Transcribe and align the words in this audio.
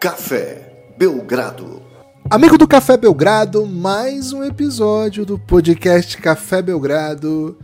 Café 0.00 0.94
Belgrado. 0.96 1.82
Amigo 2.30 2.56
do 2.56 2.66
Café 2.66 2.96
Belgrado, 2.96 3.66
mais 3.66 4.32
um 4.32 4.42
episódio 4.42 5.26
do 5.26 5.38
podcast 5.38 6.16
Café 6.16 6.62
Belgrado. 6.62 7.58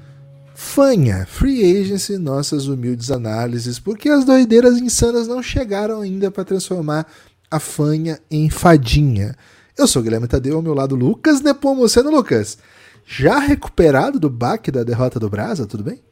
Fanha, 0.55 1.25
Free 1.25 1.81
Agency, 1.81 2.19
nossas 2.19 2.67
humildes 2.67 3.11
análises, 3.11 3.79
porque 3.79 4.11
as 4.11 4.27
doideiras 4.27 4.77
insanas 4.77 5.27
não 5.27 5.43
chegaram 5.43 6.03
ainda 6.03 6.31
para 6.31 6.45
transformar 6.45 7.07
a 7.51 7.59
Fanha 7.59 8.19
em 8.31 8.51
fadinha. 8.51 9.35
Eu 9.75 9.87
sou 9.87 10.03
o 10.03 10.05
Guilherme 10.05 10.29
Tadeu, 10.29 10.57
ao 10.57 10.63
meu 10.63 10.75
lado 10.75 10.95
Lucas 10.95 11.41
Nepomuceno. 11.41 12.11
Lucas, 12.11 12.59
já 13.07 13.39
recuperado 13.39 14.21
do 14.21 14.29
baque 14.29 14.71
da 14.71 14.85
derrota 14.85 15.19
do 15.19 15.31
Brasa, 15.31 15.67
tudo 15.67 15.85
bem? 15.85 16.03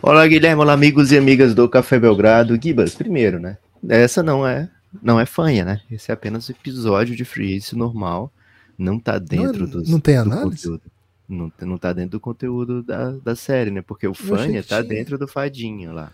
Olá, 0.00 0.24
Guilherme, 0.24 0.62
olá, 0.62 0.72
amigos 0.72 1.10
e 1.10 1.18
amigas 1.18 1.52
do 1.52 1.68
Café 1.68 1.98
Belgrado. 1.98 2.56
Gibas, 2.62 2.94
primeiro, 2.94 3.40
né? 3.40 3.58
Essa 3.88 4.22
não 4.22 4.46
é 4.46 4.70
não 5.00 5.18
é 5.18 5.26
fanha, 5.26 5.64
né? 5.64 5.80
Esse 5.90 6.10
é 6.10 6.14
apenas 6.14 6.48
um 6.48 6.52
episódio 6.52 7.14
de 7.14 7.24
Free 7.24 7.48
Agency 7.48 7.76
normal. 7.76 8.32
Não 8.76 8.98
tá 8.98 9.18
dentro 9.18 9.60
não, 9.60 9.68
dos, 9.68 9.88
não 9.88 10.00
tem 10.00 10.16
análise? 10.16 10.64
do 10.64 10.72
conteúdo. 10.72 10.92
Não, 11.28 11.52
não 11.62 11.78
tá 11.78 11.92
dentro 11.92 12.10
do 12.10 12.20
conteúdo 12.20 12.82
da, 12.82 13.12
da 13.12 13.36
série, 13.36 13.70
né? 13.70 13.80
Porque 13.80 14.06
o 14.06 14.14
fanha 14.14 14.62
tá 14.62 14.82
dentro 14.82 15.16
do 15.16 15.28
fadinha 15.28 15.92
lá. 15.92 16.12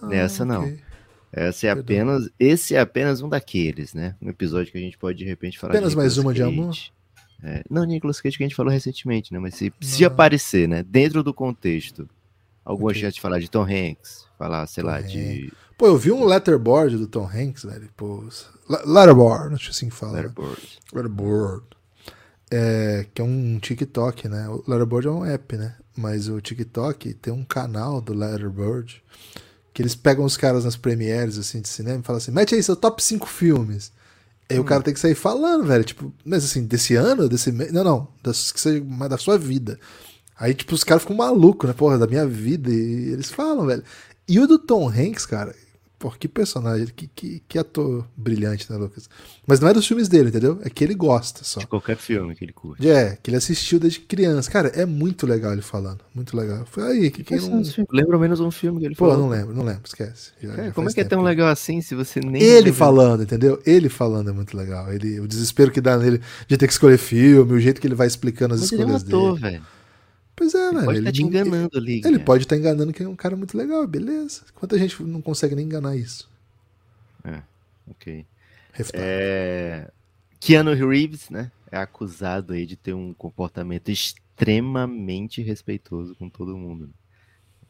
Ah, 0.00 0.06
Nessa 0.06 0.44
okay. 0.44 0.56
não. 0.56 0.78
Essa 1.32 1.68
é 1.68 1.70
apenas, 1.70 2.28
esse 2.38 2.74
é 2.74 2.80
apenas 2.80 3.22
um 3.22 3.28
daqueles, 3.28 3.94
né? 3.94 4.16
Um 4.20 4.28
episódio 4.28 4.72
que 4.72 4.78
a 4.78 4.80
gente 4.80 4.98
pode 4.98 5.18
de 5.18 5.24
repente 5.24 5.58
falar. 5.58 5.74
Apenas 5.74 5.94
mais 5.94 6.18
uma 6.18 6.32
Cage. 6.32 6.42
de 6.42 6.42
amor. 6.42 6.76
É, 7.42 7.62
não, 7.70 7.84
Nicolas 7.84 8.20
Cage 8.20 8.36
que 8.36 8.42
a 8.42 8.46
gente 8.46 8.56
falou 8.56 8.72
recentemente, 8.72 9.32
né? 9.32 9.38
Mas 9.38 9.54
se, 9.54 9.72
se 9.80 10.04
aparecer, 10.04 10.68
né? 10.68 10.82
Dentro 10.82 11.22
do 11.22 11.32
contexto, 11.32 12.08
alguma 12.64 12.90
okay. 12.90 13.02
chance 13.02 13.14
de 13.14 13.20
falar 13.20 13.38
de 13.38 13.48
Tom 13.48 13.62
Hanks, 13.62 14.26
falar, 14.40 14.66
sei 14.66 14.82
Tom 14.82 14.90
lá, 14.90 14.98
Hanks. 14.98 15.12
de. 15.12 15.52
Pô, 15.76 15.86
eu 15.86 15.98
vi 15.98 16.10
um 16.10 16.24
letterboard 16.24 16.96
do 16.96 17.06
Tom 17.06 17.28
Hanks, 17.28 17.64
velho. 17.64 17.88
Pô, 17.96 18.24
letterboard, 18.86 19.54
acho 19.54 19.64
que 19.64 19.70
assim 19.70 19.90
fala. 19.90 20.12
Letterboard. 20.12 20.60
Né? 20.60 20.78
Letterboard. 20.94 21.64
É, 22.50 23.06
que 23.14 23.22
é 23.22 23.24
um 23.24 23.58
TikTok, 23.60 24.28
né? 24.28 24.48
O 24.48 24.64
Letterboard 24.66 25.06
é 25.06 25.10
um 25.10 25.24
app, 25.24 25.56
né? 25.56 25.76
Mas 25.96 26.28
o 26.28 26.40
TikTok 26.40 27.14
tem 27.14 27.32
um 27.32 27.44
canal 27.44 28.00
do 28.00 28.12
Letterboard 28.12 29.02
que 29.72 29.82
eles 29.82 29.94
pegam 29.94 30.24
os 30.24 30.36
caras 30.36 30.64
nas 30.64 30.76
premieres 30.76 31.38
assim 31.38 31.60
de 31.60 31.68
cinema 31.68 32.00
e 32.00 32.02
falam 32.02 32.18
assim: 32.18 32.32
mete 32.32 32.54
aí 32.54 32.62
seu 32.62 32.74
top 32.74 33.02
5 33.02 33.26
filmes. 33.26 33.92
Aí 34.48 34.58
hum. 34.58 34.62
o 34.62 34.64
cara 34.64 34.82
tem 34.82 34.92
que 34.92 34.98
sair 34.98 35.14
falando, 35.14 35.64
velho. 35.64 35.84
Tipo, 35.84 36.12
mas 36.24 36.44
assim, 36.44 36.66
desse 36.66 36.96
ano, 36.96 37.28
desse 37.28 37.52
mês. 37.52 37.72
Não, 37.72 37.84
não. 37.84 38.08
Das, 38.22 38.50
que 38.50 38.60
seja, 38.60 38.84
da 39.08 39.16
sua 39.16 39.38
vida. 39.38 39.78
Aí, 40.36 40.54
tipo, 40.54 40.74
os 40.74 40.82
caras 40.82 41.02
ficam 41.02 41.16
malucos, 41.16 41.68
né? 41.68 41.74
Porra, 41.74 41.98
da 41.98 42.06
minha 42.06 42.26
vida. 42.26 42.70
E 42.70 43.12
eles 43.12 43.30
falam, 43.30 43.66
velho. 43.66 43.84
E 44.30 44.38
o 44.38 44.46
do 44.46 44.60
Tom 44.60 44.88
Hanks, 44.88 45.26
cara, 45.26 45.52
Pô, 46.00 46.10
que 46.10 46.26
personagem, 46.26 46.86
que, 46.96 47.06
que, 47.08 47.42
que, 47.46 47.58
ator 47.58 48.06
brilhante, 48.16 48.72
né, 48.72 48.78
Lucas? 48.78 49.06
Mas 49.46 49.60
não 49.60 49.68
é 49.68 49.74
dos 49.74 49.86
filmes 49.86 50.08
dele, 50.08 50.30
entendeu? 50.30 50.58
É 50.64 50.70
que 50.70 50.82
ele 50.82 50.94
gosta 50.94 51.44
só. 51.44 51.60
De 51.60 51.66
qualquer 51.66 51.98
filme 51.98 52.34
que 52.34 52.42
ele 52.42 52.54
curte. 52.54 52.88
É, 52.88 53.18
que 53.22 53.28
ele 53.28 53.36
assistiu 53.36 53.78
desde 53.78 54.00
criança. 54.00 54.50
Cara, 54.50 54.68
é 54.68 54.86
muito 54.86 55.26
legal 55.26 55.52
ele 55.52 55.60
falando. 55.60 56.00
Muito 56.14 56.34
legal. 56.34 56.64
Foi 56.64 56.84
aí 56.84 57.10
que 57.10 57.22
quem 57.22 57.38
não. 57.38 57.62
Lembra 57.92 58.18
menos 58.18 58.40
um 58.40 58.50
filme 58.50 58.80
que 58.80 58.86
ele 58.86 58.94
Pô, 58.94 59.10
falou. 59.10 59.24
não 59.24 59.28
lembro, 59.28 59.54
não 59.54 59.62
lembro, 59.62 59.82
esquece. 59.84 60.30
Já, 60.40 60.48
Cara, 60.48 60.64
já 60.68 60.72
como 60.72 60.88
é 60.88 60.92
que 60.94 61.00
é 61.02 61.04
tão 61.04 61.20
legal 61.20 61.48
assim 61.48 61.82
se 61.82 61.94
você 61.94 62.18
nem. 62.18 62.42
Ele 62.42 62.72
falando, 62.72 63.22
entendeu? 63.22 63.60
Ele 63.66 63.90
falando 63.90 64.30
é 64.30 64.32
muito 64.32 64.56
legal. 64.56 64.90
Ele, 64.90 65.20
o 65.20 65.28
desespero 65.28 65.70
que 65.70 65.82
dá 65.82 65.98
nele 65.98 66.22
de 66.48 66.56
ter 66.56 66.66
que 66.66 66.72
escolher 66.72 66.96
filme, 66.96 67.52
o 67.52 67.60
jeito 67.60 67.78
que 67.78 67.86
ele 67.86 67.94
vai 67.94 68.06
explicando 68.06 68.54
as 68.54 68.60
Mas 68.60 68.72
escolhas 68.72 69.02
ele 69.02 69.12
é 69.12 69.16
um 69.16 69.18
ator, 69.18 69.38
dele. 69.38 69.52
velho. 69.52 69.79
Pois 70.40 70.54
é, 70.54 70.68
ele 70.68 70.72
mano. 70.72 70.86
Pode 70.86 70.98
estar 71.00 71.10
tá 71.10 71.12
te 71.12 71.22
enganando 71.22 71.76
ali. 71.76 71.98
Ele, 71.98 72.08
ele 72.08 72.18
pode 72.20 72.44
estar 72.44 72.56
tá 72.56 72.58
enganando 72.58 72.94
que 72.94 73.02
é 73.02 73.06
um 73.06 73.14
cara 73.14 73.36
muito 73.36 73.54
legal, 73.58 73.86
beleza. 73.86 74.40
Quanta 74.54 74.78
gente 74.78 75.02
não 75.02 75.20
consegue 75.20 75.54
nem 75.54 75.66
enganar 75.66 75.94
isso? 75.96 76.30
É, 77.22 77.42
ok. 77.86 78.24
É... 78.94 79.90
Keanu 80.40 80.72
Reeves, 80.72 81.28
né? 81.28 81.52
É 81.70 81.76
acusado 81.76 82.54
aí 82.54 82.64
de 82.64 82.74
ter 82.74 82.94
um 82.94 83.12
comportamento 83.12 83.90
extremamente 83.90 85.42
respeitoso 85.42 86.14
com 86.14 86.30
todo 86.30 86.56
mundo. 86.56 86.86
Né? 86.86 86.92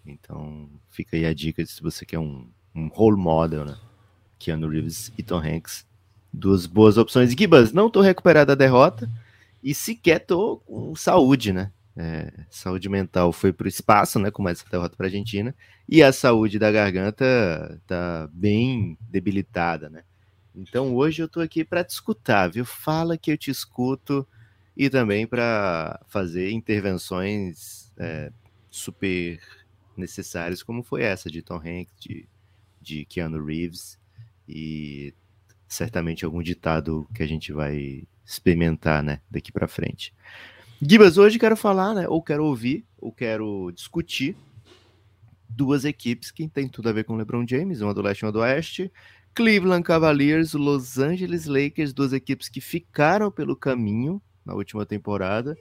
Então, 0.06 0.71
fica 0.91 1.16
aí 1.16 1.27
a 1.27 1.34
dica 1.34 1.66
se 1.66 1.83
você 1.83 2.06
quer 2.06 2.21
um, 2.21 2.47
um 2.72 2.87
role 2.87 3.21
model, 3.21 3.65
né? 3.65 3.77
Keanu 4.39 4.69
Reeves 4.69 5.11
e 5.19 5.25
Tom 5.25 5.41
Hanks. 5.41 5.84
Duas 6.33 6.66
boas 6.66 6.97
opções. 6.97 7.33
Gibas, 7.33 7.72
não 7.72 7.91
tô 7.91 8.00
recuperado 8.00 8.47
da 8.47 8.55
derrota 8.55 9.11
e 9.61 9.75
sequer 9.75 10.21
tô 10.21 10.59
com 10.59 10.95
saúde, 10.95 11.53
né? 11.53 11.72
É, 12.03 12.33
saúde 12.49 12.88
mental 12.88 13.31
foi 13.31 13.53
para 13.53 13.66
o 13.66 13.69
espaço, 13.69 14.19
né, 14.19 14.31
com 14.31 14.49
essa 14.49 14.65
derrota 14.71 14.97
para 14.97 15.05
a 15.05 15.09
Argentina, 15.09 15.55
e 15.87 16.03
a 16.03 16.11
saúde 16.11 16.59
da 16.59 16.72
garganta 16.72 17.78
tá 17.87 18.27
bem 18.33 18.97
debilitada, 19.03 19.91
né? 19.91 20.03
Então 20.55 20.94
hoje 20.94 21.22
eu 21.22 21.28
tô 21.28 21.41
aqui 21.41 21.62
para 21.62 21.84
te 21.84 21.91
escutar, 21.91 22.49
viu? 22.49 22.65
Fala 22.65 23.19
que 23.19 23.31
eu 23.31 23.37
te 23.37 23.50
escuto 23.50 24.27
e 24.75 24.89
também 24.89 25.27
para 25.27 26.00
fazer 26.09 26.50
intervenções 26.53 27.93
é, 27.99 28.33
super 28.71 29.39
necessárias, 29.94 30.62
como 30.62 30.83
foi 30.83 31.03
essa 31.03 31.31
de 31.31 31.43
Tom 31.43 31.59
Hanks, 31.59 31.93
de, 32.00 32.27
de 32.81 33.05
Keanu 33.05 33.44
Reeves 33.44 33.99
e 34.49 35.12
certamente 35.69 36.25
algum 36.25 36.43
ditado 36.43 37.06
que 37.15 37.22
a 37.22 37.28
gente 37.28 37.53
vai 37.53 38.05
experimentar, 38.25 39.03
né, 39.03 39.21
daqui 39.31 39.53
para 39.53 39.69
frente. 39.69 40.15
Gibas, 40.83 41.19
hoje 41.19 41.39
quero 41.39 41.59
falar, 41.59 41.95
né? 41.95 42.09
Ou 42.09 42.23
quero 42.23 42.43
ouvir, 42.43 42.87
ou 42.99 43.13
quero 43.13 43.71
discutir 43.73 44.35
duas 45.47 45.85
equipes 45.85 46.31
que 46.31 46.49
tem 46.49 46.67
tudo 46.67 46.89
a 46.89 46.93
ver 46.93 47.05
com 47.05 47.13
o 47.13 47.17
LeBron 47.17 47.45
James, 47.47 47.83
uma 47.83 47.93
do 47.93 48.01
leste 48.01 48.23
e 48.23 48.25
uma 48.25 48.33
do 48.33 48.39
oeste. 48.39 48.91
Cleveland 49.35 49.83
Cavaliers, 49.83 50.55
Los 50.55 50.99
Angeles 50.99 51.45
Lakers, 51.45 51.93
duas 51.93 52.15
equipes 52.15 52.49
que 52.49 52.63
ficaram 52.63 53.31
pelo 53.31 53.55
caminho 53.55 54.23
na 54.43 54.55
última 54.55 54.87
temporada. 54.87 55.55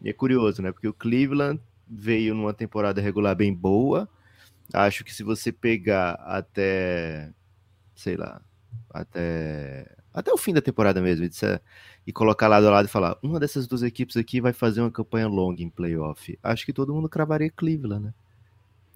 E 0.00 0.08
é 0.08 0.12
curioso, 0.14 0.62
né? 0.62 0.72
Porque 0.72 0.88
o 0.88 0.94
Cleveland 0.94 1.60
veio 1.86 2.34
numa 2.34 2.54
temporada 2.54 2.98
regular 2.98 3.36
bem 3.36 3.52
boa. 3.52 4.08
Acho 4.72 5.04
que 5.04 5.12
se 5.12 5.22
você 5.22 5.52
pegar 5.52 6.12
até, 6.14 7.30
sei 7.94 8.16
lá, 8.16 8.40
até 8.88 10.01
até 10.12 10.32
o 10.32 10.36
fim 10.36 10.52
da 10.52 10.60
temporada 10.60 11.00
mesmo, 11.00 11.28
e 12.06 12.12
colocar 12.12 12.48
lado 12.48 12.66
a 12.68 12.70
lado 12.70 12.86
e 12.86 12.90
falar, 12.90 13.16
uma 13.22 13.40
dessas 13.40 13.66
duas 13.66 13.82
equipes 13.82 14.16
aqui 14.16 14.40
vai 14.40 14.52
fazer 14.52 14.80
uma 14.80 14.90
campanha 14.90 15.28
longa 15.28 15.62
em 15.62 15.70
playoff. 15.70 16.38
Acho 16.42 16.66
que 16.66 16.72
todo 16.72 16.92
mundo 16.92 17.08
cravaria 17.08 17.50
Cleveland, 17.50 18.06
né? 18.06 18.14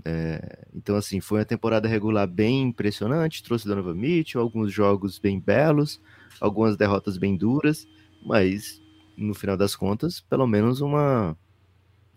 É, 0.04 0.66
então, 0.74 0.94
assim, 0.94 1.20
foi 1.20 1.40
uma 1.40 1.44
temporada 1.44 1.88
regular 1.88 2.28
bem 2.28 2.62
impressionante, 2.62 3.42
trouxe 3.42 3.66
Donovan 3.66 3.94
Mitchell, 3.94 4.40
alguns 4.40 4.72
jogos 4.72 5.18
bem 5.18 5.40
belos, 5.40 6.00
algumas 6.40 6.76
derrotas 6.76 7.16
bem 7.16 7.36
duras, 7.36 7.88
mas 8.24 8.80
no 9.16 9.34
final 9.34 9.56
das 9.56 9.74
contas, 9.74 10.20
pelo 10.20 10.46
menos 10.46 10.80
uma 10.80 11.36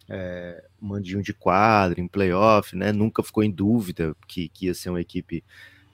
é, 0.07 0.63
mandinho 0.79 1.23
de 1.23 1.33
quadro 1.33 1.99
em 1.99 2.07
playoff, 2.07 2.75
né? 2.75 2.91
Nunca 2.91 3.23
ficou 3.23 3.43
em 3.43 3.51
dúvida 3.51 4.15
que, 4.27 4.49
que 4.49 4.65
ia 4.65 4.73
ser 4.73 4.89
uma 4.89 5.01
equipe 5.01 5.43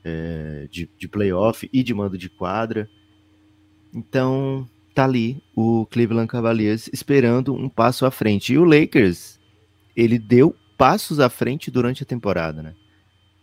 é, 0.06 0.68
de, 0.70 0.88
de 0.98 1.08
playoff 1.08 1.68
e 1.74 1.84
de 1.84 1.94
mando 1.94 2.18
de 2.18 2.30
quadra. 2.30 2.88
Então, 3.92 4.70
tá 4.94 5.04
ali 5.04 5.42
o 5.56 5.88
Cleveland 5.88 6.28
Cavaliers 6.28 6.88
esperando 6.94 7.56
um 7.56 7.68
passo 7.68 8.06
à 8.06 8.12
frente. 8.12 8.54
E 8.54 8.58
o 8.58 8.64
Lakers, 8.64 9.40
ele 9.96 10.20
deu 10.20 10.56
passos 10.78 11.20
à 11.20 11.30
frente 11.30 11.72
durante 11.72 12.04
a 12.04 12.06
temporada, 12.06 12.62
né? 12.62 12.76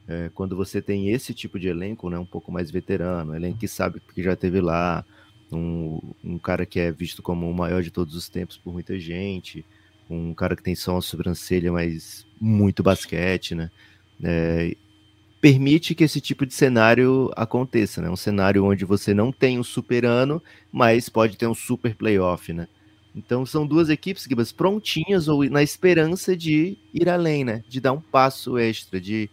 É, 0.07 0.31
quando 0.35 0.57
você 0.57 0.81
tem 0.81 1.11
esse 1.11 1.35
tipo 1.35 1.59
de 1.59 1.69
elenco, 1.69 2.11
né, 2.11 2.19
um 2.19 2.27
pouco 2.27 2.51
mais 2.51 2.71
veterano, 2.71 3.35
elenco 3.35 3.59
que 3.59 3.69
sabe 3.69 4.01
que 4.15 4.23
já 4.23 4.35
teve 4.35 4.61
lá, 4.61 5.05
um, 5.51 6.01
um 6.25 6.39
cara 6.39 6.67
que 6.67 6.81
é 6.81 6.91
visto 6.91 7.23
como 7.23 7.49
o 7.49 7.55
maior 7.55 7.83
de 7.83 7.91
todos 7.91 8.15
os 8.15 8.29
tempos 8.29 8.57
por 8.57 8.73
muita 8.73 8.99
gente, 8.99 9.65
um 10.11 10.35
cara 10.35 10.57
que 10.57 10.63
tem 10.63 10.75
só 10.75 10.95
uma 10.95 11.03
sobrancelha, 11.03 11.73
mas 11.73 12.27
muito 12.41 12.83
basquete, 12.83 13.55
né? 13.55 13.71
É, 14.23 14.77
permite 15.43 15.93
que 15.93 16.05
esse 16.05 16.21
tipo 16.21 16.47
de 16.47 16.55
cenário 16.55 17.29
aconteça, 17.35 18.01
né? 18.01 18.09
Um 18.09 18.15
cenário 18.15 18.65
onde 18.65 18.85
você 18.85 19.13
não 19.13 19.33
tem 19.33 19.59
um 19.59 19.65
super 19.65 20.07
ano, 20.07 20.41
mas 20.71 21.09
pode 21.09 21.37
ter 21.37 21.49
um 21.49 21.55
super 21.55 21.97
playoff, 21.97 22.53
né? 22.53 22.69
Então 23.13 23.45
são 23.45 23.67
duas 23.67 23.89
equipes 23.89 24.23
Gibas, 24.23 24.53
prontinhas 24.53 25.27
ou 25.27 25.43
na 25.51 25.61
esperança 25.61 26.37
de 26.37 26.79
ir 26.95 27.09
além, 27.09 27.45
né? 27.45 27.65
De 27.69 27.81
dar 27.81 27.93
um 27.93 28.01
passo 28.01 28.57
extra, 28.57 29.01
de 29.01 29.29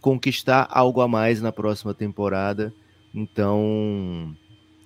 conquistar 0.00 0.66
algo 0.70 1.02
a 1.02 1.06
mais 1.06 1.42
na 1.42 1.52
próxima 1.52 1.92
temporada. 1.92 2.72
Então, 3.14 4.34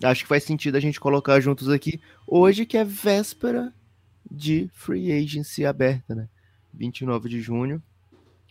acho 0.02 0.24
que 0.24 0.28
faz 0.28 0.42
sentido 0.42 0.74
a 0.74 0.80
gente 0.80 0.98
colocar 0.98 1.38
juntos 1.38 1.68
aqui 1.68 2.00
hoje 2.26 2.66
que 2.66 2.76
é 2.76 2.84
véspera 2.84 3.72
de 4.28 4.68
free 4.74 5.12
agency 5.12 5.64
aberta, 5.64 6.12
né? 6.12 6.28
29 6.74 7.28
de 7.28 7.40
junho 7.40 7.80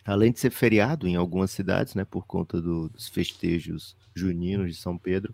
além 0.05 0.31
de 0.31 0.39
ser 0.39 0.51
feriado 0.51 1.07
em 1.07 1.15
algumas 1.15 1.51
cidades, 1.51 1.95
né, 1.95 2.05
por 2.05 2.25
conta 2.27 2.61
do, 2.61 2.89
dos 2.89 3.07
festejos 3.07 3.97
juninos 4.13 4.75
de 4.75 4.81
São 4.81 4.97
Pedro, 4.97 5.33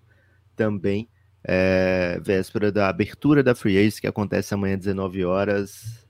também 0.55 1.09
é 1.43 2.19
véspera 2.23 2.71
da 2.71 2.87
abertura 2.87 3.43
da 3.43 3.55
Free 3.55 3.77
Ace, 3.77 3.99
que 3.99 4.07
acontece 4.07 4.53
amanhã 4.53 4.75
às 4.75 4.81
19 4.81 5.25
horas. 5.25 6.05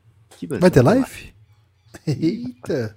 vai, 0.48 0.60
vai 0.60 0.72
ter 0.72 0.82
live? 0.82 1.34
Eita! 2.06 2.96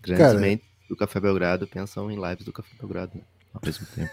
Grandes 0.00 0.26
Cara... 0.26 0.60
do 0.88 0.96
Café 0.96 1.20
Belgrado 1.20 1.66
pensam 1.66 2.10
em 2.10 2.16
lives 2.20 2.44
do 2.44 2.52
Café 2.52 2.74
Belgrado 2.78 3.12
né, 3.14 3.22
ao 3.52 3.60
mesmo 3.64 3.86
tempo. 3.94 4.12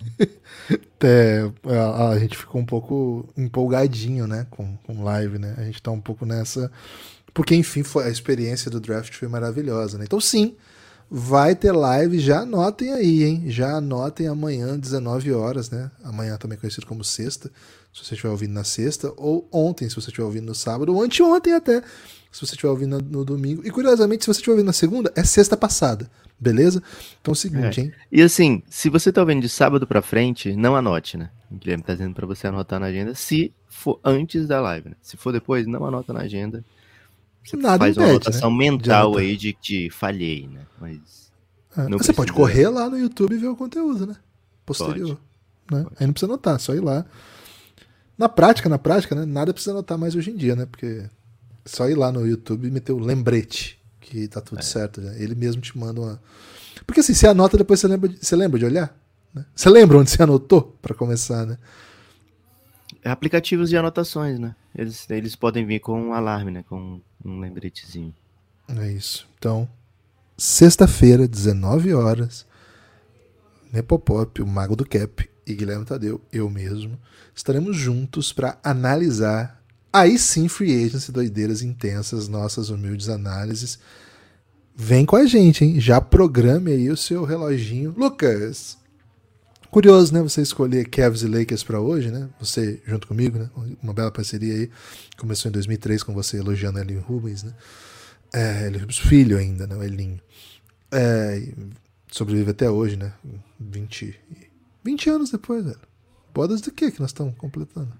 é, 1.02 1.50
a, 1.64 2.08
a, 2.10 2.18
gente 2.18 2.36
ficou 2.36 2.60
um 2.60 2.66
pouco 2.66 3.28
empolgadinho, 3.36 4.26
né, 4.26 4.46
com, 4.50 4.76
com 4.78 5.02
live, 5.02 5.38
né? 5.38 5.54
A 5.58 5.64
gente 5.64 5.82
tá 5.82 5.90
um 5.90 6.00
pouco 6.00 6.24
nessa. 6.24 6.70
Porque, 7.32 7.54
enfim, 7.54 7.82
foi, 7.82 8.04
a 8.04 8.10
experiência 8.10 8.70
do 8.70 8.80
draft 8.80 9.14
foi 9.14 9.28
maravilhosa, 9.28 9.98
né? 9.98 10.04
Então, 10.04 10.20
sim, 10.20 10.56
vai 11.10 11.54
ter 11.54 11.72
live, 11.72 12.18
já 12.18 12.40
anotem 12.40 12.92
aí, 12.92 13.24
hein? 13.24 13.44
Já 13.46 13.76
anotem 13.76 14.26
amanhã, 14.26 14.78
19 14.78 15.32
horas, 15.32 15.70
né? 15.70 15.90
Amanhã 16.04 16.36
também 16.36 16.58
conhecido 16.58 16.86
como 16.86 17.02
sexta, 17.02 17.50
se 17.92 18.04
você 18.04 18.14
estiver 18.14 18.30
ouvindo 18.30 18.52
na 18.52 18.64
sexta, 18.64 19.12
ou 19.16 19.48
ontem, 19.50 19.88
se 19.88 19.94
você 19.94 20.08
estiver 20.08 20.24
ouvindo 20.24 20.46
no 20.46 20.54
sábado, 20.54 20.94
ou 20.94 21.02
anteontem 21.02 21.54
até, 21.54 21.82
se 22.30 22.46
você 22.46 22.54
estiver 22.54 22.68
ouvindo 22.68 23.00
no 23.02 23.24
domingo. 23.24 23.66
E 23.66 23.70
curiosamente, 23.70 24.24
se 24.24 24.26
você 24.26 24.38
estiver 24.38 24.52
ouvindo 24.52 24.66
na 24.66 24.72
segunda, 24.72 25.12
é 25.16 25.24
sexta 25.24 25.56
passada, 25.56 26.10
beleza? 26.38 26.82
Então 27.20 27.32
é 27.32 27.34
o 27.34 27.36
seguinte, 27.36 27.80
é. 27.80 27.84
hein? 27.84 27.92
E 28.12 28.22
assim, 28.22 28.62
se 28.68 28.90
você 28.90 29.08
está 29.08 29.22
ouvindo 29.22 29.40
de 29.40 29.48
sábado 29.48 29.86
para 29.86 30.02
frente, 30.02 30.54
não 30.54 30.76
anote, 30.76 31.16
né? 31.16 31.30
O 31.50 31.56
Guilherme 31.56 31.82
tá 31.82 31.94
dizendo 31.94 32.14
para 32.14 32.26
você 32.26 32.46
anotar 32.46 32.78
na 32.78 32.86
agenda, 32.86 33.14
se 33.14 33.52
for 33.66 33.98
antes 34.04 34.46
da 34.46 34.60
live, 34.60 34.90
né? 34.90 34.96
Se 35.02 35.16
for 35.16 35.32
depois, 35.32 35.66
não 35.66 35.86
anota 35.86 36.12
na 36.12 36.20
agenda. 36.20 36.62
Você 37.48 37.56
Nada 37.56 37.78
faz 37.78 37.96
impede, 37.96 38.06
uma 38.06 38.10
anotação 38.16 38.50
né? 38.50 38.56
mental 38.58 39.16
aí 39.16 39.34
de 39.34 39.54
que 39.54 39.88
falhei, 39.88 40.46
né? 40.46 40.66
Mas. 40.78 41.32
É, 41.76 41.82
você 41.82 41.88
precisa... 41.88 42.14
pode 42.14 42.32
correr 42.32 42.68
lá 42.68 42.90
no 42.90 42.98
YouTube 42.98 43.34
e 43.34 43.38
ver 43.38 43.46
o 43.46 43.56
conteúdo, 43.56 44.06
né? 44.06 44.16
Posterior. 44.66 45.18
Pode. 45.66 45.78
Né? 45.82 45.84
Pode. 45.84 45.96
Aí 45.98 46.06
não 46.06 46.12
precisa 46.12 46.30
anotar, 46.30 46.60
só 46.60 46.74
ir 46.74 46.80
lá. 46.80 47.06
Na 48.18 48.28
prática, 48.28 48.68
na 48.68 48.78
prática, 48.78 49.14
né? 49.14 49.24
Nada 49.24 49.54
precisa 49.54 49.70
anotar 49.70 49.96
mais 49.96 50.14
hoje 50.14 50.30
em 50.30 50.36
dia, 50.36 50.54
né? 50.54 50.66
Porque 50.66 50.84
é 50.84 51.10
só 51.64 51.88
ir 51.88 51.94
lá 51.94 52.12
no 52.12 52.26
YouTube 52.26 52.68
e 52.68 52.70
meter 52.70 52.92
o 52.92 52.98
lembrete, 52.98 53.80
que 53.98 54.28
tá 54.28 54.42
tudo 54.42 54.58
é. 54.58 54.62
certo. 54.62 55.00
Né? 55.00 55.16
Ele 55.18 55.34
mesmo 55.34 55.62
te 55.62 55.76
manda 55.78 56.00
uma. 56.02 56.22
Porque 56.86 57.00
assim, 57.00 57.14
você 57.14 57.26
anota, 57.26 57.56
depois 57.56 57.80
você 57.80 57.88
lembra 57.88 58.10
de, 58.10 58.18
você 58.22 58.36
lembra 58.36 58.58
de 58.58 58.66
olhar? 58.66 58.94
Né? 59.32 59.46
Você 59.54 59.70
lembra 59.70 59.96
onde 59.96 60.10
você 60.10 60.22
anotou 60.22 60.76
para 60.82 60.94
começar, 60.94 61.46
né? 61.46 61.56
É 63.02 63.10
aplicativos 63.10 63.70
de 63.70 63.76
anotações, 63.78 64.38
né? 64.38 64.54
Eles, 64.74 65.08
eles 65.08 65.34
podem 65.34 65.64
vir 65.64 65.80
com 65.80 66.08
um 66.08 66.12
alarme, 66.12 66.50
né? 66.50 66.62
Com 66.68 67.00
um 67.24 67.40
lembretezinho. 67.40 68.14
É 68.68 68.90
isso. 68.92 69.28
Então, 69.38 69.68
sexta-feira, 70.36 71.26
19 71.26 71.94
horas, 71.94 72.46
Nepopop, 73.72 74.40
o 74.42 74.46
Mago 74.46 74.76
do 74.76 74.86
Cap 74.86 75.28
e 75.46 75.54
Guilherme 75.54 75.84
Tadeu, 75.84 76.20
eu 76.32 76.48
mesmo, 76.50 76.98
estaremos 77.34 77.76
juntos 77.76 78.32
para 78.32 78.58
analisar 78.62 79.62
aí 79.92 80.18
sim 80.18 80.48
free 80.48 80.84
agency, 80.84 81.10
doideiras 81.10 81.62
intensas, 81.62 82.28
nossas 82.28 82.70
humildes 82.70 83.08
análises. 83.08 83.78
Vem 84.74 85.04
com 85.04 85.16
a 85.16 85.26
gente, 85.26 85.64
hein? 85.64 85.80
Já 85.80 86.00
programe 86.00 86.72
aí 86.72 86.90
o 86.90 86.96
seu 86.96 87.24
reloginho. 87.24 87.94
Lucas, 87.96 88.78
curioso, 89.70 90.12
né? 90.12 90.22
Você 90.22 90.42
escolher 90.42 90.88
Cavs 90.88 91.22
e 91.22 91.28
Lakers 91.28 91.62
para 91.62 91.80
hoje, 91.80 92.10
né? 92.10 92.28
Você 92.40 92.82
junto 92.86 93.06
comigo, 93.06 93.38
né? 93.38 93.50
Uma 93.82 93.92
bela 93.92 94.10
parceria 94.10 94.54
aí. 94.54 94.70
Começou 95.16 95.48
em 95.48 95.52
2003 95.52 96.02
com 96.02 96.14
você 96.14 96.38
elogiando 96.38 96.78
Elin 96.78 96.98
Rubens, 96.98 97.42
né? 97.42 97.52
É, 98.32 98.66
Elin 98.66 98.78
Rubens, 98.78 98.98
filho 98.98 99.38
ainda, 99.38 99.66
né? 99.66 99.76
O 99.76 99.82
Elinho. 99.82 100.20
É, 100.90 101.42
sobrevive 102.10 102.50
até 102.50 102.70
hoje, 102.70 102.96
né? 102.96 103.12
20 103.60 104.18
20 104.84 105.10
anos 105.10 105.30
depois, 105.30 105.64
velho. 105.64 105.80
Bodas 106.32 106.60
do 106.60 106.70
que 106.72 106.90
que 106.90 107.00
nós 107.00 107.10
estamos 107.10 107.34
completando? 107.36 107.92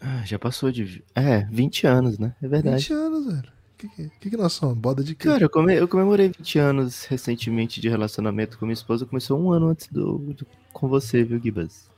Ah, 0.00 0.22
já 0.24 0.38
passou 0.38 0.70
de. 0.70 1.04
É, 1.14 1.44
20 1.50 1.86
anos, 1.86 2.18
né? 2.18 2.34
É 2.40 2.48
verdade. 2.48 2.76
20 2.76 2.92
anos, 2.92 3.26
velho. 3.26 3.52
O 3.86 3.90
que, 3.90 4.10
que, 4.20 4.30
que, 4.30 4.36
nós 4.36 4.52
somos? 4.52 4.76
Boda 4.76 5.02
de 5.02 5.14
quê? 5.14 5.28
Cara, 5.28 5.44
eu, 5.44 5.50
come... 5.50 5.74
eu 5.74 5.88
comemorei 5.88 6.28
20 6.28 6.58
anos 6.58 7.04
recentemente 7.04 7.80
de 7.80 7.88
relacionamento 7.88 8.58
com 8.58 8.66
minha 8.66 8.74
esposa. 8.74 9.06
Começou 9.06 9.40
um 9.40 9.50
ano 9.52 9.68
antes 9.68 9.88
do, 9.88 10.18
do... 10.18 10.46
com 10.72 10.88
você, 10.88 11.24
viu, 11.24 11.40
Gibas? 11.40 11.88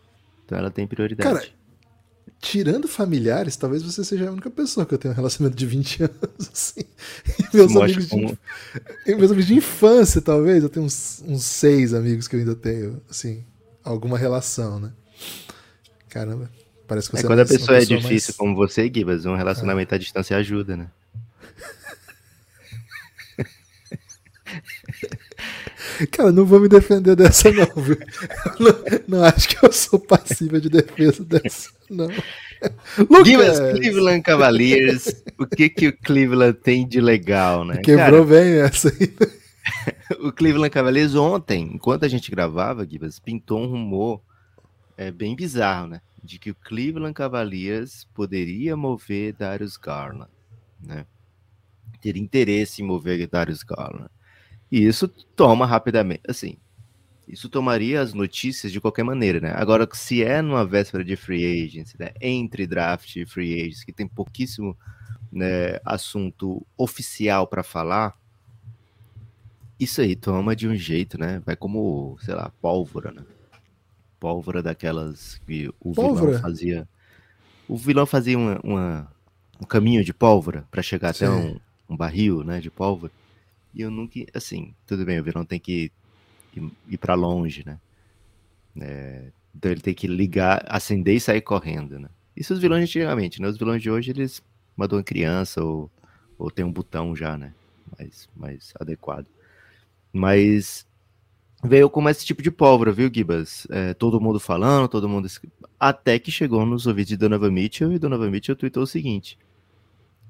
Então 0.45 0.57
ela 0.57 0.71
tem 0.71 0.87
prioridade. 0.87 1.29
Cara, 1.29 1.47
tirando 2.41 2.87
familiares, 2.87 3.57
talvez 3.57 3.83
você 3.83 4.05
seja 4.05 4.29
a 4.29 4.33
única 4.33 4.51
pessoa 4.51 4.87
que 4.87 4.95
eu 4.95 4.99
tenho 4.99 5.13
um 5.13 5.17
relacionamento 5.17 5.59
de 5.59 5.67
20 5.67 6.03
anos, 6.05 6.51
assim. 6.53 6.83
E 7.53 7.57
meus, 7.57 7.75
amigos 7.75 8.09
de, 8.09 8.37
meus 9.07 9.31
amigos 9.31 9.47
de 9.47 9.55
infância, 9.55 10.21
talvez. 10.21 10.63
Eu 10.63 10.69
tenho 10.69 10.87
uns, 10.87 11.23
uns 11.27 11.45
seis 11.45 11.95
amigos 11.95 12.29
que 12.29 12.37
eu 12.37 12.41
ainda 12.41 12.55
tenho, 12.55 13.03
assim, 13.11 13.45
alguma 13.83 14.17
relação, 14.17 14.79
né? 14.79 14.93
Caramba, 16.09 16.51
parece 16.87 17.09
que 17.09 17.17
você 17.17 17.25
é 17.25 17.27
quando 17.27 17.41
a 17.41 17.45
pessoa, 17.45 17.79
pessoa 17.79 17.79
é 17.79 17.85
difícil 17.85 18.33
mais... 18.33 18.37
como 18.37 18.55
você, 18.55 18.91
Gibas, 18.93 19.25
um 19.25 19.35
relacionamento 19.35 19.95
é. 19.95 19.97
à 19.97 19.99
distância 19.99 20.37
ajuda, 20.37 20.77
né? 20.77 20.89
Cara, 26.11 26.33
não 26.33 26.45
vou 26.45 26.61
me 26.61 26.69
defender 26.69 27.17
dessa, 27.17 27.51
não, 27.51 27.83
viu? 27.83 27.99
Não, 28.59 29.19
não, 29.19 29.25
acho 29.25 29.49
que 29.49 29.65
eu 29.65 29.73
sou 29.73 29.99
passível 29.99 30.61
de 30.61 30.69
defesa 30.69 31.25
dessa, 31.25 31.71
não. 31.91 32.09
Lucas 33.11 33.59
Cleveland 33.59 34.23
Cavaliers, 34.23 35.23
o 35.39 35.47
que 35.47 35.69
que 35.69 35.89
o 35.89 35.97
Cleveland 35.97 36.59
tem 36.59 36.87
de 36.87 37.01
legal, 37.01 37.65
né? 37.65 37.79
Quebrou 37.79 38.25
Cara, 38.25 38.41
bem 38.41 38.61
essa 38.61 38.89
aí. 38.89 39.13
o 40.21 40.33
Cleveland 40.33 40.71
Cavaliers 40.71 41.15
ontem, 41.15 41.71
enquanto 41.75 42.05
a 42.05 42.09
gente 42.09 42.31
gravava, 42.31 42.87
Gibas, 42.87 43.19
pintou 43.19 43.61
um 43.61 43.67
rumor 43.67 44.21
é, 44.97 45.11
bem 45.11 45.35
bizarro, 45.35 45.89
né? 45.89 46.01
De 46.23 46.39
que 46.39 46.51
o 46.51 46.55
Cleveland 46.55 47.15
Cavaliers 47.15 48.07
poderia 48.15 48.77
mover 48.77 49.35
Darius 49.35 49.77
Garland, 49.77 50.31
né? 50.81 51.05
Ter 52.01 52.17
interesse 52.17 52.83
em 52.83 52.85
mover 52.85 53.27
Darius 53.29 53.63
Garland. 53.63 54.11
E 54.73 54.87
isso 54.87 55.07
toma 55.07 55.67
rapidamente, 55.67 56.23
assim, 56.27 56.57
isso 57.29 57.51
tomaria 57.51 58.01
as 58.01 58.15
notícias 58.15 58.73
de 58.73 58.81
qualquer 58.81 59.03
maneira, 59.03 59.39
né? 59.39 59.53
Agora, 59.55 59.87
se 59.93 60.25
é 60.25 60.41
numa 60.41 60.65
véspera 60.65 61.05
de 61.05 61.15
free 61.15 61.67
agency, 61.67 61.95
né? 61.99 62.13
entre 62.23 62.67
draft 62.67 63.15
e 63.17 63.27
free 63.27 63.61
agency, 63.61 63.85
que 63.85 63.93
tem 63.93 64.09
pouquíssimo 64.09 64.75
né, 65.31 65.79
assunto 65.85 66.67
oficial 66.75 67.47
para 67.47 67.63
falar, 67.63 68.19
isso 69.79 70.01
aí 70.01 70.17
toma 70.17 70.57
de 70.57 70.67
um 70.67 70.75
jeito, 70.75 71.19
né? 71.21 71.43
Vai 71.45 71.55
como, 71.55 72.17
sei 72.23 72.35
lá, 72.35 72.51
pólvora, 72.63 73.13
né? 73.13 73.23
Pólvora 74.19 74.63
daquelas 74.63 75.39
que 75.47 75.69
o 75.81 75.93
pólvora. 75.93 76.27
vilão 76.27 76.41
fazia. 76.41 76.89
O 77.69 77.77
vilão 77.77 78.07
fazia 78.07 78.39
uma, 78.39 78.59
uma 78.65 79.13
um 79.61 79.67
caminho 79.67 80.03
de 80.03 80.15
pólvora 80.15 80.65
para 80.71 80.83
chegar 80.83 81.15
Sim. 81.15 81.25
até 81.27 81.35
um, 81.35 81.61
um 81.91 81.97
barril, 81.97 82.43
né, 82.43 82.59
de 82.59 82.71
pólvora. 82.71 83.13
E 83.75 83.81
eu 83.81 83.91
nunca, 83.91 84.21
assim, 84.35 84.75
tudo 84.87 85.05
bem, 85.05 85.19
o 85.19 85.25
vilão 85.25 85.45
tem 85.45 85.59
que 85.59 85.91
ir, 86.55 86.73
ir 86.89 86.99
para 86.99 87.15
longe, 87.15 87.65
né? 87.65 87.79
É, 88.81 89.31
então 89.55 89.71
ele 89.71 89.81
tem 89.81 89.95
que 89.95 90.07
ligar, 90.07 90.65
acender 90.69 91.17
e 91.17 91.21
sair 91.21 91.41
correndo, 91.41 91.99
né? 91.99 92.09
Isso 92.37 92.55
os 92.55 92.61
vilões 92.61 92.85
antigamente, 92.85 93.41
né? 93.41 93.49
Os 93.49 93.57
vilões 93.57 93.83
de 93.83 93.91
hoje, 93.91 94.11
eles 94.11 94.43
mandam 94.77 94.99
uma 94.99 95.05
criança 95.05 95.63
ou, 95.63 95.91
ou 96.39 96.51
tem 96.51 96.65
um 96.65 96.73
botão 96.73 97.15
já, 97.15 97.37
né? 97.37 97.55
Mais, 97.99 98.29
mais 98.35 98.73
adequado. 98.81 99.27
Mas 100.13 100.87
veio 101.65 101.89
como 101.89 102.09
esse 102.09 102.25
tipo 102.25 102.43
de 102.43 102.51
pólvora, 102.51 102.93
viu, 102.93 103.11
Gibas? 103.13 103.67
É, 103.71 103.95
todo 103.95 104.21
mundo 104.21 104.41
falando, 104.41 104.89
todo 104.89 105.09
mundo... 105.09 105.29
Até 105.79 106.19
que 106.19 106.31
chegou 106.31 106.65
nos 106.65 106.87
ouvidos 106.87 107.09
de 107.09 107.17
Donovan 107.17 107.51
Mitchell 107.51 107.93
e 107.93 107.99
Donovan 107.99 108.31
Mitchell 108.31 108.57
tweetou 108.57 108.83
o 108.83 108.87
seguinte. 108.87 109.39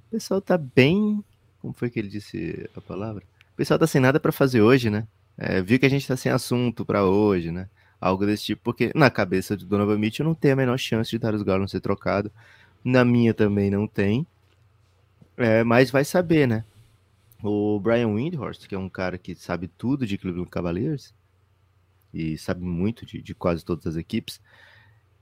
O 0.07 0.11
pessoal 0.11 0.41
tá 0.41 0.57
bem... 0.57 1.25
Como 1.61 1.73
foi 1.73 1.89
que 1.89 2.01
ele 2.01 2.09
disse 2.09 2.69
a 2.77 2.81
palavra? 2.81 3.23
Pessoal 3.63 3.79
tá 3.79 3.87
sem 3.87 4.01
nada 4.01 4.19
para 4.19 4.33
fazer 4.33 4.61
hoje, 4.61 4.91
né? 4.91 5.07
É, 5.39 5.63
viu 5.63 5.79
que 5.79 5.87
a 5.87 5.89
gente 5.89 6.05
tá 6.05 6.17
sem 6.17 6.33
assunto 6.33 6.85
para 6.85 7.05
hoje, 7.05 7.53
né? 7.53 7.69
Algo 8.01 8.27
desse 8.27 8.47
tipo, 8.47 8.61
porque 8.61 8.91
na 8.93 9.09
cabeça 9.09 9.57
de 9.57 9.65
Donovan 9.65 9.99
Mitchell 9.99 10.27
não 10.27 10.35
tem 10.35 10.51
a 10.51 10.57
menor 10.57 10.77
chance 10.77 11.09
de 11.09 11.17
Darius 11.17 11.45
Garland 11.45 11.71
ser 11.71 11.81
trocado. 11.81 12.29
Na 12.83 13.05
minha 13.05 13.33
também 13.33 13.71
não 13.71 13.87
tem. 13.87 14.27
É, 15.37 15.63
mas 15.63 15.93
vai 15.93 16.05
saber, 16.05 16.49
né? 16.49 16.65
O 17.41 17.79
Brian 17.79 18.09
Windhorst, 18.09 18.67
que 18.67 18.75
é 18.75 18.79
um 18.79 18.89
cara 18.89 19.17
que 19.17 19.33
sabe 19.37 19.69
tudo 19.69 20.05
de 20.09 20.19
Cleveland 20.19 20.51
Cavaliers 20.51 21.15
e 22.13 22.37
sabe 22.37 22.65
muito 22.65 23.07
de, 23.07 23.23
de 23.23 23.33
quase 23.33 23.65
todas 23.65 23.87
as 23.87 23.95
equipes, 23.95 24.41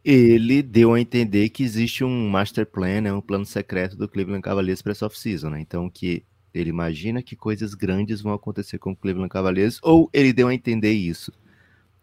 ele 0.03 0.63
deu 0.63 0.95
a 0.95 1.01
entender 1.01 1.51
que 1.51 1.63
existe 1.63 2.05
um 2.05 2.31
master 2.31 2.65
plan, 2.65 3.03
né, 3.03 3.13
um 3.13 3.21
plano 3.21 3.45
secreto 3.45 3.99
do 3.99 4.09
Cleveland 4.09 4.41
Cavaliers 4.41 4.81
para 4.81 4.93
essa 4.93 5.05
off-season, 5.05 5.51
né? 5.51 5.61
Então 5.61 5.91
que 5.91 6.25
ele 6.53 6.71
imagina 6.71 7.23
que 7.23 7.37
coisas 7.37 7.75
grandes 7.75 8.21
vão 8.21 8.33
acontecer 8.33 8.79
com 8.79 8.93
o 8.93 8.97
Cleveland 8.97 9.31
Cavaliers, 9.31 9.79
ou 9.83 10.11
ele 10.13 10.33
deu 10.33 10.49
a 10.49 10.55
entender 10.55 10.93
isso. 10.93 11.33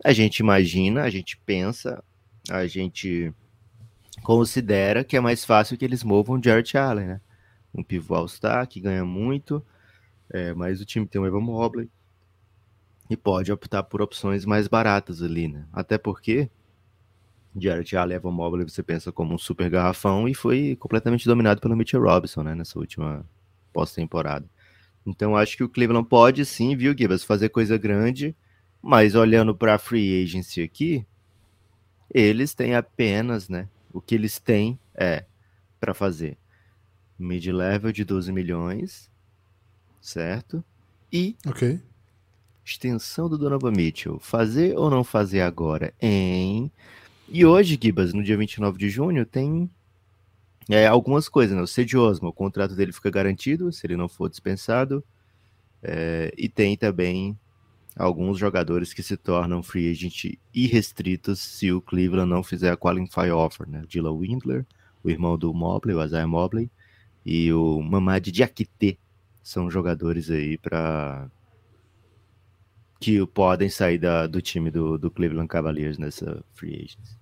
A 0.03 0.13
gente 0.13 0.39
imagina, 0.39 1.03
a 1.03 1.09
gente 1.09 1.37
pensa, 1.37 2.03
a 2.49 2.65
gente 2.67 3.33
considera 4.23 5.03
que 5.03 5.17
é 5.17 5.19
mais 5.19 5.43
fácil 5.43 5.77
que 5.77 5.85
eles 5.85 6.03
movam 6.03 6.41
Jared 6.41 6.77
Allen, 6.77 7.07
né? 7.07 7.21
Um 7.73 7.83
pivô 7.83 8.15
all-star 8.15 8.67
que 8.67 8.79
ganha 8.79 9.05
muito, 9.05 9.63
é, 10.29 10.53
mas 10.53 10.81
o 10.81 10.85
time 10.85 11.05
tem 11.05 11.19
um 11.19 11.25
Evan 11.25 11.41
Mobley 11.41 11.89
e 13.09 13.15
pode 13.15 13.51
optar 13.51 13.83
por 13.83 14.01
opções 14.01 14.45
mais 14.45 14.67
baratas 14.67 15.21
ali, 15.21 15.47
né? 15.47 15.65
Até 15.71 15.97
porque 15.97 16.49
Jared 17.55 17.95
Allen 17.95 18.13
e 18.13 18.17
Evan 18.17 18.31
Mobley 18.31 18.67
você 18.67 18.83
pensa 18.83 19.11
como 19.11 19.33
um 19.33 19.37
super 19.37 19.69
garrafão 19.69 20.27
e 20.27 20.33
foi 20.33 20.75
completamente 20.79 21.25
dominado 21.25 21.59
pelo 21.59 21.75
Mitchell 21.75 22.01
Robinson, 22.01 22.43
né? 22.43 22.55
Nessa 22.55 22.79
última 22.79 23.25
pós-temporada. 23.77 24.49
Então 25.05 25.37
acho 25.37 25.55
que 25.55 25.63
o 25.63 25.69
Cleveland 25.69 26.09
pode 26.09 26.43
sim, 26.43 26.75
viu, 26.75 26.97
Gibas, 26.97 27.23
fazer 27.23 27.49
coisa 27.49 27.77
grande 27.77 28.35
Mas 28.81 29.13
olhando 29.13 29.55
para 29.55 29.75
a 29.75 29.77
free 29.77 30.23
agency 30.23 30.63
aqui, 30.63 31.05
eles 32.11 32.55
têm 32.55 32.73
apenas, 32.73 33.47
né? 33.47 33.69
O 33.93 34.01
que 34.01 34.15
eles 34.15 34.39
têm 34.39 34.79
é 34.95 35.25
para 35.79 35.93
fazer 35.93 36.37
mid-level 37.19 37.91
de 37.91 38.03
12 38.03 38.31
milhões, 38.31 39.11
certo? 40.01 40.63
E 41.13 41.35
Ok. 41.45 41.79
extensão 42.65 43.29
do 43.29 43.37
Donovan 43.37 43.71
Mitchell. 43.71 44.19
Fazer 44.19 44.75
ou 44.75 44.89
não 44.89 45.03
fazer 45.03 45.41
agora 45.41 45.93
em. 46.01 46.71
E 47.29 47.45
hoje, 47.45 47.77
Gibas, 47.79 48.11
no 48.11 48.23
dia 48.23 48.37
29 48.37 48.79
de 48.79 48.89
junho, 48.89 49.23
tem 49.25 49.69
é, 50.69 50.87
algumas 50.87 51.29
coisas, 51.29 51.55
né? 51.55 51.61
O 51.61 51.67
Cedi 51.67 51.97
Osmo, 51.97 52.29
o 52.29 52.33
contrato 52.33 52.75
dele 52.75 52.91
fica 52.91 53.09
garantido 53.09 53.71
se 53.71 53.85
ele 53.87 53.95
não 53.95 54.09
for 54.09 54.29
dispensado. 54.29 55.03
É, 55.81 56.33
e 56.37 56.49
tem 56.49 56.75
também 56.75 57.37
alguns 57.95 58.37
jogadores 58.37 58.93
que 58.93 59.01
se 59.01 59.15
tornam 59.17 59.63
free 59.63 59.89
agent 59.89 60.37
irrestritos 60.53 61.39
se 61.39 61.71
o 61.71 61.81
Cleveland 61.81 62.29
não 62.29 62.43
fizer 62.43 62.71
a 62.71 62.77
qualify 62.77 63.31
offer, 63.31 63.67
né? 63.67 63.83
Dylan 63.87 64.17
Windler, 64.17 64.65
o 65.03 65.09
irmão 65.09 65.37
do 65.37 65.53
Mobley, 65.53 65.95
o 65.95 66.03
Isaiah 66.03 66.27
Mobley, 66.27 66.69
e 67.25 67.51
o 67.53 67.81
Mamadi 67.81 68.31
Diakité 68.31 68.97
são 69.41 69.69
jogadores 69.71 70.29
aí 70.29 70.57
para 70.57 71.29
que 72.99 73.25
podem 73.27 73.69
sair 73.69 73.97
da, 73.97 74.27
do 74.27 74.41
time 74.41 74.71
do, 74.71 74.97
do 74.97 75.11
Cleveland 75.11 75.47
Cavaliers 75.47 75.97
nessa 75.97 76.43
free 76.53 76.75
agents. 76.75 77.17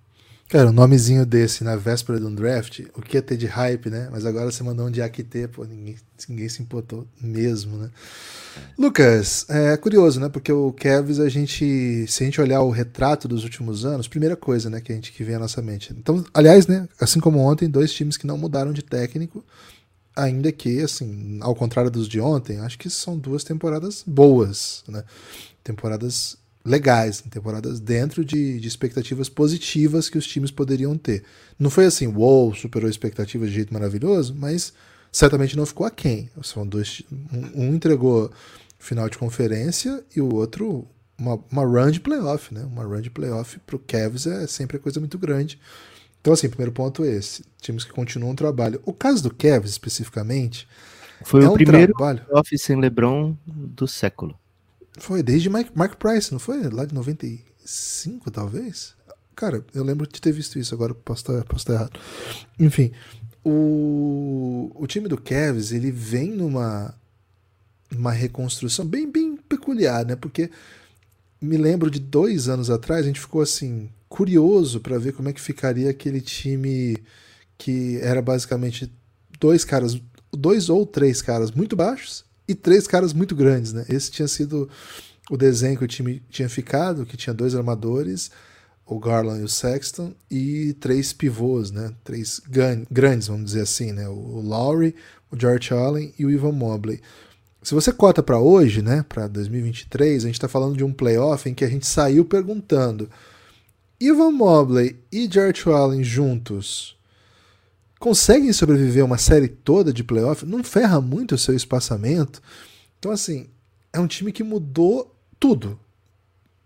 Cara, 0.48 0.68
um 0.68 0.72
nomezinho 0.72 1.26
desse 1.26 1.64
na 1.64 1.74
véspera 1.74 2.20
de 2.20 2.24
um 2.24 2.32
draft, 2.32 2.80
o 2.94 3.02
que 3.02 3.16
ia 3.16 3.22
ter 3.22 3.36
de 3.36 3.46
hype, 3.46 3.90
né? 3.90 4.08
Mas 4.12 4.24
agora 4.24 4.48
você 4.48 4.62
mandou 4.62 4.86
um 4.86 4.90
de 4.90 5.02
Akite, 5.02 5.48
pô, 5.48 5.64
ninguém, 5.64 5.96
ninguém 6.28 6.48
se 6.48 6.62
importou 6.62 7.04
mesmo, 7.20 7.76
né? 7.76 7.90
Lucas, 8.78 9.44
é 9.48 9.76
curioso, 9.76 10.20
né? 10.20 10.28
Porque 10.28 10.52
o 10.52 10.72
Cavs, 10.72 11.18
a 11.18 11.28
gente, 11.28 12.06
se 12.06 12.22
a 12.22 12.26
gente 12.26 12.40
olhar 12.40 12.60
o 12.60 12.70
retrato 12.70 13.26
dos 13.26 13.42
últimos 13.42 13.84
anos, 13.84 14.06
primeira 14.06 14.36
coisa, 14.36 14.70
né, 14.70 14.80
que 14.80 14.92
a 14.92 14.94
gente 14.94 15.12
que 15.12 15.24
vem 15.24 15.34
à 15.34 15.38
nossa 15.40 15.60
mente. 15.60 15.92
Então, 15.92 16.24
aliás, 16.32 16.68
né, 16.68 16.88
assim 17.00 17.18
como 17.18 17.40
ontem, 17.40 17.68
dois 17.68 17.92
times 17.92 18.16
que 18.16 18.26
não 18.26 18.38
mudaram 18.38 18.72
de 18.72 18.82
técnico, 18.82 19.44
ainda 20.14 20.52
que, 20.52 20.80
assim, 20.80 21.38
ao 21.42 21.56
contrário 21.56 21.90
dos 21.90 22.08
de 22.08 22.20
ontem, 22.20 22.60
acho 22.60 22.78
que 22.78 22.88
são 22.88 23.18
duas 23.18 23.42
temporadas 23.42 24.04
boas, 24.06 24.84
né? 24.86 25.02
Temporadas 25.64 26.38
legais, 26.66 27.22
temporadas 27.30 27.78
dentro 27.80 28.24
de, 28.24 28.58
de, 28.60 28.68
expectativas 28.68 29.28
positivas 29.28 30.08
que 30.08 30.18
os 30.18 30.26
times 30.26 30.50
poderiam 30.50 30.98
ter. 30.98 31.22
Não 31.58 31.70
foi 31.70 31.84
assim, 31.86 32.06
uou, 32.08 32.46
wow, 32.46 32.54
superou 32.54 32.90
expectativas 32.90 33.48
de 33.48 33.54
jeito 33.54 33.72
maravilhoso, 33.72 34.34
mas 34.36 34.72
certamente 35.12 35.56
não 35.56 35.64
ficou 35.64 35.86
aquém. 35.86 36.28
São 36.42 36.66
dois, 36.66 37.02
um, 37.32 37.62
um 37.62 37.74
entregou 37.74 38.30
final 38.78 39.08
de 39.08 39.16
conferência 39.16 40.04
e 40.14 40.20
o 40.20 40.34
outro 40.34 40.86
uma, 41.18 41.40
uma 41.50 41.64
run 41.64 41.90
de 41.90 42.00
playoff, 42.00 42.52
né? 42.52 42.62
Uma 42.64 42.84
run 42.84 43.00
de 43.00 43.10
playoff 43.10 43.58
para 43.60 43.76
o 43.76 43.78
Cavs 43.78 44.26
é 44.26 44.46
sempre 44.46 44.78
coisa 44.78 45.00
muito 45.00 45.18
grande. 45.18 45.58
Então, 46.20 46.32
assim, 46.32 46.48
primeiro 46.48 46.72
ponto 46.72 47.04
é 47.04 47.08
esse: 47.08 47.44
times 47.60 47.84
que 47.84 47.92
continuam 47.92 48.32
o 48.32 48.36
trabalho. 48.36 48.80
O 48.84 48.92
caso 48.92 49.22
do 49.22 49.34
Cavs, 49.34 49.70
especificamente. 49.70 50.68
Foi 51.24 51.42
é 51.42 51.48
o 51.48 51.52
um 51.52 51.54
primeiro 51.54 51.94
trabalho... 51.94 52.22
playoff 52.26 52.58
sem 52.58 52.78
LeBron 52.78 53.34
do 53.46 53.88
século. 53.88 54.38
Foi 54.96 55.22
desde 55.22 55.50
Mike, 55.50 55.70
Mark 55.74 55.96
Price, 55.96 56.32
não 56.32 56.38
foi? 56.38 56.62
Lá 56.70 56.84
de 56.84 56.94
95, 56.94 58.30
talvez? 58.30 58.94
Cara, 59.34 59.64
eu 59.74 59.84
lembro 59.84 60.06
de 60.06 60.20
ter 60.20 60.32
visto 60.32 60.58
isso, 60.58 60.74
agora 60.74 60.94
posso 60.94 61.20
estar, 61.20 61.44
posso 61.44 61.62
estar 61.62 61.74
errado. 61.74 62.00
Enfim, 62.58 62.90
o, 63.44 64.72
o 64.74 64.86
time 64.86 65.08
do 65.08 65.20
Cavs, 65.20 65.72
ele 65.72 65.90
vem 65.90 66.32
numa 66.32 66.94
uma 67.94 68.10
reconstrução 68.10 68.84
bem, 68.84 69.08
bem 69.10 69.36
peculiar, 69.36 70.04
né? 70.04 70.16
Porque 70.16 70.50
me 71.40 71.56
lembro 71.56 71.90
de 71.90 72.00
dois 72.00 72.48
anos 72.48 72.70
atrás, 72.70 73.04
a 73.04 73.06
gente 73.06 73.20
ficou 73.20 73.40
assim, 73.40 73.88
curioso 74.08 74.80
para 74.80 74.98
ver 74.98 75.12
como 75.12 75.28
é 75.28 75.32
que 75.32 75.40
ficaria 75.40 75.90
aquele 75.90 76.20
time 76.20 76.96
que 77.56 77.98
era 78.00 78.20
basicamente 78.20 78.92
dois 79.38 79.64
caras, 79.64 80.00
dois 80.32 80.68
ou 80.68 80.84
três 80.84 81.22
caras 81.22 81.50
muito 81.52 81.76
baixos 81.76 82.25
e 82.48 82.54
três 82.54 82.86
caras 82.86 83.12
muito 83.12 83.34
grandes, 83.34 83.72
né? 83.72 83.84
Esse 83.88 84.10
tinha 84.10 84.28
sido 84.28 84.68
o 85.30 85.36
desenho 85.36 85.78
que 85.78 85.84
o 85.84 85.88
time 85.88 86.22
tinha 86.30 86.48
ficado, 86.48 87.06
que 87.06 87.16
tinha 87.16 87.34
dois 87.34 87.54
armadores, 87.54 88.30
o 88.84 88.98
Garland 88.98 89.40
e 89.40 89.44
o 89.44 89.48
Sexton, 89.48 90.14
e 90.30 90.74
três 90.74 91.12
pivôs, 91.12 91.70
né? 91.70 91.92
Três 92.04 92.40
grandes, 92.90 93.26
vamos 93.28 93.46
dizer 93.46 93.62
assim, 93.62 93.92
né? 93.92 94.08
O 94.08 94.40
Lowry, 94.40 94.94
o 95.30 95.38
George 95.38 95.72
Allen 95.74 96.14
e 96.18 96.24
o 96.24 96.30
Ivan 96.30 96.52
Mobley. 96.52 97.00
Se 97.62 97.74
você 97.74 97.92
cota 97.92 98.22
para 98.22 98.38
hoje, 98.38 98.80
né, 98.80 99.04
para 99.08 99.26
2023, 99.26 100.22
a 100.22 100.26
gente 100.28 100.36
está 100.36 100.46
falando 100.46 100.76
de 100.76 100.84
um 100.84 100.92
playoff 100.92 101.48
em 101.48 101.54
que 101.54 101.64
a 101.64 101.68
gente 101.68 101.84
saiu 101.84 102.24
perguntando: 102.24 103.10
Ivan 103.98 104.30
Mobley 104.30 104.96
e 105.10 105.28
George 105.28 105.62
Allen 105.68 106.04
juntos 106.04 106.95
conseguem 107.98 108.52
sobreviver 108.52 109.04
uma 109.04 109.18
série 109.18 109.48
toda 109.48 109.92
de 109.92 110.04
playoff, 110.04 110.44
não 110.44 110.62
ferra 110.62 111.00
muito 111.00 111.34
o 111.34 111.38
seu 111.38 111.54
espaçamento. 111.54 112.42
Então, 112.98 113.10
assim, 113.10 113.48
é 113.92 114.00
um 114.00 114.06
time 114.06 114.32
que 114.32 114.42
mudou 114.42 115.14
tudo, 115.38 115.78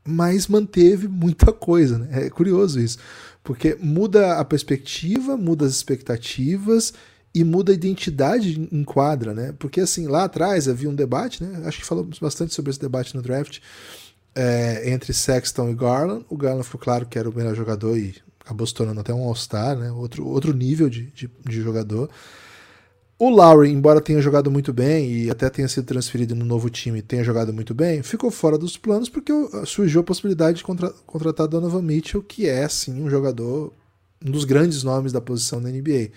mas 0.05 0.49
manteve 0.49 1.09
muita 1.09 1.53
coisa. 1.53 1.99
Né? 1.99 2.27
É 2.27 2.31
curioso 2.31 2.81
isso, 2.81 2.99
porque 3.43 3.77
muda 3.81 4.39
a 4.39 4.45
perspectiva, 4.45 5.37
muda 5.37 5.65
as 5.67 5.73
expectativas 5.73 6.93
e 7.33 7.45
muda 7.45 7.73
a 7.73 7.75
identidade 7.75 8.69
em 8.73 8.83
quadra, 8.83 9.33
né? 9.33 9.55
Porque 9.57 9.81
assim, 9.81 10.09
lá 10.09 10.25
atrás 10.25 10.67
havia 10.67 10.91
um 10.91 10.95
debate, 10.95 11.45
né? 11.45 11.63
Acho 11.65 11.79
que 11.79 11.87
falamos 11.87 12.19
bastante 12.19 12.53
sobre 12.53 12.71
esse 12.71 12.81
debate 12.81 13.15
no 13.15 13.23
draft. 13.23 13.61
É, 14.35 14.91
entre 14.91 15.13
Sexton 15.13 15.71
e 15.71 15.75
Garland. 15.75 16.25
O 16.29 16.37
Garland 16.37 16.65
ficou 16.65 16.81
claro 16.81 17.07
que 17.07 17.19
era 17.19 17.29
o 17.29 17.35
melhor 17.35 17.55
jogador 17.55 17.99
e 17.99 18.15
acabou 18.51 18.67
se 18.67 18.75
tornando 18.75 19.01
até 19.01 19.15
um 19.15 19.23
All-Star, 19.23 19.77
né? 19.77 19.91
outro, 19.93 20.27
outro 20.27 20.53
nível 20.53 20.91
de, 20.91 21.07
de, 21.13 21.31
de, 21.47 21.63
jogador. 21.63 22.11
O 23.17 23.29
Lowry, 23.29 23.71
embora 23.71 24.01
tenha 24.01 24.21
jogado 24.21 24.51
muito 24.51 24.73
bem 24.73 25.13
e 25.13 25.31
até 25.31 25.49
tenha 25.49 25.69
sido 25.69 25.85
transferido 25.85 26.35
no 26.35 26.45
novo 26.45 26.69
time 26.71 27.03
tenha 27.03 27.23
jogado 27.23 27.53
muito 27.53 27.75
bem, 27.75 28.03
ficou 28.03 28.31
fora 28.31 28.57
dos 28.57 28.77
planos 28.77 29.09
porque 29.09 29.33
surgiu 29.67 30.01
a 30.01 30.05
possibilidade 30.05 30.59
de 30.59 30.65
contra, 30.65 30.91
contratar 31.07 31.47
Donovan 31.47 31.83
Mitchell, 31.83 32.23
que 32.23 32.49
é, 32.49 32.67
sim, 32.69 33.01
um 33.01 33.11
jogador, 33.11 33.73
um 34.25 34.31
dos 34.31 34.45
grandes 34.45 34.83
nomes 34.83 35.13
da 35.13 35.21
posição 35.21 35.63
da 35.63 35.69
NBA. 35.69 36.11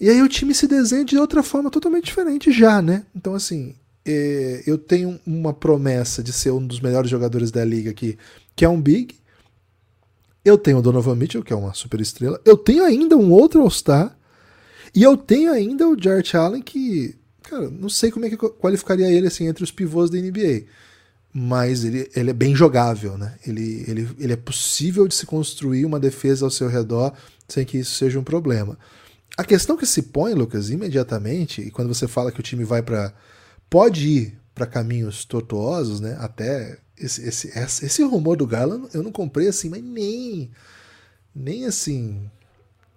E 0.00 0.08
aí 0.08 0.20
o 0.20 0.28
time 0.28 0.54
se 0.54 0.66
desenha 0.66 1.04
de 1.04 1.16
outra 1.16 1.42
forma 1.42 1.70
totalmente 1.70 2.06
diferente 2.06 2.50
já, 2.50 2.82
né? 2.82 3.04
Então, 3.14 3.34
assim, 3.34 3.74
é, 4.04 4.64
eu 4.66 4.78
tenho 4.78 5.20
uma 5.26 5.52
promessa 5.52 6.22
de 6.22 6.32
ser 6.32 6.50
um 6.50 6.66
dos 6.66 6.80
melhores 6.80 7.10
jogadores 7.10 7.50
da 7.50 7.64
liga 7.64 7.90
aqui, 7.90 8.18
que 8.56 8.64
é 8.64 8.68
um 8.68 8.80
Big, 8.80 9.19
eu 10.44 10.56
tenho 10.56 10.78
o 10.78 10.82
Donovan 10.82 11.16
Mitchell, 11.16 11.42
que 11.42 11.52
é 11.52 11.56
uma 11.56 11.74
super 11.74 12.00
estrela. 12.00 12.40
Eu 12.44 12.56
tenho 12.56 12.84
ainda 12.84 13.16
um 13.16 13.30
outro 13.30 13.60
All-Star. 13.60 14.16
E 14.94 15.02
eu 15.02 15.16
tenho 15.16 15.52
ainda 15.52 15.88
o 15.88 15.96
Jarrett 16.00 16.36
Allen, 16.36 16.62
que, 16.62 17.14
cara, 17.42 17.70
não 17.70 17.88
sei 17.88 18.10
como 18.10 18.26
é 18.26 18.30
que 18.30 18.36
qualificaria 18.36 19.10
ele 19.10 19.28
assim 19.28 19.46
entre 19.46 19.62
os 19.62 19.70
pivôs 19.70 20.10
da 20.10 20.18
NBA. 20.18 20.64
Mas 21.32 21.84
ele, 21.84 22.10
ele 22.16 22.30
é 22.30 22.32
bem 22.32 22.56
jogável, 22.56 23.16
né? 23.16 23.36
Ele, 23.46 23.84
ele, 23.86 24.08
ele 24.18 24.32
é 24.32 24.36
possível 24.36 25.06
de 25.06 25.14
se 25.14 25.26
construir 25.26 25.84
uma 25.84 26.00
defesa 26.00 26.44
ao 26.44 26.50
seu 26.50 26.66
redor 26.68 27.12
sem 27.48 27.64
que 27.64 27.78
isso 27.78 27.94
seja 27.94 28.18
um 28.18 28.24
problema. 28.24 28.76
A 29.36 29.44
questão 29.44 29.76
que 29.76 29.86
se 29.86 30.02
põe, 30.02 30.34
Lucas, 30.34 30.70
imediatamente, 30.70 31.60
e 31.60 31.70
quando 31.70 31.92
você 31.92 32.08
fala 32.08 32.32
que 32.32 32.40
o 32.40 32.42
time 32.42 32.64
vai 32.64 32.82
para. 32.82 33.12
pode 33.68 34.08
ir 34.08 34.38
para 34.54 34.66
caminhos 34.66 35.24
tortuosos, 35.24 36.00
né? 36.00 36.16
Até 36.18 36.78
esse, 37.00 37.26
esse, 37.26 37.48
esse 37.56 38.02
rumor 38.02 38.36
do 38.36 38.46
Garland 38.46 38.88
eu 38.92 39.02
não 39.02 39.12
comprei 39.12 39.48
assim, 39.48 39.68
mas 39.68 39.82
nem. 39.82 40.50
Nem 41.34 41.64
assim. 41.64 42.30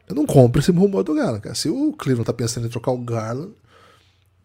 Eu 0.07 0.15
não 0.15 0.25
compro 0.25 0.59
esse 0.59 0.71
rumor 0.71 1.03
do 1.03 1.13
Garland, 1.13 1.41
cara. 1.41 1.55
Se 1.55 1.69
o 1.69 1.93
Cleveland 1.93 2.25
tá 2.25 2.33
pensando 2.33 2.67
em 2.67 2.69
trocar 2.69 2.91
o 2.91 2.97
Garland, 2.97 3.53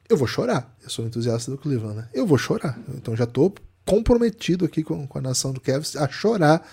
eu 0.08 0.16
vou 0.16 0.26
chorar. 0.26 0.74
Eu 0.82 0.88
sou 0.88 1.04
entusiasta 1.04 1.50
do 1.50 1.58
Cleveland, 1.58 1.96
né? 1.96 2.08
Eu 2.14 2.26
vou 2.26 2.38
chorar. 2.38 2.78
Então 2.94 3.16
já 3.16 3.26
tô 3.26 3.52
comprometido 3.84 4.64
aqui 4.64 4.82
com, 4.82 5.06
com 5.06 5.18
a 5.18 5.22
nação 5.22 5.52
do 5.52 5.60
Cavs 5.60 5.96
a 5.96 6.08
chorar 6.08 6.66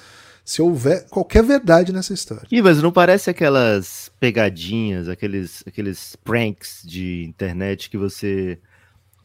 se 0.43 0.61
houver 0.61 1.07
qualquer 1.09 1.43
verdade 1.43 1.91
nessa 1.91 2.13
história. 2.13 2.47
Ih, 2.51 2.61
mas 2.61 2.81
não 2.81 2.91
parece 2.91 3.29
aquelas 3.29 4.11
pegadinhas, 4.19 5.09
aqueles, 5.09 5.63
aqueles 5.65 6.15
pranks 6.17 6.81
de 6.85 7.23
internet 7.23 7.89
que 7.89 7.97
você 7.97 8.59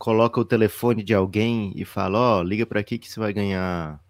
coloca 0.01 0.41
o 0.41 0.45
telefone 0.47 1.03
de 1.05 1.13
alguém 1.13 1.75
e 1.77 1.85
fala, 1.85 2.19
ó, 2.19 2.41
oh, 2.41 2.43
liga 2.43 2.65
para 2.65 2.81
aqui 2.81 2.99
que 2.99 3.07
você 3.07 3.21
vai 3.21 3.35
ganhar 3.35 4.01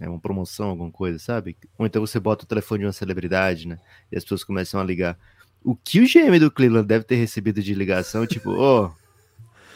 é 0.00 0.08
uma 0.08 0.18
promoção, 0.18 0.70
alguma 0.70 0.90
coisa, 0.90 1.18
sabe? 1.18 1.54
Ou 1.78 1.84
então 1.84 2.04
você 2.04 2.18
bota 2.18 2.44
o 2.44 2.48
telefone 2.48 2.80
de 2.80 2.86
uma 2.86 2.92
celebridade, 2.94 3.68
né? 3.68 3.78
E 4.10 4.16
as 4.16 4.24
pessoas 4.24 4.42
começam 4.42 4.80
a 4.80 4.84
ligar. 4.84 5.18
O 5.62 5.76
que 5.76 6.00
o 6.00 6.06
GM 6.08 6.38
do 6.40 6.50
Cleveland 6.50 6.88
deve 6.88 7.04
ter 7.04 7.16
recebido 7.16 7.62
de 7.62 7.74
ligação, 7.74 8.26
tipo, 8.26 8.52
ó, 8.52 8.86
oh, 8.86 8.92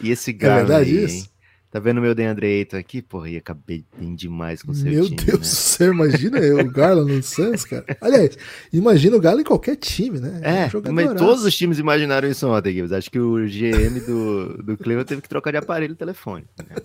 e 0.01 0.11
esse 0.11 0.33
cara 0.33 0.55
é 0.55 0.57
verdade 0.57 0.91
aí, 0.91 1.05
isso? 1.05 1.25
Hein? 1.27 1.31
Tá 1.71 1.79
vendo 1.79 2.01
meu 2.01 2.15
DeAndre 2.15 2.47
Ayton 2.47 2.79
aqui? 2.79 3.03
Porra, 3.03 3.29
ia 3.29 3.39
acabei 3.39 3.85
bem 3.99 4.15
demais 4.15 4.63
com 4.63 4.73
o 4.73 4.75
seu 4.75 4.91
Meu 4.91 5.05
time, 5.05 5.17
Deus 5.17 5.29
né? 5.29 5.39
do 5.39 5.45
céu, 5.45 5.93
imagina 5.93 6.39
eu, 6.39 6.61
o 6.61 6.71
Garland 6.71 7.13
no 7.13 7.23
Suns, 7.23 7.67
cara. 7.67 7.85
Aliás, 8.01 8.39
imagina 8.73 9.15
o 9.15 9.21
Galo 9.21 9.41
em 9.41 9.45
qualquer 9.45 9.77
time, 9.77 10.19
né? 10.19 10.41
É, 10.43 10.91
mas 10.91 11.15
todos 11.15 11.45
os 11.45 11.55
times 11.55 11.79
imaginaram 11.79 12.27
isso 12.27 12.49
ontem, 12.49 12.73
Gibbs. 12.73 12.93
Acho 12.93 13.11
que 13.11 13.19
o 13.19 13.47
GM 13.47 14.01
do, 14.01 14.63
do 14.63 14.79
Cleveland 14.79 15.07
teve 15.07 15.21
que 15.21 15.29
trocar 15.29 15.51
de 15.51 15.59
aparelho 15.59 15.95
telefone. 15.95 16.47
Né? 16.59 16.77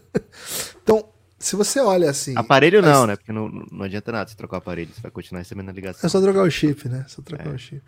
então, 0.84 1.08
se 1.40 1.56
você 1.56 1.80
olha 1.80 2.10
assim. 2.10 2.34
Aparelho 2.36 2.82
não, 2.82 3.02
mas... 3.02 3.08
né? 3.08 3.16
Porque 3.16 3.32
não, 3.32 3.48
não 3.72 3.86
adianta 3.86 4.12
nada 4.12 4.30
você 4.30 4.36
trocar 4.36 4.58
o 4.58 4.60
aparelho, 4.60 4.92
você 4.94 5.02
vai 5.02 5.12
continuar 5.12 5.40
recebendo 5.40 5.70
a 5.70 5.74
ligação. 5.74 6.06
É 6.06 6.10
só 6.10 6.20
trocar 6.20 6.44
o 6.44 6.52
chip, 6.52 6.90
né? 6.90 7.06
Só 7.08 7.22
trocar 7.22 7.48
é. 7.48 7.56
o 7.56 7.58
chip. 7.58 7.84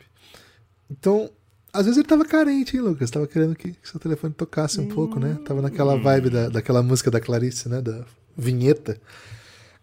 Então, 0.90 1.30
às 1.76 1.86
vezes 1.86 1.98
ele 1.98 2.08
tava 2.08 2.26
carente, 2.26 2.76
hein, 2.76 2.82
Lucas? 2.82 3.12
Tava 3.12 3.28
querendo 3.28 3.56
que, 3.56 3.72
que 3.72 3.90
seu 3.90 4.00
telefone 4.00 4.34
tocasse 4.34 4.80
um 4.80 4.86
hum... 4.86 4.88
pouco, 4.88 5.20
né? 5.20 5.38
Tava 5.46 5.62
naquela 5.62 5.98
vibe 5.98 6.30
da, 6.30 6.50
daquela 6.50 6.82
música 6.82 7.12
da 7.12 7.20
Clarice, 7.20 7.68
né? 7.68 7.82
Da 7.82 8.06
vinheta. 8.38 8.98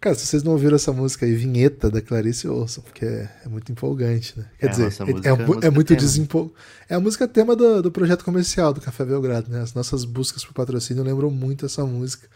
Cara, 0.00 0.16
se 0.16 0.26
vocês 0.26 0.42
não 0.42 0.52
ouviram 0.52 0.74
essa 0.74 0.92
música 0.92 1.24
aí, 1.24 1.34
vinheta 1.34 1.88
da 1.88 2.00
Clarice, 2.00 2.48
ouçam, 2.48 2.82
porque 2.82 3.04
é, 3.04 3.30
é 3.44 3.48
muito 3.48 3.70
empolgante, 3.70 4.36
né? 4.36 4.46
Quer 4.58 4.66
é, 4.66 4.68
dizer, 4.70 4.92
é, 5.00 5.64
é, 5.64 5.66
é, 5.66 5.70
muito 5.70 5.94
desempolgante. 5.94 6.56
É 6.88 6.94
a 6.96 7.00
música 7.00 7.28
tema 7.28 7.54
do, 7.54 7.82
do 7.82 7.92
projeto 7.92 8.24
comercial 8.24 8.72
do 8.72 8.80
Café 8.80 9.04
Belgrado, 9.04 9.48
né? 9.50 9.60
As 9.60 9.74
nossas 9.74 10.04
buscas 10.04 10.44
por 10.44 10.54
patrocínio 10.54 11.04
lembram 11.04 11.30
muito 11.30 11.66
essa 11.66 11.84
música. 11.84 12.26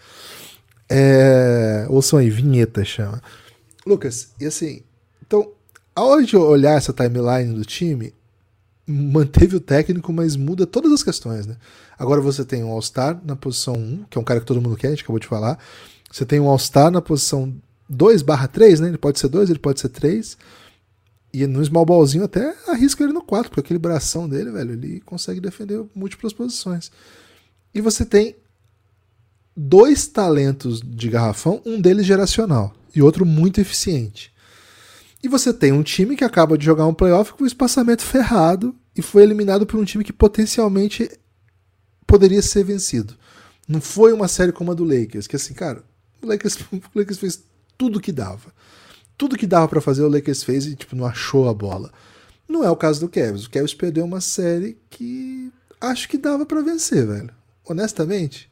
É... 0.88 1.86
Ouçam 1.88 2.18
aí, 2.18 2.30
vinheta 2.30 2.84
chama. 2.84 3.20
Lucas, 3.84 4.28
e 4.40 4.46
assim, 4.46 4.82
então, 5.26 5.50
a 5.94 6.04
hora 6.04 6.22
de 6.22 6.36
olhar 6.36 6.76
essa 6.76 6.92
timeline 6.92 7.52
do 7.52 7.64
time, 7.64 8.14
manteve 8.86 9.56
o 9.56 9.60
técnico, 9.60 10.12
mas 10.12 10.36
muda 10.36 10.66
todas 10.66 10.92
as 10.92 11.02
questões, 11.02 11.46
né? 11.46 11.56
Agora 11.98 12.20
você 12.20 12.44
tem 12.44 12.62
um 12.62 12.70
All-Star 12.70 13.20
na 13.24 13.34
posição 13.34 13.74
1, 13.74 14.04
que 14.10 14.16
é 14.16 14.20
um 14.20 14.24
cara 14.24 14.40
que 14.40 14.46
todo 14.46 14.62
mundo 14.62 14.76
quer, 14.76 14.88
a 14.88 14.90
gente 14.90 15.02
acabou 15.02 15.18
de 15.18 15.26
falar. 15.26 15.58
Você 16.10 16.24
tem 16.24 16.38
um 16.38 16.48
All-Star 16.48 16.90
na 16.90 17.02
posição 17.02 17.52
2 17.88 18.22
barra 18.22 18.46
3, 18.46 18.80
né? 18.80 18.88
Ele 18.88 18.98
pode 18.98 19.18
ser 19.18 19.28
2, 19.28 19.50
ele 19.50 19.58
pode 19.58 19.80
ser 19.80 19.88
3. 19.88 20.38
E 21.32 21.46
no 21.46 21.64
small 21.64 21.84
ballzinho 21.84 22.24
até 22.24 22.54
arrisca 22.68 23.02
ele 23.02 23.12
no 23.12 23.22
4, 23.22 23.50
porque 23.50 23.60
aquele 23.60 23.78
bração 23.78 24.28
dele, 24.28 24.50
velho, 24.50 24.72
ele 24.72 25.00
consegue 25.00 25.40
defender 25.40 25.84
múltiplas 25.94 26.32
posições. 26.32 26.90
E 27.74 27.80
você 27.80 28.04
tem 28.06 28.36
dois 29.56 30.06
talentos 30.06 30.80
de 30.80 31.08
garrafão, 31.08 31.60
um 31.66 31.80
deles 31.80 32.06
geracional 32.06 32.74
e 32.94 33.02
outro 33.02 33.26
muito 33.26 33.60
eficiente. 33.60 34.32
E 35.26 35.28
você 35.28 35.52
tem 35.52 35.73
um 35.73 35.83
time 35.83 36.14
que 36.14 36.23
acaba 36.23 36.56
de 36.56 36.64
jogar 36.64 36.87
um 36.87 36.95
playoff 36.95 37.33
com 37.33 37.42
o 37.42 37.47
espaçamento 37.49 38.04
ferrado 38.04 38.73
e 38.95 39.02
foi 39.02 39.25
eliminado 39.25 39.66
por 39.66 39.76
um 39.76 39.85
time 39.85 40.04
que 40.04 40.12
potencialmente 40.12 41.11
poderia 42.06 42.40
ser 42.40 42.62
vencido. 42.62 43.16
Não 43.66 43.80
foi 43.80 44.12
uma 44.12 44.28
série 44.28 44.52
como 44.52 44.71
a 44.71 44.75
do 44.75 44.85
Lakers, 44.85 45.26
que 45.26 45.35
assim, 45.35 45.52
cara, 45.52 45.83
o 46.23 46.28
Lakers, 46.28 46.59
o 46.71 46.80
Lakers 46.95 47.18
fez 47.18 47.42
tudo 47.76 48.00
que 48.00 48.12
dava. 48.12 48.54
Tudo 49.18 49.37
que 49.37 49.49
dava 49.49 49.66
para 49.66 49.80
fazer 49.80 50.04
o 50.04 50.09
Lakers 50.09 50.45
fez 50.45 50.64
e 50.64 50.76
tipo 50.76 50.95
não 50.95 51.04
achou 51.04 51.49
a 51.49 51.52
bola. 51.52 51.92
Não 52.49 52.62
é 52.62 52.71
o 52.71 52.76
caso 52.76 53.00
do 53.00 53.09
Cavs. 53.09 53.47
O 53.47 53.50
Cavs 53.50 53.75
perdeu 53.75 54.04
uma 54.04 54.21
série 54.21 54.78
que 54.88 55.52
acho 55.80 56.09
que 56.09 56.18
dava 56.18 56.47
para 56.47 56.61
vencer, 56.61 57.04
velho. 57.04 57.35
Honestamente, 57.68 58.49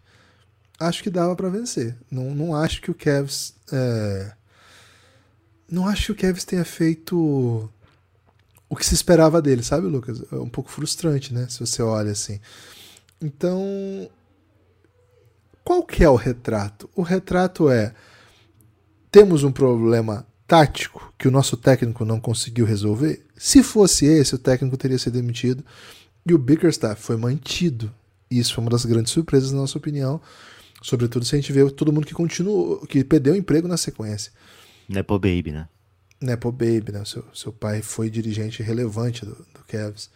acho 0.80 1.04
que 1.04 1.10
dava 1.10 1.36
para 1.36 1.48
vencer. 1.48 1.96
Não, 2.10 2.34
não 2.34 2.56
acho 2.56 2.82
que 2.82 2.90
o 2.90 2.94
Cavs 2.94 3.54
é... 3.70 4.32
não 5.74 5.88
acho 5.88 6.06
que 6.06 6.12
o 6.12 6.26
Cavs 6.26 6.44
tenha 6.44 6.64
feito 6.64 7.68
o 8.68 8.76
que 8.76 8.86
se 8.86 8.94
esperava 8.94 9.42
dele, 9.42 9.62
sabe, 9.62 9.86
Lucas? 9.86 10.22
É 10.32 10.36
um 10.36 10.48
pouco 10.48 10.70
frustrante, 10.70 11.34
né? 11.34 11.46
Se 11.48 11.60
você 11.60 11.82
olha 11.82 12.12
assim. 12.12 12.40
Então, 13.20 14.08
qual 15.64 15.82
que 15.82 16.02
é 16.02 16.08
o 16.08 16.16
retrato? 16.16 16.88
O 16.94 17.02
retrato 17.02 17.68
é 17.68 17.94
temos 19.10 19.44
um 19.44 19.52
problema 19.52 20.26
tático 20.46 21.12
que 21.18 21.28
o 21.28 21.30
nosso 21.30 21.56
técnico 21.56 22.04
não 22.04 22.20
conseguiu 22.20 22.66
resolver. 22.66 23.24
Se 23.36 23.62
fosse 23.62 24.06
esse, 24.06 24.34
o 24.34 24.38
técnico 24.38 24.76
teria 24.76 24.98
sido 24.98 25.14
demitido 25.14 25.64
e 26.26 26.34
o 26.34 26.38
Bickerstaff 26.38 27.02
foi 27.02 27.16
mantido. 27.16 27.92
Isso 28.30 28.54
foi 28.54 28.64
uma 28.64 28.70
das 28.70 28.84
grandes 28.84 29.12
surpresas 29.12 29.52
na 29.52 29.60
nossa 29.60 29.78
opinião, 29.78 30.20
sobretudo 30.82 31.24
se 31.24 31.34
a 31.34 31.38
gente 31.38 31.52
vê 31.52 31.68
todo 31.70 31.92
mundo 31.92 32.06
que 32.06 32.14
continuou, 32.14 32.84
que 32.86 33.04
perdeu 33.04 33.34
o 33.34 33.36
emprego 33.36 33.68
na 33.68 33.76
sequência. 33.76 34.32
Nepo 34.88 35.18
Baby, 35.18 35.52
né? 35.52 35.68
Nepo 36.20 36.50
Baby, 36.52 36.92
né? 36.92 37.04
Seu, 37.04 37.24
seu 37.34 37.52
pai 37.52 37.82
foi 37.82 38.08
dirigente 38.10 38.62
relevante 38.62 39.24
do, 39.24 39.34
do 39.34 39.64
Cavs. 39.66 40.10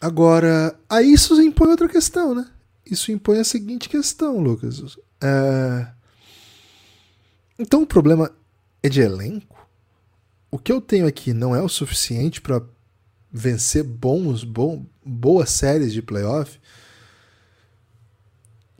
Agora, 0.00 0.78
aí 0.88 1.12
isso 1.12 1.40
impõe 1.40 1.68
outra 1.68 1.88
questão, 1.88 2.34
né? 2.34 2.50
isso 2.88 3.10
impõe 3.10 3.38
a 3.38 3.44
seguinte 3.44 3.88
questão, 3.88 4.38
Lucas. 4.38 4.98
É... 5.22 5.86
Então 7.58 7.82
o 7.82 7.86
problema 7.86 8.30
é 8.82 8.88
de 8.88 9.00
elenco? 9.00 9.54
O 10.50 10.58
que 10.58 10.70
eu 10.70 10.80
tenho 10.80 11.06
aqui 11.06 11.32
não 11.32 11.54
é 11.54 11.62
o 11.62 11.68
suficiente 11.68 12.40
para 12.40 12.62
vencer 13.32 13.82
bons, 13.82 14.44
bom, 14.44 14.86
boas 15.04 15.50
séries 15.50 15.92
de 15.92 16.02
playoff? 16.02 16.60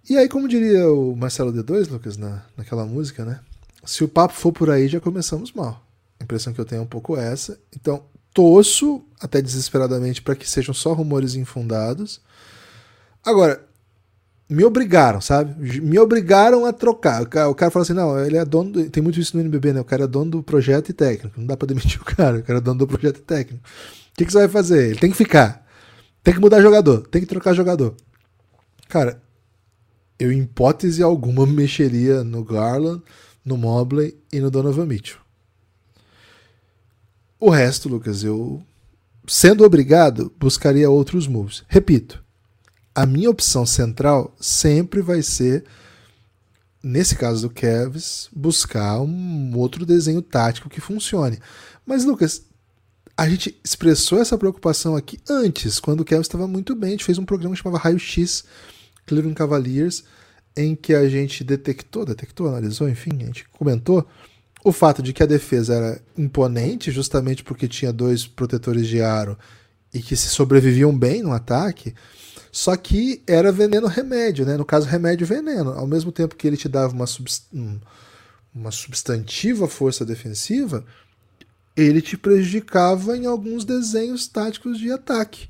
E 0.08 0.16
aí, 0.18 0.28
como 0.28 0.46
diria 0.46 0.86
o 0.88 1.16
Marcelo 1.16 1.52
D2, 1.52 1.90
Lucas, 1.90 2.16
na, 2.16 2.44
naquela 2.56 2.84
música, 2.84 3.24
né? 3.24 3.40
Se 3.86 4.04
o 4.04 4.08
papo 4.08 4.34
for 4.34 4.52
por 4.52 4.70
aí, 4.70 4.88
já 4.88 5.00
começamos 5.00 5.52
mal. 5.52 5.84
A 6.20 6.24
impressão 6.24 6.52
que 6.52 6.60
eu 6.60 6.64
tenho 6.64 6.80
é 6.80 6.82
um 6.82 6.86
pouco 6.86 7.16
essa. 7.16 7.58
Então, 7.74 8.04
torço 8.32 9.04
até 9.20 9.40
desesperadamente 9.40 10.22
para 10.22 10.34
que 10.34 10.48
sejam 10.48 10.74
só 10.74 10.92
rumores 10.92 11.34
infundados. 11.34 12.20
Agora, 13.24 13.64
me 14.48 14.64
obrigaram, 14.64 15.20
sabe? 15.20 15.80
Me 15.80 15.98
obrigaram 15.98 16.66
a 16.66 16.72
trocar. 16.72 17.22
O 17.22 17.26
cara, 17.26 17.48
o 17.48 17.54
cara 17.54 17.70
fala 17.70 17.82
assim: 17.82 17.92
não, 17.94 18.18
ele 18.18 18.36
é 18.36 18.44
dono. 18.44 18.70
Do... 18.70 18.90
Tem 18.90 19.02
muito 19.02 19.18
isso 19.18 19.36
no 19.36 19.42
NBB, 19.42 19.72
né? 19.72 19.80
O 19.80 19.84
cara 19.84 20.04
é 20.04 20.06
dono 20.06 20.30
do 20.30 20.42
projeto 20.42 20.90
e 20.90 20.92
técnico. 20.92 21.38
Não 21.40 21.46
dá 21.46 21.56
pra 21.56 21.66
demitir 21.66 22.00
o 22.02 22.04
cara. 22.04 22.38
O 22.38 22.42
cara 22.42 22.58
é 22.58 22.62
dono 22.62 22.78
do 22.78 22.86
projeto 22.86 23.18
e 23.18 23.22
técnico. 23.22 23.64
O 23.64 24.16
que, 24.16 24.24
que 24.24 24.32
você 24.32 24.38
vai 24.38 24.48
fazer? 24.48 24.90
Ele 24.90 24.98
tem 24.98 25.10
que 25.10 25.16
ficar. 25.16 25.66
Tem 26.22 26.34
que 26.34 26.40
mudar 26.40 26.60
jogador. 26.60 27.06
Tem 27.08 27.20
que 27.20 27.26
trocar 27.26 27.54
jogador. 27.54 27.94
Cara, 28.88 29.20
eu, 30.18 30.30
em 30.30 30.42
hipótese 30.42 31.02
alguma, 31.02 31.46
mexeria 31.46 32.22
no 32.22 32.44
Garland, 32.44 33.02
no 33.44 33.56
Mobley 33.56 34.16
e 34.32 34.40
no 34.40 34.50
Donovan 34.50 34.86
Mitchell. 34.86 35.18
O 37.38 37.50
resto, 37.50 37.88
Lucas, 37.88 38.24
eu, 38.24 38.62
sendo 39.26 39.64
obrigado, 39.64 40.32
buscaria 40.38 40.88
outros 40.88 41.26
moves. 41.26 41.62
Repito, 41.68 42.22
a 42.94 43.04
minha 43.04 43.28
opção 43.28 43.66
central 43.66 44.34
sempre 44.40 45.02
vai 45.02 45.20
ser, 45.20 45.64
nesse 46.82 47.16
caso 47.16 47.42
do 47.42 47.52
Kevs, 47.52 48.28
buscar 48.32 49.00
um 49.00 49.56
outro 49.56 49.84
desenho 49.84 50.22
tático 50.22 50.70
que 50.70 50.80
funcione. 50.80 51.38
Mas, 51.84 52.04
Lucas, 52.04 52.42
a 53.16 53.28
gente 53.28 53.58
expressou 53.62 54.20
essa 54.20 54.38
preocupação 54.38 54.96
aqui 54.96 55.18
antes, 55.28 55.78
quando 55.78 56.00
o 56.00 56.04
Kevs 56.04 56.26
estava 56.26 56.48
muito 56.48 56.74
bem. 56.74 56.88
A 56.88 56.92
gente 56.92 57.04
fez 57.04 57.18
um 57.18 57.24
programa 57.24 57.54
que 57.54 57.62
chamava 57.62 57.82
Raio 57.82 57.98
X 57.98 58.44
Cleveland 59.06 59.36
Cavaliers, 59.36 60.04
em 60.56 60.74
que 60.74 60.94
a 60.94 61.08
gente 61.08 61.42
detectou, 61.42 62.04
detectou, 62.04 62.48
analisou, 62.48 62.88
enfim, 62.88 63.10
a 63.20 63.26
gente 63.26 63.48
comentou 63.50 64.06
o 64.64 64.72
fato 64.72 65.02
de 65.02 65.12
que 65.12 65.22
a 65.22 65.26
defesa 65.26 65.74
era 65.74 66.02
imponente, 66.16 66.90
justamente 66.90 67.44
porque 67.44 67.68
tinha 67.68 67.92
dois 67.92 68.26
protetores 68.26 68.86
de 68.86 69.02
aro 69.02 69.38
e 69.92 70.00
que 70.00 70.16
se 70.16 70.28
sobreviviam 70.28 70.96
bem 70.96 71.22
no 71.22 71.32
ataque. 71.32 71.94
Só 72.50 72.74
que 72.76 73.20
era 73.26 73.52
veneno 73.52 73.86
remédio, 73.88 74.46
né? 74.46 74.56
No 74.56 74.64
caso, 74.64 74.86
remédio 74.86 75.26
veneno. 75.26 75.72
Ao 75.72 75.86
mesmo 75.86 76.10
tempo 76.10 76.36
que 76.36 76.46
ele 76.46 76.56
te 76.56 76.68
dava 76.68 76.94
uma, 76.94 77.06
subst... 77.06 77.44
uma 78.54 78.70
substantiva 78.70 79.68
força 79.68 80.04
defensiva, 80.04 80.84
ele 81.76 82.00
te 82.00 82.16
prejudicava 82.16 83.16
em 83.16 83.26
alguns 83.26 83.64
desenhos 83.64 84.26
táticos 84.28 84.78
de 84.78 84.90
ataque. 84.90 85.48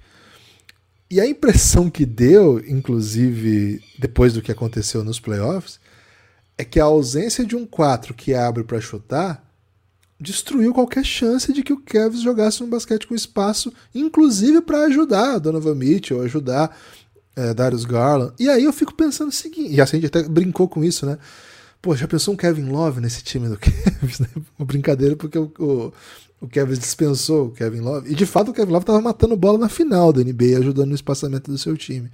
E 1.14 1.20
a 1.20 1.26
impressão 1.28 1.88
que 1.88 2.04
deu, 2.04 2.58
inclusive 2.66 3.80
depois 3.96 4.32
do 4.32 4.42
que 4.42 4.50
aconteceu 4.50 5.04
nos 5.04 5.20
playoffs, 5.20 5.78
é 6.58 6.64
que 6.64 6.80
a 6.80 6.86
ausência 6.86 7.46
de 7.46 7.54
um 7.54 7.64
4 7.64 8.12
que 8.12 8.34
abre 8.34 8.64
para 8.64 8.80
chutar 8.80 9.48
destruiu 10.18 10.74
qualquer 10.74 11.04
chance 11.04 11.52
de 11.52 11.62
que 11.62 11.72
o 11.72 11.80
Cavs 11.80 12.20
jogasse 12.20 12.64
um 12.64 12.68
basquete 12.68 13.06
com 13.06 13.14
espaço, 13.14 13.72
inclusive 13.94 14.60
para 14.60 14.86
ajudar 14.86 15.38
Donovan 15.38 15.76
Mitchell, 15.76 16.20
ajudar 16.20 16.76
é, 17.36 17.54
Darius 17.54 17.84
Garland. 17.84 18.32
E 18.36 18.48
aí 18.48 18.64
eu 18.64 18.72
fico 18.72 18.92
pensando 18.92 19.28
o 19.28 19.32
seguinte, 19.32 19.72
e 19.72 19.80
assim 19.80 19.98
a 19.98 20.00
gente 20.00 20.08
até 20.08 20.28
brincou 20.28 20.68
com 20.68 20.82
isso, 20.82 21.06
né? 21.06 21.16
Pô, 21.80 21.94
já 21.94 22.08
pensou 22.08 22.34
um 22.34 22.36
Kevin 22.36 22.70
Love 22.70 23.00
nesse 23.00 23.22
time 23.22 23.48
do 23.48 23.54
Cavs, 23.62 24.18
né? 24.18 24.26
Uma 24.58 24.66
brincadeira 24.66 25.14
porque 25.14 25.38
o, 25.38 25.52
o, 25.60 25.92
o 26.44 26.48
Cavs 26.48 26.78
dispensou 26.78 27.46
o 27.46 27.50
Kevin 27.50 27.80
Love. 27.80 28.12
E 28.12 28.14
de 28.14 28.26
fato 28.26 28.50
o 28.50 28.54
Kevin 28.54 28.70
Love 28.70 28.82
estava 28.82 29.00
matando 29.00 29.34
bola 29.34 29.58
na 29.58 29.68
final 29.68 30.12
da 30.12 30.22
NBA, 30.22 30.58
ajudando 30.58 30.90
no 30.90 30.94
espaçamento 30.94 31.50
do 31.50 31.56
seu 31.56 31.74
time. 31.76 32.10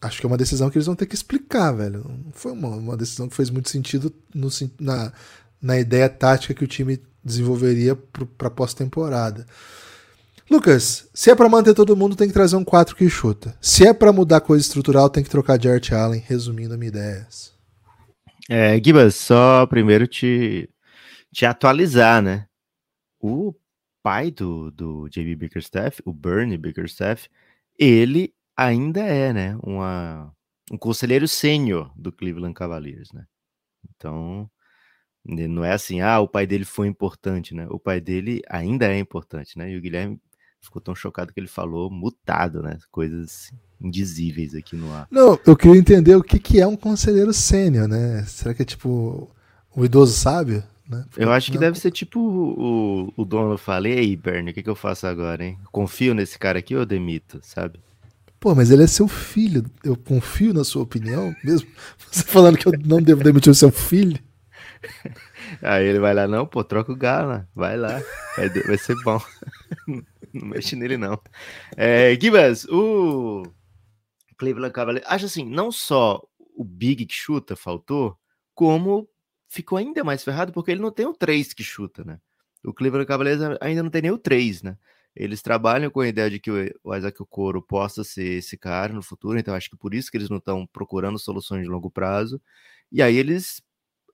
Acho 0.00 0.20
que 0.20 0.26
é 0.26 0.28
uma 0.28 0.36
decisão 0.36 0.70
que 0.70 0.78
eles 0.78 0.86
vão 0.86 0.94
ter 0.94 1.06
que 1.06 1.14
explicar, 1.16 1.72
velho. 1.72 2.04
Não 2.08 2.32
foi 2.32 2.52
uma, 2.52 2.68
uma 2.68 2.96
decisão 2.96 3.28
que 3.28 3.34
fez 3.34 3.50
muito 3.50 3.68
sentido 3.68 4.14
no, 4.32 4.48
na, 4.78 5.12
na 5.60 5.78
ideia 5.78 6.08
tática 6.08 6.54
que 6.54 6.62
o 6.62 6.68
time 6.68 7.02
desenvolveria 7.24 7.96
para 8.36 8.48
pós-temporada. 8.48 9.44
Lucas, 10.48 11.08
se 11.12 11.30
é 11.30 11.34
para 11.34 11.48
manter 11.48 11.74
todo 11.74 11.96
mundo, 11.96 12.14
tem 12.14 12.28
que 12.28 12.32
trazer 12.32 12.54
um 12.54 12.64
4 12.64 12.94
que 12.94 13.10
chuta. 13.10 13.56
Se 13.60 13.84
é 13.84 13.92
para 13.92 14.12
mudar 14.12 14.40
coisa 14.40 14.62
estrutural, 14.62 15.10
tem 15.10 15.24
que 15.24 15.28
trocar 15.28 15.58
de 15.58 15.68
Art 15.68 15.90
Allen, 15.90 16.22
resumindo 16.24 16.74
a 16.74 16.76
minha 16.76 16.88
ideia. 16.88 17.26
É, 18.48 18.80
Gibas, 18.82 19.16
só 19.16 19.66
primeiro 19.66 20.06
te, 20.06 20.70
te 21.34 21.44
atualizar, 21.44 22.22
né? 22.22 22.47
O 23.20 23.54
pai 24.02 24.30
do, 24.30 24.70
do 24.70 25.08
JB 25.08 25.34
Bickerstaff, 25.36 26.02
o 26.04 26.12
Bernie 26.12 26.56
Bickerstaff, 26.56 27.28
ele 27.78 28.34
ainda 28.56 29.00
é, 29.00 29.32
né, 29.32 29.58
uma, 29.62 30.32
um 30.70 30.76
conselheiro 30.76 31.28
sênior 31.28 31.92
do 31.96 32.10
Cleveland 32.10 32.54
Cavaliers, 32.54 33.12
né? 33.12 33.24
Então, 33.90 34.50
não 35.24 35.64
é 35.64 35.72
assim, 35.72 36.00
ah, 36.00 36.20
o 36.20 36.28
pai 36.28 36.46
dele 36.46 36.64
foi 36.64 36.88
importante, 36.88 37.54
né? 37.54 37.66
O 37.70 37.78
pai 37.78 38.00
dele 38.00 38.40
ainda 38.48 38.86
é 38.86 38.98
importante, 38.98 39.58
né? 39.58 39.70
E 39.70 39.76
o 39.76 39.80
Guilherme 39.80 40.20
ficou 40.60 40.80
tão 40.80 40.94
chocado 40.94 41.32
que 41.32 41.38
ele 41.38 41.48
falou 41.48 41.90
mutado, 41.90 42.62
né? 42.62 42.78
Coisas 42.90 43.52
indizíveis 43.80 44.54
aqui 44.54 44.74
no 44.74 44.92
ar. 44.92 45.06
Não, 45.10 45.38
eu 45.46 45.56
queria 45.56 45.78
entender 45.78 46.16
o 46.16 46.22
que, 46.22 46.38
que 46.38 46.60
é 46.60 46.66
um 46.66 46.76
conselheiro 46.76 47.32
sênior, 47.32 47.86
né? 47.86 48.24
Será 48.24 48.54
que 48.54 48.62
é 48.62 48.64
tipo 48.64 49.30
o 49.74 49.84
idoso 49.84 50.12
sábio? 50.14 50.64
Né? 50.88 51.04
Eu 51.16 51.30
acho 51.30 51.50
que 51.50 51.56
não... 51.56 51.60
deve 51.60 51.78
ser 51.78 51.90
tipo 51.90 52.18
o, 52.18 53.12
o 53.16 53.24
dono 53.24 53.58
fala, 53.58 53.88
ei, 53.88 54.16
Bernie, 54.16 54.52
o 54.52 54.54
que, 54.54 54.62
que 54.62 54.70
eu 54.70 54.74
faço 54.74 55.06
agora, 55.06 55.44
hein? 55.44 55.58
Confio 55.70 56.14
nesse 56.14 56.38
cara 56.38 56.58
aqui 56.58 56.74
ou 56.74 56.86
demito, 56.86 57.38
sabe? 57.42 57.80
Pô, 58.40 58.54
mas 58.54 58.70
ele 58.70 58.84
é 58.84 58.86
seu 58.86 59.08
filho. 59.08 59.64
Eu 59.84 59.96
confio 59.96 60.54
na 60.54 60.64
sua 60.64 60.82
opinião, 60.82 61.34
mesmo 61.44 61.68
você 62.10 62.22
falando 62.22 62.56
que 62.56 62.66
eu 62.66 62.72
não 62.84 63.02
devo 63.02 63.22
demitir 63.22 63.50
o 63.50 63.54
seu 63.54 63.70
filho. 63.70 64.18
Aí 65.60 65.86
ele 65.86 65.98
vai 65.98 66.14
lá, 66.14 66.26
não, 66.26 66.46
pô, 66.46 66.62
troca 66.62 66.92
o 66.92 66.96
Gala, 66.96 67.48
vai 67.54 67.76
lá, 67.76 68.00
vai, 68.36 68.48
vai 68.48 68.78
ser 68.78 68.94
bom. 69.02 69.20
não 70.32 70.48
mexe 70.48 70.76
nele, 70.76 70.96
não. 70.96 71.20
É, 71.76 72.16
Gibas, 72.20 72.64
o 72.66 73.42
Cleveland 74.36 74.72
Cavaliers, 74.72 75.06
acho 75.08 75.26
assim, 75.26 75.44
não 75.44 75.72
só 75.72 76.22
o 76.56 76.64
Big 76.64 77.06
que 77.06 77.14
chuta 77.14 77.56
faltou, 77.56 78.16
como 78.54 79.08
ficou 79.48 79.78
ainda 79.78 80.04
mais 80.04 80.22
ferrado 80.24 80.52
porque 80.52 80.70
ele 80.70 80.80
não 80.80 80.90
tem 80.90 81.06
o 81.06 81.14
3 81.14 81.52
que 81.52 81.62
chuta, 81.62 82.04
né? 82.04 82.20
O 82.64 82.72
Cleveland 82.72 83.06
Cavaliers 83.06 83.40
ainda 83.60 83.82
não 83.82 83.90
tem 83.90 84.02
nem 84.02 84.10
o 84.10 84.18
3, 84.18 84.62
né? 84.62 84.76
Eles 85.16 85.42
trabalham 85.42 85.90
com 85.90 86.00
a 86.00 86.08
ideia 86.08 86.30
de 86.30 86.38
que 86.38 86.50
o 86.84 86.94
Isaac 86.94 87.20
Okoro 87.22 87.62
possa 87.62 88.04
ser 88.04 88.38
esse 88.38 88.56
cara 88.56 88.92
no 88.92 89.02
futuro, 89.02 89.38
então 89.38 89.54
acho 89.54 89.70
que 89.70 89.76
por 89.76 89.94
isso 89.94 90.10
que 90.10 90.16
eles 90.16 90.30
não 90.30 90.38
estão 90.38 90.66
procurando 90.66 91.18
soluções 91.18 91.62
de 91.64 91.68
longo 91.68 91.90
prazo. 91.90 92.40
E 92.92 93.02
aí 93.02 93.16
eles 93.16 93.62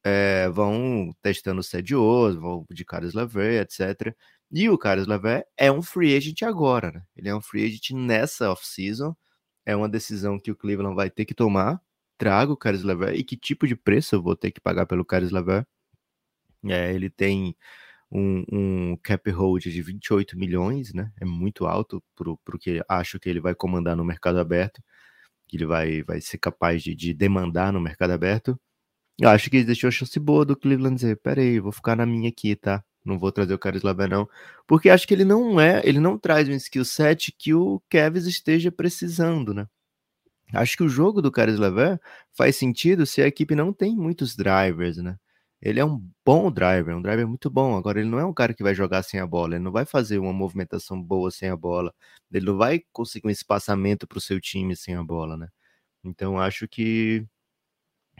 é, 0.05 0.49
vão 0.51 1.11
testando 1.23 1.61
o 1.61 1.65
Cedioso, 1.65 2.41
vão 2.41 2.67
de 2.71 2.85
Carlos 2.85 3.15
Lever, 3.15 3.63
etc. 3.63 4.15
E 4.53 4.69
o 4.71 4.79
Carlos 4.79 5.07
Lever 5.07 5.47
é 5.57 5.73
um 5.73 5.83
free 5.83 6.17
agent 6.17 6.43
agora, 6.43 6.93
né? 6.93 7.03
Ele 7.17 7.29
é 7.29 7.35
um 7.35 7.41
free 7.43 7.65
agent 7.67 7.91
nessa 7.93 8.51
off-season. 8.51 9.17
É 9.67 9.75
uma 9.77 9.89
decisão 9.89 10.39
que 10.39 10.51
o 10.51 10.57
Cleveland 10.57 10.95
vai 10.97 11.11
ter 11.11 11.25
que 11.25 11.35
tomar. 11.35 11.81
Trago 12.19 12.53
o 12.53 12.57
Carlos 12.57 12.85
Lever 12.85 13.15
e 13.15 13.25
que 13.25 13.37
tipo 13.37 13.67
de 13.67 13.77
preço 13.77 14.15
eu 14.15 14.23
vou 14.23 14.37
ter 14.37 14.51
que 14.51 14.61
pagar 14.61 14.87
pelo 14.87 15.05
Carlos 15.05 15.33
Lever? 15.33 15.67
É, 16.67 16.95
ele 16.95 17.11
tem 17.11 17.57
um, 18.11 18.45
um, 18.53 18.97
cap 19.03 19.31
hold 19.31 19.65
de 19.65 19.83
28 19.83 20.39
milhões, 20.39 20.93
né? 20.95 21.13
É 21.21 21.25
muito 21.25 21.67
alto 21.67 22.03
para 22.17 22.31
o 22.31 22.59
que 22.59 22.83
acho 22.89 23.19
que 23.21 23.29
ele 23.29 23.41
vai 23.41 23.55
comandar 23.55 23.97
no 23.97 24.05
mercado 24.05 24.39
aberto, 24.39 24.83
que 25.49 25.57
ele 25.57 25.67
vai, 25.67 26.03
vai 26.03 26.21
ser 26.21 26.39
capaz 26.39 26.83
de, 26.83 26.95
de 26.95 27.13
demandar 27.15 27.73
no 27.73 27.81
mercado 27.81 28.13
aberto. 28.13 28.59
Eu 29.19 29.29
acho 29.31 29.51
que 29.51 29.59
ele 29.59 29.67
deixou 29.67 29.89
a 29.89 29.91
chance 29.91 30.19
boa 30.21 30.45
do 30.45 30.57
Cleveland 30.57 30.97
dizer, 30.97 31.17
peraí, 31.21 31.61
vou 31.61 31.73
ficar 31.73 31.97
na 31.97 32.07
minha 32.07 32.29
aqui, 32.31 32.57
tá? 32.57 32.85
Não 33.05 33.19
vou 33.19 33.31
trazer 33.31 33.55
o 33.55 33.59
Caris 33.59 33.83
Laver, 33.83 34.09
não. 34.09 34.29
Porque 34.67 34.89
acho 34.89 35.07
que 35.07 35.15
ele 35.15 35.25
não 35.25 35.61
é, 35.61 35.83
ele 35.85 36.01
não 36.01 36.19
traz 36.19 36.49
um 36.49 36.53
skill 36.53 36.85
set 36.85 37.33
que 37.39 37.55
o 37.55 37.81
Kevs 37.91 38.27
esteja 38.27 38.73
precisando, 38.73 39.53
né? 39.55 39.67
Acho 40.55 40.77
que 40.77 40.83
o 40.85 40.89
jogo 40.89 41.21
do 41.23 41.31
Caris 41.33 41.59
Laver 41.59 42.01
faz 42.33 42.57
sentido 42.57 43.07
se 43.07 43.23
a 43.23 43.27
equipe 43.27 43.55
não 43.55 43.73
tem 43.73 43.95
muitos 43.97 44.37
drivers, 44.37 44.99
né? 44.99 45.17
Ele 45.63 45.81
é 45.81 45.85
um 45.85 46.03
bom 46.25 46.51
driver, 46.53 46.95
um 46.97 47.03
driver 47.03 47.27
muito 47.27 47.51
bom. 47.51 47.77
Agora, 47.77 47.99
ele 48.01 48.09
não 48.09 48.19
é 48.19 48.25
um 48.25 48.35
cara 48.35 48.53
que 48.55 48.63
vai 48.63 48.75
jogar 48.75 49.03
sem 49.03 49.19
a 49.21 49.27
bola, 49.27 49.55
ele 49.55 49.65
não 49.65 49.73
vai 49.73 49.85
fazer 49.87 50.19
uma 50.19 50.33
movimentação 50.33 51.03
boa 51.03 51.31
sem 51.31 51.49
a 51.49 51.57
bola, 51.57 51.93
ele 52.33 52.45
não 52.47 52.57
vai 52.59 52.83
conseguir 52.93 53.27
um 53.29 53.31
espaçamento 53.31 54.07
para 54.07 54.19
o 54.19 54.21
seu 54.21 54.41
time 54.41 54.77
sem 54.77 54.95
a 54.97 55.03
bola, 55.03 55.37
né? 55.37 55.49
Então, 56.05 56.39
acho 56.41 56.69
que 56.69 57.27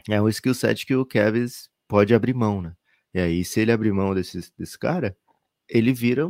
é 0.09 0.21
um 0.21 0.29
skill 0.29 0.53
set 0.53 0.85
que 0.85 0.95
o 0.95 1.05
Kevs 1.05 1.69
pode 1.87 2.13
abrir 2.13 2.33
mão, 2.33 2.61
né? 2.61 2.75
E 3.13 3.19
aí, 3.19 3.45
se 3.45 3.59
ele 3.61 3.71
abrir 3.71 3.91
mão 3.93 4.13
desse, 4.13 4.51
desse 4.57 4.77
cara, 4.77 5.15
ele 5.69 5.93
vira 5.93 6.27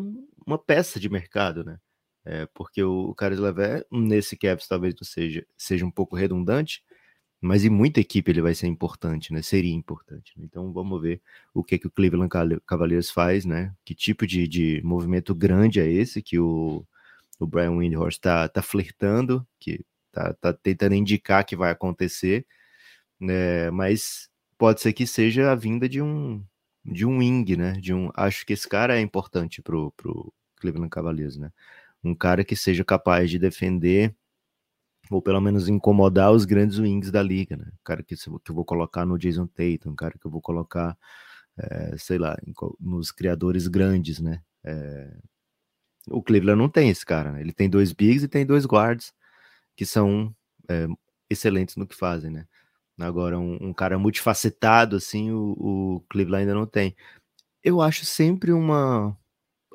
uma 0.48 0.58
peça 0.60 1.00
de 1.00 1.10
mercado, 1.10 1.64
né? 1.66 1.80
É, 2.26 2.48
porque 2.54 2.84
o, 2.84 3.14
Carlos 3.16 3.40
Levé, 3.40 3.86
nesse 3.92 4.36
Kevs 4.36 4.68
talvez 4.68 4.96
não 4.96 5.06
seja, 5.06 5.46
seja 5.58 5.86
um 5.86 5.92
pouco 5.92 6.16
redundante, 6.16 6.84
mas 7.40 7.64
em 7.66 7.70
muita 7.70 8.00
equipe 8.00 8.32
ele 8.32 8.42
vai 8.42 8.56
ser 8.56 8.68
importante, 8.68 9.32
né? 9.32 9.42
Seria 9.42 9.74
importante. 9.74 10.34
Né? 10.38 10.46
Então 10.46 10.74
vamos 10.74 11.02
ver 11.02 11.22
o 11.54 11.64
que, 11.64 11.78
que 11.78 11.88
o 11.88 11.92
Cleveland 11.92 12.32
Cavaliers 12.66 13.12
faz, 13.12 13.46
né? 13.46 13.74
Que 13.86 13.94
tipo 13.96 14.26
de, 14.26 14.48
de 14.48 14.82
movimento 14.84 15.36
grande 15.36 15.80
é 15.80 15.88
esse 15.88 16.22
que 16.22 16.40
o, 16.40 16.86
o 17.40 17.48
Brian 17.48 17.72
Windhorst 17.78 18.18
está 18.18 18.48
tá 18.50 18.62
flertando, 18.62 19.46
que 19.60 19.86
tá, 20.12 20.34
tá 20.34 20.54
tentando 20.54 20.96
indicar 20.96 21.46
que 21.46 21.56
vai 21.56 21.72
acontecer 21.72 22.46
né, 23.20 23.72
mas 23.72 24.30
pode 24.58 24.82
ser 24.82 24.94
que 24.94 25.08
seja 25.08 25.52
a 25.52 25.56
vinda 25.56 25.88
de 25.90 26.02
um 26.02 26.44
de 26.84 27.06
um 27.06 27.18
wing, 27.18 27.56
né? 27.58 27.74
De 27.74 27.94
um, 27.94 28.12
acho 28.16 28.46
que 28.46 28.54
esse 28.54 28.68
cara 28.70 28.96
é 28.98 29.02
importante 29.02 29.62
pro, 29.62 29.92
pro 29.94 30.32
Cleveland 30.58 30.90
Cavaliers, 30.90 31.36
né? 31.38 31.52
Um 32.06 32.16
cara 32.16 32.44
que 32.44 32.56
seja 32.56 32.86
capaz 32.86 33.30
de 33.30 33.40
defender 33.40 34.16
ou 35.10 35.22
pelo 35.22 35.40
menos 35.40 35.68
incomodar 35.68 36.32
os 36.32 36.46
grandes 36.46 36.80
wings 36.80 37.12
da 37.12 37.22
liga, 37.22 37.56
né? 37.56 37.66
Um 37.68 37.84
cara 37.84 38.04
que, 38.04 38.16
que 38.16 38.52
eu 38.52 38.56
vou 38.56 38.66
colocar 38.66 39.06
no 39.06 39.18
Jason 39.18 39.48
Tatum, 39.48 39.92
um 39.92 39.96
cara 39.96 40.18
que 40.20 40.26
eu 40.26 40.32
vou 40.32 40.42
colocar, 40.42 40.98
é, 41.58 41.98
sei 41.98 42.18
lá, 42.18 42.38
nos 42.80 43.12
criadores 43.12 43.68
grandes, 43.68 44.20
né? 44.20 44.42
É, 44.64 45.16
o 46.10 46.22
Cleveland 46.22 46.58
não 46.58 46.70
tem 46.70 46.90
esse 46.90 47.06
cara, 47.06 47.32
né? 47.32 47.42
Ele 47.42 47.54
tem 47.54 47.70
dois 47.70 47.92
bigs 47.92 48.24
e 48.24 48.28
tem 48.28 48.46
dois 48.46 48.66
guards 48.66 49.14
que 49.76 49.86
são 49.86 50.36
é, 50.70 50.88
excelentes 51.30 51.76
no 51.76 51.88
que 51.88 51.96
fazem, 51.96 52.32
né? 52.32 52.48
Agora, 53.00 53.38
um, 53.38 53.58
um 53.62 53.74
cara 53.74 54.00
multifacetado, 54.00 54.96
assim, 54.96 55.32
o, 55.32 55.56
o 55.60 56.06
Cleveland 56.10 56.44
ainda 56.44 56.56
não 56.56 56.66
tem. 56.66 56.96
Eu 57.64 57.82
acho 57.82 58.06
sempre 58.06 58.54
uma. 58.54 59.18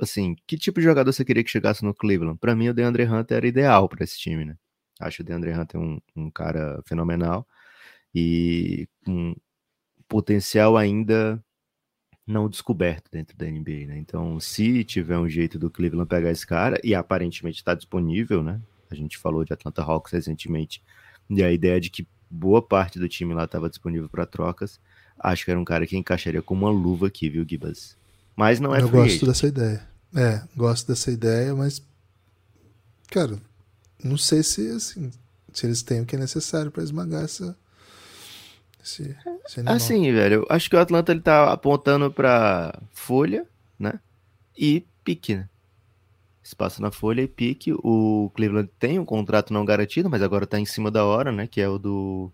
Assim, 0.01 0.35
que 0.47 0.57
tipo 0.57 0.81
de 0.81 0.85
jogador 0.85 1.13
você 1.13 1.25
queria 1.25 1.45
que 1.45 1.51
chegasse 1.51 1.85
no 1.85 1.95
Cleveland? 1.95 2.39
Para 2.39 2.57
mim, 2.57 2.71
o 2.71 2.75
DeAndre 2.75 3.05
Hunter 3.05 3.37
era 3.37 3.47
ideal 3.47 3.89
para 3.89 4.03
esse 4.03 4.19
time, 4.19 4.45
né? 4.45 4.57
Acho 4.99 5.23
o 5.23 5.25
DeAndre 5.25 5.53
Hunter 5.53 5.81
um, 5.81 6.01
um 6.17 6.31
cara 6.31 6.81
fenomenal 6.87 7.47
e 8.15 8.89
com 9.05 9.35
potencial 10.09 10.77
ainda 10.77 11.43
não 12.27 12.49
descoberto 12.49 13.11
dentro 13.11 13.37
da 13.37 13.47
NBA, 13.47 13.87
né? 13.87 13.99
Então, 13.99 14.39
se 14.41 14.85
tiver 14.85 15.19
um 15.19 15.29
jeito 15.29 15.59
do 15.59 15.71
Cleveland 15.71 16.09
pegar 16.09 16.31
esse 16.31 16.47
cara, 16.47 16.81
e 16.83 16.95
aparentemente 16.95 17.59
está 17.59 17.75
disponível, 17.75 18.43
né? 18.43 18.61
A 18.91 18.95
gente 18.95 19.19
falou 19.19 19.45
de 19.45 19.53
Atlanta 19.53 19.83
Hawks 19.83 20.13
recentemente, 20.13 20.83
e 21.29 21.43
a 21.43 21.53
ideia 21.53 21.81
de 21.81 21.91
que 21.91 22.07
boa 22.31 22.63
parte 22.63 22.99
do 22.99 23.09
time 23.09 23.35
lá 23.35 23.45
estava 23.45 23.69
disponível 23.69 24.09
para 24.09 24.25
trocas. 24.25 24.81
Acho 25.19 25.45
que 25.45 25.51
era 25.51 25.61
um 25.61 25.65
cara 25.65 25.87
que 25.87 25.97
encaixaria 25.97 26.41
com 26.41 26.55
uma 26.55 26.71
luva 26.71 27.09
aqui, 27.09 27.29
viu, 27.29 27.45
Gibas? 27.47 27.99
Mas 28.37 28.61
não 28.61 28.75
é 28.75 28.81
Eu 28.81 28.89
gosto 28.89 29.17
agent. 29.17 29.25
dessa 29.27 29.47
ideia. 29.47 29.90
É, 30.15 30.43
gosto 30.57 30.89
dessa 30.89 31.11
ideia, 31.11 31.55
mas. 31.55 31.83
Cara, 33.09 33.39
não 34.03 34.17
sei 34.17 34.43
se 34.43 34.71
assim, 34.71 35.11
se 35.53 35.67
eles 35.67 35.83
têm 35.83 36.01
o 36.01 36.07
que 36.07 36.17
é 36.17 36.19
necessário 36.19 36.71
para 36.71 36.83
esmagar 36.83 37.25
essa. 37.25 37.57
Esse, 38.83 39.17
esse 39.47 39.61
assim, 39.67 40.11
velho, 40.11 40.47
acho 40.49 40.71
que 40.71 40.77
o 40.77 40.81
Atlanta 40.81 41.13
ele 41.13 41.21
tá 41.21 41.53
apontando 41.53 42.11
para 42.11 42.81
folha, 42.93 43.47
né? 43.79 44.01
E 44.57 44.87
pique, 45.05 45.37
né? 45.37 45.49
espaço 46.51 46.83
na 46.83 46.91
folha 46.91 47.23
e 47.23 47.29
pique. 47.29 47.73
O 47.73 48.31
Cleveland 48.35 48.71
tem 48.79 48.99
um 48.99 49.05
contrato 49.05 49.53
não 49.53 49.65
garantido, 49.65 50.11
mas 50.11 50.23
agora 50.23 50.45
está 50.45 50.59
em 50.59 50.65
cima 50.65 50.91
da 50.91 51.05
hora, 51.05 51.31
né? 51.33 51.47
Que 51.47 51.61
é 51.61 51.69
o 51.69 51.79
do 51.79 52.33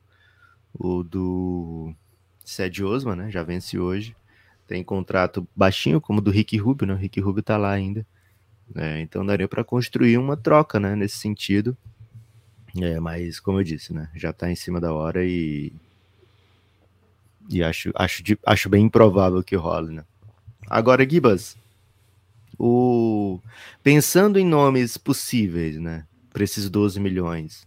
o 0.79 1.03
do 1.03 1.95
Ced 2.45 2.85
Osman, 2.85 3.17
né? 3.17 3.31
Já 3.31 3.43
vence 3.43 3.79
hoje. 3.79 4.17
Tem 4.67 4.83
contrato 4.83 5.47
baixinho, 5.55 6.01
como 6.01 6.21
do 6.21 6.31
Rick 6.31 6.57
Rubio, 6.57 6.87
né? 6.87 6.95
O 6.95 6.97
Rick 6.97 7.21
Rubio 7.21 7.43
tá 7.43 7.57
lá 7.57 7.71
ainda. 7.71 8.07
É, 8.75 9.01
então 9.01 9.25
daria 9.25 9.47
para 9.47 9.63
construir 9.63 10.19
uma 10.19 10.37
troca, 10.37 10.81
né? 10.81 10.97
Nesse 10.97 11.19
sentido. 11.19 11.77
É, 12.81 12.99
mas 13.01 13.39
como 13.39 13.61
eu 13.61 13.65
disse, 13.65 13.93
né? 13.95 14.11
Já 14.15 14.31
está 14.31 14.51
em 14.51 14.57
cima 14.57 14.81
da 14.81 14.93
hora 14.93 15.25
e 15.25 15.73
e 17.49 17.63
acho, 17.63 17.93
acho, 17.95 18.23
acho 18.45 18.69
bem 18.69 18.87
improvável 18.87 19.43
que 19.43 19.55
role, 19.55 19.95
né? 19.95 20.05
Agora, 20.69 21.09
Gibas, 21.09 21.57
o 22.59 23.41
pensando 23.83 24.39
em 24.39 24.45
nomes 24.45 24.97
possíveis, 24.97 25.79
né, 25.79 26.05
para 26.33 26.43
esses 26.43 26.69
12 26.69 26.99
milhões 26.99 27.67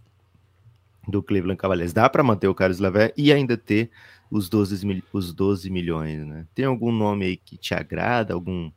do 1.07 1.23
Cleveland 1.23 1.57
Cavaliers, 1.57 1.93
dá 1.93 2.09
para 2.09 2.23
manter 2.23 2.47
o 2.47 2.55
Carlos 2.55 2.79
Lever 2.79 3.13
e 3.15 3.31
ainda 3.31 3.57
ter 3.57 3.89
os 4.29 4.47
12, 4.47 5.03
os 5.11 5.33
12 5.33 5.69
milhões, 5.69 6.25
né? 6.25 6.45
Tem 6.53 6.65
algum 6.65 6.91
nome 6.91 7.25
aí 7.25 7.37
que 7.37 7.57
te 7.57 7.73
agrada, 7.73 8.33
algum, 8.33 8.71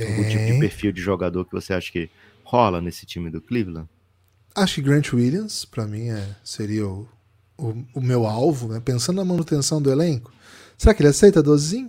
algum 0.00 0.28
tipo 0.28 0.44
de 0.44 0.58
perfil 0.58 0.92
de 0.92 1.00
jogador 1.00 1.44
que 1.44 1.52
você 1.52 1.72
acha 1.72 1.90
que 1.92 2.10
rola 2.42 2.80
nesse 2.80 3.06
time 3.06 3.30
do 3.30 3.40
Cleveland? 3.40 3.88
Acho 4.54 4.76
que 4.76 4.82
Grant 4.82 5.12
Williams, 5.12 5.64
para 5.64 5.86
mim, 5.86 6.08
é, 6.08 6.34
seria 6.42 6.86
o, 6.86 7.08
o, 7.56 7.84
o, 7.94 8.00
meu 8.00 8.26
alvo, 8.26 8.68
né? 8.68 8.80
Pensando 8.80 9.16
na 9.16 9.24
manutenção 9.24 9.80
do 9.80 9.90
elenco. 9.90 10.32
Será 10.76 10.92
que 10.94 11.02
ele 11.02 11.10
aceita 11.10 11.42
12? 11.42 11.88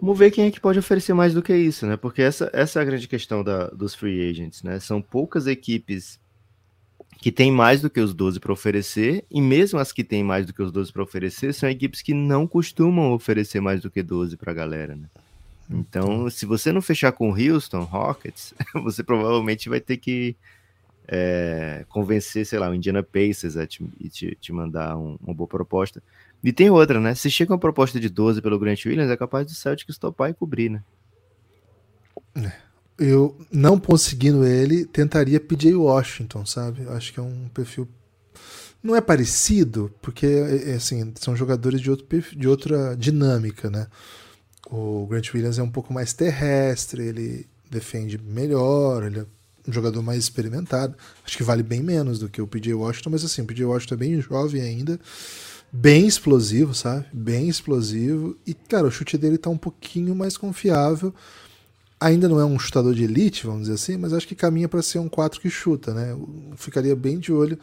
Vamos 0.00 0.18
ver 0.18 0.30
quem 0.30 0.46
é 0.46 0.50
que 0.50 0.60
pode 0.60 0.78
oferecer 0.78 1.14
mais 1.14 1.34
do 1.34 1.42
que 1.42 1.56
isso, 1.56 1.86
né? 1.86 1.96
Porque 1.96 2.22
essa, 2.22 2.50
essa 2.52 2.78
é 2.78 2.82
a 2.82 2.84
grande 2.84 3.08
questão 3.08 3.42
da, 3.42 3.68
dos 3.68 3.94
free 3.94 4.28
agents, 4.28 4.62
né? 4.62 4.78
São 4.78 5.00
poucas 5.00 5.46
equipes 5.46 6.20
que 7.18 7.32
tem 7.32 7.50
mais 7.50 7.80
do 7.80 7.88
que 7.88 8.00
os 8.00 8.12
12 8.12 8.38
para 8.38 8.52
oferecer, 8.52 9.24
e 9.30 9.40
mesmo 9.40 9.78
as 9.78 9.92
que 9.92 10.04
têm 10.04 10.22
mais 10.22 10.46
do 10.46 10.52
que 10.52 10.62
os 10.62 10.70
12 10.70 10.92
para 10.92 11.02
oferecer, 11.02 11.54
são 11.54 11.68
equipes 11.68 12.02
que 12.02 12.12
não 12.12 12.46
costumam 12.46 13.12
oferecer 13.12 13.60
mais 13.60 13.80
do 13.80 13.90
que 13.90 14.02
12 14.02 14.36
para 14.36 14.52
a 14.52 14.54
galera, 14.54 14.94
né? 14.94 15.08
Então, 15.70 16.28
se 16.28 16.44
você 16.44 16.70
não 16.70 16.82
fechar 16.82 17.12
com 17.12 17.30
o 17.30 17.34
Houston 17.34 17.84
Rockets, 17.84 18.52
você 18.82 19.02
provavelmente 19.02 19.68
vai 19.68 19.80
ter 19.80 19.96
que 19.96 20.36
é, 21.08 21.84
convencer, 21.88 22.44
sei 22.44 22.58
lá, 22.58 22.68
o 22.68 22.74
Indiana 22.74 23.02
Pacers 23.02 23.56
a 23.56 23.66
te, 23.66 23.82
te, 24.10 24.36
te 24.38 24.52
mandar 24.52 24.96
um, 24.96 25.16
uma 25.22 25.34
boa 25.34 25.48
proposta. 25.48 26.02
E 26.42 26.52
tem 26.52 26.68
outra, 26.68 27.00
né? 27.00 27.14
Se 27.14 27.30
chega 27.30 27.52
uma 27.52 27.58
proposta 27.58 27.98
de 27.98 28.08
12 28.10 28.42
pelo 28.42 28.58
Grant 28.58 28.84
Williams, 28.84 29.10
é 29.10 29.16
capaz 29.16 29.46
do 29.46 29.52
Celtics 29.52 29.96
topar 29.96 30.30
e 30.30 30.34
cobrir, 30.34 30.68
né? 30.68 30.82
É 32.36 32.63
eu 32.98 33.36
não 33.50 33.78
conseguindo 33.78 34.46
ele, 34.46 34.84
tentaria 34.84 35.40
PJ 35.40 35.74
Washington, 35.74 36.46
sabe? 36.46 36.86
Acho 36.88 37.12
que 37.12 37.20
é 37.20 37.22
um 37.22 37.48
perfil. 37.52 37.88
Não 38.82 38.94
é 38.94 39.00
parecido, 39.00 39.90
porque 40.00 40.26
é, 40.26 40.70
é, 40.70 40.74
assim, 40.74 41.12
são 41.16 41.34
jogadores 41.34 41.80
de, 41.80 41.90
outro 41.90 42.06
de 42.36 42.48
outra 42.48 42.94
dinâmica, 42.96 43.70
né? 43.70 43.86
O 44.70 45.06
Grant 45.06 45.32
Williams 45.34 45.58
é 45.58 45.62
um 45.62 45.70
pouco 45.70 45.92
mais 45.92 46.12
terrestre, 46.12 47.02
ele 47.02 47.46
defende 47.70 48.18
melhor, 48.18 49.02
ele 49.02 49.20
é 49.20 49.26
um 49.66 49.72
jogador 49.72 50.02
mais 50.02 50.18
experimentado. 50.18 50.96
Acho 51.26 51.36
que 51.36 51.42
vale 51.42 51.62
bem 51.62 51.82
menos 51.82 52.18
do 52.18 52.28
que 52.28 52.40
o 52.40 52.46
PJ 52.46 52.74
Washington, 52.74 53.10
mas 53.10 53.24
assim, 53.24 53.42
o 53.42 53.46
PJ 53.46 53.64
Washington 53.64 53.94
é 53.94 53.98
bem 53.98 54.20
jovem 54.20 54.62
ainda, 54.62 55.00
bem 55.72 56.06
explosivo, 56.06 56.74
sabe? 56.74 57.06
Bem 57.12 57.48
explosivo. 57.48 58.36
E, 58.46 58.54
cara, 58.54 58.86
o 58.86 58.90
chute 58.90 59.18
dele 59.18 59.38
tá 59.38 59.50
um 59.50 59.58
pouquinho 59.58 60.14
mais 60.14 60.36
confiável 60.36 61.12
ainda 62.04 62.28
não 62.28 62.38
é 62.38 62.44
um 62.44 62.58
chutador 62.58 62.94
de 62.94 63.04
elite, 63.04 63.46
vamos 63.46 63.62
dizer 63.62 63.74
assim, 63.74 63.96
mas 63.96 64.12
acho 64.12 64.28
que 64.28 64.34
caminha 64.34 64.68
para 64.68 64.82
ser 64.82 64.98
um 64.98 65.08
4 65.08 65.40
que 65.40 65.48
chuta, 65.48 65.94
né? 65.94 66.12
Eu 66.12 66.28
ficaria 66.56 66.94
bem 66.94 67.18
de 67.18 67.32
olho 67.32 67.58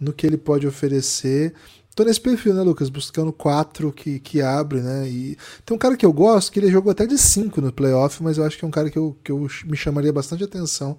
no 0.00 0.12
que 0.12 0.26
ele 0.26 0.36
pode 0.36 0.66
oferecer. 0.66 1.54
Tô 1.94 2.02
nesse 2.02 2.20
perfil, 2.20 2.54
né, 2.54 2.62
Lucas? 2.62 2.88
Buscando 2.88 3.32
4 3.32 3.92
que, 3.92 4.18
que 4.18 4.42
abre, 4.42 4.80
né? 4.80 5.08
E 5.08 5.38
tem 5.64 5.76
um 5.76 5.78
cara 5.78 5.96
que 5.96 6.04
eu 6.04 6.12
gosto, 6.12 6.50
que 6.50 6.58
ele 6.58 6.72
jogou 6.72 6.90
até 6.90 7.06
de 7.06 7.16
5 7.16 7.60
no 7.60 7.72
playoff, 7.72 8.20
mas 8.20 8.36
eu 8.36 8.44
acho 8.44 8.58
que 8.58 8.64
é 8.64 8.68
um 8.68 8.72
cara 8.72 8.90
que 8.90 8.98
eu, 8.98 9.16
que 9.22 9.30
eu 9.30 9.46
me 9.64 9.76
chamaria 9.76 10.12
bastante 10.12 10.42
atenção 10.42 10.98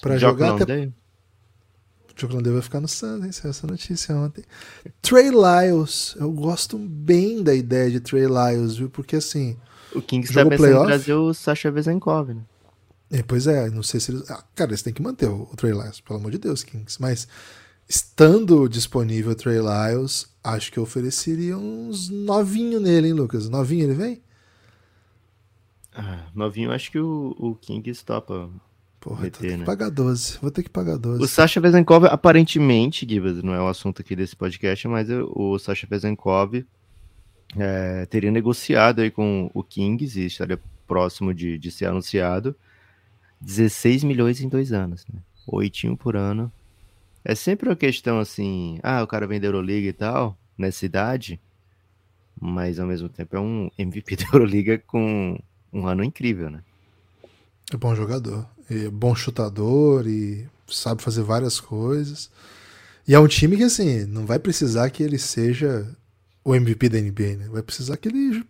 para 0.00 0.16
jogar. 0.16 0.62
Até... 0.62 0.88
O 2.16 2.20
Jogo 2.20 2.52
vai 2.52 2.60
ficar 2.60 2.80
no 2.80 2.88
Suns, 2.88 3.24
hein? 3.24 3.32
Saiu 3.32 3.50
essa 3.50 3.66
notícia 3.66 4.14
ontem. 4.14 4.44
Trey 5.00 5.30
Lyles. 5.30 6.14
Eu 6.18 6.30
gosto 6.30 6.78
bem 6.78 7.42
da 7.42 7.54
ideia 7.54 7.90
de 7.90 7.98
Trey 7.98 8.26
Lyles, 8.26 8.76
viu? 8.76 8.90
Porque 8.90 9.16
assim. 9.16 9.56
O 9.94 10.02
Kings 10.02 10.32
tá 10.32 10.44
pensando 10.44 10.56
playoff? 10.56 10.84
em 10.84 10.88
trazer 10.88 11.14
o 11.14 11.34
Sasha 11.34 11.70
Vezenkov, 11.70 12.34
né? 12.34 12.42
É, 13.10 13.22
pois 13.22 13.46
é, 13.46 13.68
não 13.70 13.82
sei 13.82 13.98
se 13.98 14.12
eles. 14.12 14.30
Ah, 14.30 14.44
cara, 14.54 14.70
eles 14.70 14.82
têm 14.82 14.92
que 14.92 15.02
manter 15.02 15.28
o, 15.28 15.42
o 15.42 15.56
Trey 15.56 15.72
Lyles, 15.72 16.00
pelo 16.00 16.20
amor 16.20 16.30
de 16.30 16.38
Deus, 16.38 16.62
Kings. 16.62 17.00
Mas 17.00 17.26
estando 17.88 18.68
disponível 18.68 19.32
o 19.32 19.34
Trey 19.34 19.58
Lyles, 19.58 20.28
acho 20.44 20.70
que 20.70 20.78
eu 20.78 20.84
ofereceria 20.84 21.58
uns 21.58 22.08
novinho 22.08 22.78
nele, 22.78 23.08
hein, 23.08 23.14
Lucas? 23.14 23.48
Novinho 23.48 23.84
ele 23.84 23.94
vem? 23.94 24.22
Ah, 25.92 26.26
novinho, 26.32 26.70
acho 26.70 26.90
que 26.90 27.00
o, 27.00 27.34
o 27.36 27.54
Kings 27.56 28.04
topa. 28.04 28.48
Porra, 29.00 29.22
meter, 29.22 29.40
ter 29.40 29.52
né? 29.52 29.58
que 29.58 29.64
pagar 29.64 29.90
12. 29.90 30.38
Vou 30.40 30.50
ter 30.50 30.62
que 30.62 30.68
pagar 30.68 30.98
12. 30.98 31.22
O 31.22 31.26
Sasha 31.26 31.58
Vezenkov, 31.58 32.04
aparentemente, 32.04 33.06
Gibas, 33.08 33.42
não 33.42 33.54
é 33.54 33.60
o 33.60 33.66
assunto 33.66 34.02
aqui 34.02 34.14
desse 34.14 34.36
podcast, 34.36 34.86
mas 34.86 35.08
o 35.10 35.58
Sasha 35.58 35.86
Vezenkov 35.90 36.64
é, 37.56 38.06
teria 38.06 38.30
negociado 38.30 39.00
aí 39.00 39.10
com 39.10 39.50
o 39.54 39.62
Kings 39.62 40.20
e 40.20 40.26
estaria 40.26 40.58
próximo 40.86 41.32
de, 41.34 41.58
de 41.58 41.70
ser 41.70 41.86
anunciado 41.86 42.54
16 43.40 44.04
milhões 44.04 44.40
em 44.40 44.48
dois 44.48 44.72
anos, 44.72 45.04
né? 45.12 45.20
Oitinho 45.46 45.96
por 45.96 46.16
ano. 46.16 46.52
É 47.24 47.34
sempre 47.34 47.68
uma 47.68 47.76
questão 47.76 48.18
assim, 48.18 48.78
ah, 48.82 49.02
o 49.02 49.06
cara 49.06 49.26
vem 49.26 49.40
da 49.40 49.46
Euroliga 49.46 49.88
e 49.88 49.92
tal, 49.92 50.36
nessa 50.56 50.84
idade, 50.84 51.40
mas 52.40 52.78
ao 52.78 52.86
mesmo 52.86 53.08
tempo 53.08 53.36
é 53.36 53.40
um 53.40 53.70
MVP 53.78 54.16
da 54.16 54.24
Euroliga 54.32 54.78
com 54.78 55.38
um 55.72 55.86
ano 55.86 56.04
incrível, 56.04 56.50
né? 56.50 56.62
É 57.72 57.76
bom 57.76 57.94
jogador, 57.94 58.46
é 58.68 58.88
bom 58.88 59.14
chutador 59.14 60.06
e 60.06 60.46
sabe 60.66 61.02
fazer 61.02 61.22
várias 61.22 61.60
coisas. 61.60 62.30
E 63.06 63.14
é 63.14 63.18
um 63.18 63.28
time 63.28 63.56
que, 63.56 63.62
assim, 63.62 64.04
não 64.06 64.26
vai 64.26 64.38
precisar 64.38 64.90
que 64.90 65.02
ele 65.02 65.18
seja 65.18 65.88
o 66.50 66.54
MVP 66.54 66.88
da 66.88 67.00
NBA, 67.00 67.36
né? 67.36 67.48
Vai 67.50 67.62
precisar 67.62 67.96
que 67.96 68.08
ele 68.08 68.44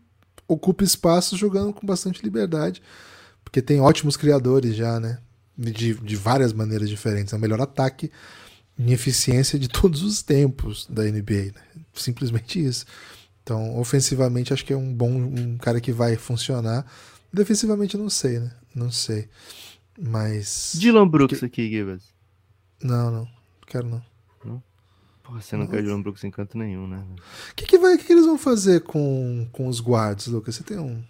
ocupe 0.48 0.84
espaço 0.84 1.36
jogando 1.36 1.72
com 1.72 1.86
bastante 1.86 2.22
liberdade, 2.22 2.82
porque 3.44 3.62
tem 3.62 3.80
ótimos 3.80 4.16
criadores 4.16 4.74
já, 4.74 4.98
né? 4.98 5.18
De, 5.56 5.94
de 5.94 6.16
várias 6.16 6.52
maneiras 6.52 6.88
diferentes. 6.88 7.32
É 7.32 7.36
o 7.36 7.40
melhor 7.40 7.60
ataque 7.60 8.10
em 8.78 8.92
eficiência 8.92 9.58
de 9.58 9.68
todos 9.70 10.02
os 10.02 10.22
tempos 10.22 10.86
da 10.88 11.04
NBA, 11.04 11.52
né? 11.54 11.82
Simplesmente 11.94 12.64
isso. 12.64 12.86
Então, 13.42 13.78
ofensivamente, 13.78 14.52
acho 14.52 14.64
que 14.64 14.72
é 14.72 14.76
um 14.76 14.92
bom 14.92 15.10
um 15.10 15.58
cara 15.58 15.80
que 15.80 15.92
vai 15.92 16.16
funcionar. 16.16 16.86
Defensivamente, 17.32 17.96
não 17.96 18.08
sei, 18.08 18.38
né? 18.38 18.52
Não 18.74 18.90
sei. 18.90 19.28
Mas. 19.98 20.72
Dylan 20.74 21.08
Brooks 21.08 21.40
que... 21.40 21.44
aqui, 21.44 21.68
Gibbs. 21.68 22.04
Não, 22.82 23.10
não. 23.10 23.28
Quero 23.66 23.88
não. 23.88 24.09
Porra, 25.30 25.42
você 25.42 25.56
não 25.56 25.66
quer 25.68 25.78
o 25.78 25.82
Dylan 25.82 26.02
Brooks 26.02 26.24
em 26.24 26.30
canto 26.30 26.58
nenhum, 26.58 26.88
né? 26.88 27.04
O 27.52 27.54
que, 27.54 27.64
que, 27.64 27.78
vai, 27.78 27.96
que, 27.96 28.04
que 28.04 28.12
eles 28.12 28.26
vão 28.26 28.36
fazer 28.36 28.80
com, 28.80 29.46
com 29.52 29.68
os 29.68 29.80
guards, 29.80 30.26
Lucas? 30.26 30.56
Você 30.56 30.64
tem 30.64 30.76
um, 30.76 31.00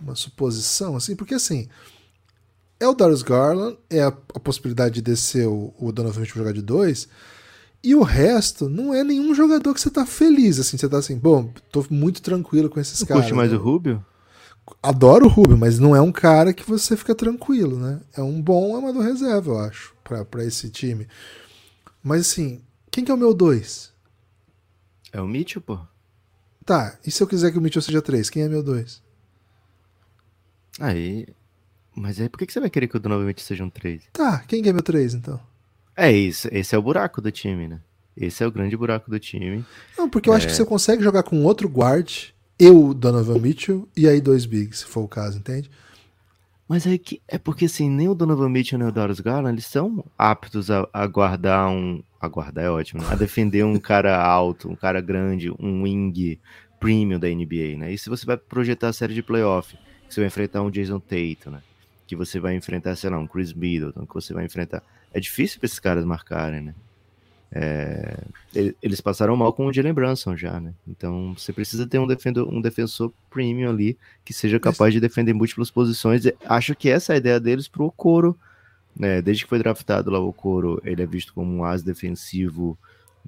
uma 0.00 0.14
suposição, 0.14 0.96
assim? 0.96 1.14
Porque, 1.14 1.34
assim, 1.34 1.68
é 2.80 2.88
o 2.88 2.94
Darius 2.94 3.20
Garland, 3.20 3.76
é 3.90 4.02
a, 4.02 4.08
a 4.08 4.40
possibilidade 4.40 4.94
de 4.94 5.02
descer 5.02 5.46
o, 5.46 5.74
o 5.78 5.92
Donovan 5.92 6.20
Mitchell 6.20 6.38
jogar 6.38 6.54
de 6.54 6.62
dois, 6.62 7.06
e 7.84 7.94
o 7.94 8.02
resto 8.02 8.66
não 8.66 8.94
é 8.94 9.04
nenhum 9.04 9.34
jogador 9.34 9.74
que 9.74 9.80
você 9.80 9.90
tá 9.90 10.06
feliz, 10.06 10.58
assim, 10.58 10.78
você 10.78 10.88
tá 10.88 10.96
assim, 10.96 11.18
bom, 11.18 11.52
tô 11.70 11.84
muito 11.90 12.22
tranquilo 12.22 12.70
com 12.70 12.80
esses 12.80 12.98
não 13.00 13.06
caras. 13.06 13.24
Curte 13.24 13.36
mais 13.36 13.50
né? 13.50 13.58
o 13.58 13.60
Rubio? 13.60 14.02
Adoro 14.82 15.26
o 15.26 15.28
Rubio, 15.28 15.58
mas 15.58 15.78
não 15.78 15.94
é 15.94 16.00
um 16.00 16.10
cara 16.10 16.54
que 16.54 16.66
você 16.66 16.96
fica 16.96 17.14
tranquilo, 17.14 17.78
né? 17.78 18.00
É 18.16 18.22
um 18.22 18.40
bom 18.40 18.74
amador 18.74 19.02
reserva, 19.02 19.50
eu 19.50 19.58
acho, 19.58 19.94
para 20.02 20.44
esse 20.44 20.70
time. 20.70 21.06
Mas 22.02 22.22
assim, 22.22 22.62
quem 22.96 23.04
que 23.04 23.10
é 23.10 23.14
o 23.14 23.18
meu 23.18 23.34
2? 23.34 23.92
É 25.12 25.20
o 25.20 25.28
Mitchell, 25.28 25.60
pô. 25.60 25.78
Tá, 26.64 26.98
e 27.04 27.10
se 27.10 27.22
eu 27.22 27.26
quiser 27.26 27.52
que 27.52 27.58
o 27.58 27.60
Mitchell 27.60 27.82
seja 27.82 28.00
3, 28.00 28.30
quem 28.30 28.44
é 28.44 28.48
meu 28.48 28.62
2? 28.62 29.02
Aí. 30.80 31.26
Mas 31.94 32.18
aí 32.18 32.30
por 32.30 32.38
que 32.38 32.50
você 32.50 32.58
vai 32.58 32.70
querer 32.70 32.88
que 32.88 32.96
o 32.96 33.00
Donovan 33.00 33.26
Mitchell 33.26 33.46
seja 33.46 33.64
um 33.64 33.68
3? 33.68 34.02
Tá, 34.14 34.38
quem 34.48 34.62
que 34.62 34.70
é 34.70 34.72
meu 34.72 34.82
3 34.82 35.12
então? 35.12 35.38
É 35.94 36.10
isso, 36.10 36.48
esse 36.50 36.74
é 36.74 36.78
o 36.78 36.82
buraco 36.82 37.20
do 37.20 37.30
time, 37.30 37.68
né? 37.68 37.82
Esse 38.16 38.42
é 38.42 38.46
o 38.46 38.50
grande 38.50 38.74
buraco 38.78 39.10
do 39.10 39.20
time. 39.20 39.62
Não, 39.98 40.08
porque 40.08 40.30
eu 40.30 40.32
é... 40.32 40.38
acho 40.38 40.46
que 40.46 40.54
você 40.54 40.64
consegue 40.64 41.04
jogar 41.04 41.22
com 41.22 41.44
outro 41.44 41.68
guard, 41.68 42.30
eu, 42.58 42.94
Donovan 42.94 43.38
Mitchell, 43.38 43.86
e 43.94 44.08
aí 44.08 44.22
dois 44.22 44.46
bigs, 44.46 44.78
se 44.78 44.84
for 44.86 45.02
o 45.02 45.08
caso, 45.08 45.36
entende? 45.36 45.70
Mas 46.66 46.86
é 46.86 46.96
que 46.96 47.20
é 47.28 47.36
porque 47.36 47.66
assim, 47.66 47.90
nem 47.90 48.08
o 48.08 48.14
Donovan 48.14 48.48
Mitchell 48.48 48.78
nem 48.78 48.88
o 48.88 48.92
Darius 48.92 49.20
Garland, 49.20 49.54
eles 49.54 49.66
são 49.66 50.02
aptos 50.16 50.70
a, 50.70 50.88
a 50.94 51.06
guardar 51.06 51.68
um, 51.68 52.02
aguardar 52.20 52.64
é 52.64 52.70
ótimo, 52.70 53.02
né? 53.02 53.08
a 53.10 53.14
defender 53.14 53.64
um 53.64 53.78
cara 53.78 54.16
alto, 54.22 54.68
um 54.70 54.76
cara 54.76 55.00
grande, 55.00 55.50
um 55.50 55.82
wing 55.82 56.38
premium 56.80 57.18
da 57.18 57.28
NBA, 57.28 57.76
né? 57.78 57.92
E 57.92 57.98
se 57.98 58.08
você 58.08 58.24
vai 58.26 58.36
projetar 58.36 58.88
a 58.88 58.92
série 58.92 59.14
de 59.14 59.22
playoff, 59.22 59.76
que 60.08 60.14
você 60.14 60.20
vai 60.20 60.28
enfrentar 60.28 60.62
um 60.62 60.70
Jason 60.70 61.00
Tatum, 61.00 61.50
né? 61.50 61.62
Que 62.06 62.14
você 62.14 62.38
vai 62.38 62.54
enfrentar, 62.54 62.94
sei 62.96 63.10
lá, 63.10 63.18
um 63.18 63.26
Chris 63.26 63.52
Middleton, 63.52 64.06
que 64.06 64.14
você 64.14 64.32
vai 64.32 64.44
enfrentar. 64.44 64.82
É 65.12 65.20
difícil 65.20 65.58
para 65.58 65.66
esses 65.66 65.78
caras 65.78 66.04
marcarem, 66.04 66.60
né? 66.60 66.74
É... 67.52 68.18
eles 68.82 69.00
passaram 69.00 69.36
mal 69.36 69.52
com 69.52 69.66
o 69.66 69.72
Jalen 69.72 69.92
Brunson 69.92 70.36
já, 70.36 70.60
né? 70.60 70.74
Então 70.86 71.34
você 71.36 71.52
precisa 71.52 71.86
ter 71.86 71.98
um 71.98 72.06
defensor, 72.06 72.52
um 72.52 72.60
defensor 72.60 73.12
premium 73.30 73.70
ali 73.70 73.96
que 74.24 74.32
seja 74.32 74.58
capaz 74.58 74.92
de 74.92 75.00
defender 75.00 75.32
múltiplas 75.32 75.70
posições. 75.70 76.24
Acho 76.44 76.74
que 76.74 76.88
essa 76.88 77.12
é 77.12 77.14
a 77.14 77.18
ideia 77.18 77.40
deles 77.40 77.68
pro 77.68 77.90
Coro 77.92 78.36
né, 78.98 79.20
desde 79.20 79.44
que 79.44 79.48
foi 79.48 79.58
draftado 79.58 80.10
lá 80.10 80.18
o 80.18 80.32
Coro, 80.32 80.80
ele 80.84 81.02
é 81.02 81.06
visto 81.06 81.34
como 81.34 81.52
um 81.52 81.64
as 81.64 81.82
defensivo 81.82 82.78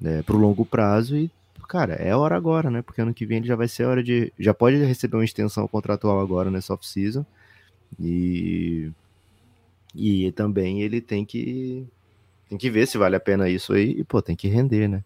né, 0.01 0.23
para 0.23 0.37
o 0.37 0.39
longo 0.39 0.65
prazo 0.65 1.17
e, 1.17 1.31
cara, 1.69 1.95
é 1.95 2.15
hora 2.17 2.37
agora, 2.37 2.71
né? 2.71 2.83
Porque 2.83 3.01
ano 3.03 3.15
que 3.15 3.27
vem 3.27 3.39
ele 3.39 3.47
já 3.47 3.57
vai 3.57 3.69
ser 3.69 3.85
hora 3.85 4.03
de. 4.03 4.33
Já 4.39 4.55
pode 4.55 4.77
receber 4.79 5.17
uma 5.17 5.25
extensão 5.25 5.69
contratual 5.69 6.21
agora 6.21 6.51
nessa 6.51 6.73
off-season. 6.73 7.25
E. 8.01 8.91
E 9.95 10.33
também 10.33 10.83
ele 10.83 11.01
tem 11.01 11.25
que. 11.25 11.87
Tem 12.49 12.57
que 12.59 12.71
ver 12.71 12.87
se 12.87 12.97
vale 12.99 13.17
a 13.17 13.21
pena 13.21 13.49
isso 13.51 13.73
aí. 13.75 13.91
E, 13.99 14.05
pô, 14.05 14.23
tem 14.23 14.35
que 14.37 14.49
render, 14.49 14.89
né? 14.89 15.05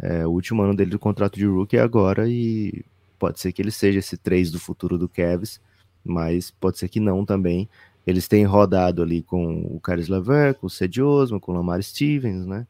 É, 0.00 0.26
o 0.26 0.30
último 0.30 0.62
ano 0.62 0.74
dele 0.74 0.90
do 0.90 0.98
contrato 0.98 1.36
de 1.36 1.46
rookie 1.46 1.76
é 1.76 1.80
agora 1.80 2.28
e 2.28 2.84
pode 3.18 3.40
ser 3.40 3.52
que 3.52 3.62
ele 3.62 3.70
seja 3.70 4.00
esse 4.00 4.16
3 4.16 4.50
do 4.50 4.58
futuro 4.58 4.98
do 4.98 5.08
Cavs, 5.08 5.60
mas 6.04 6.50
pode 6.50 6.78
ser 6.78 6.88
que 6.88 6.98
não 6.98 7.24
também. 7.24 7.68
Eles 8.06 8.26
têm 8.26 8.44
rodado 8.44 9.02
ali 9.02 9.22
com 9.22 9.62
o 9.64 9.80
Caris 9.80 10.08
Lever, 10.08 10.54
com 10.54 10.66
o 10.66 10.70
Cedi 10.70 11.00
com 11.40 11.52
o 11.52 11.54
Lamar 11.54 11.82
Stevens, 11.82 12.46
né? 12.46 12.66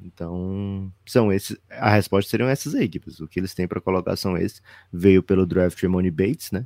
Então, 0.00 0.92
são 1.04 1.32
esses. 1.32 1.56
A 1.70 1.90
resposta 1.90 2.30
seriam 2.30 2.48
essas 2.48 2.74
equipes. 2.74 3.20
O 3.20 3.26
que 3.26 3.40
eles 3.40 3.54
têm 3.54 3.66
para 3.66 3.80
colocar 3.80 4.16
são 4.16 4.36
esses. 4.36 4.62
Veio 4.92 5.22
pelo 5.22 5.46
draft 5.46 5.82
Money 5.84 6.10
Bates, 6.10 6.50
né? 6.52 6.64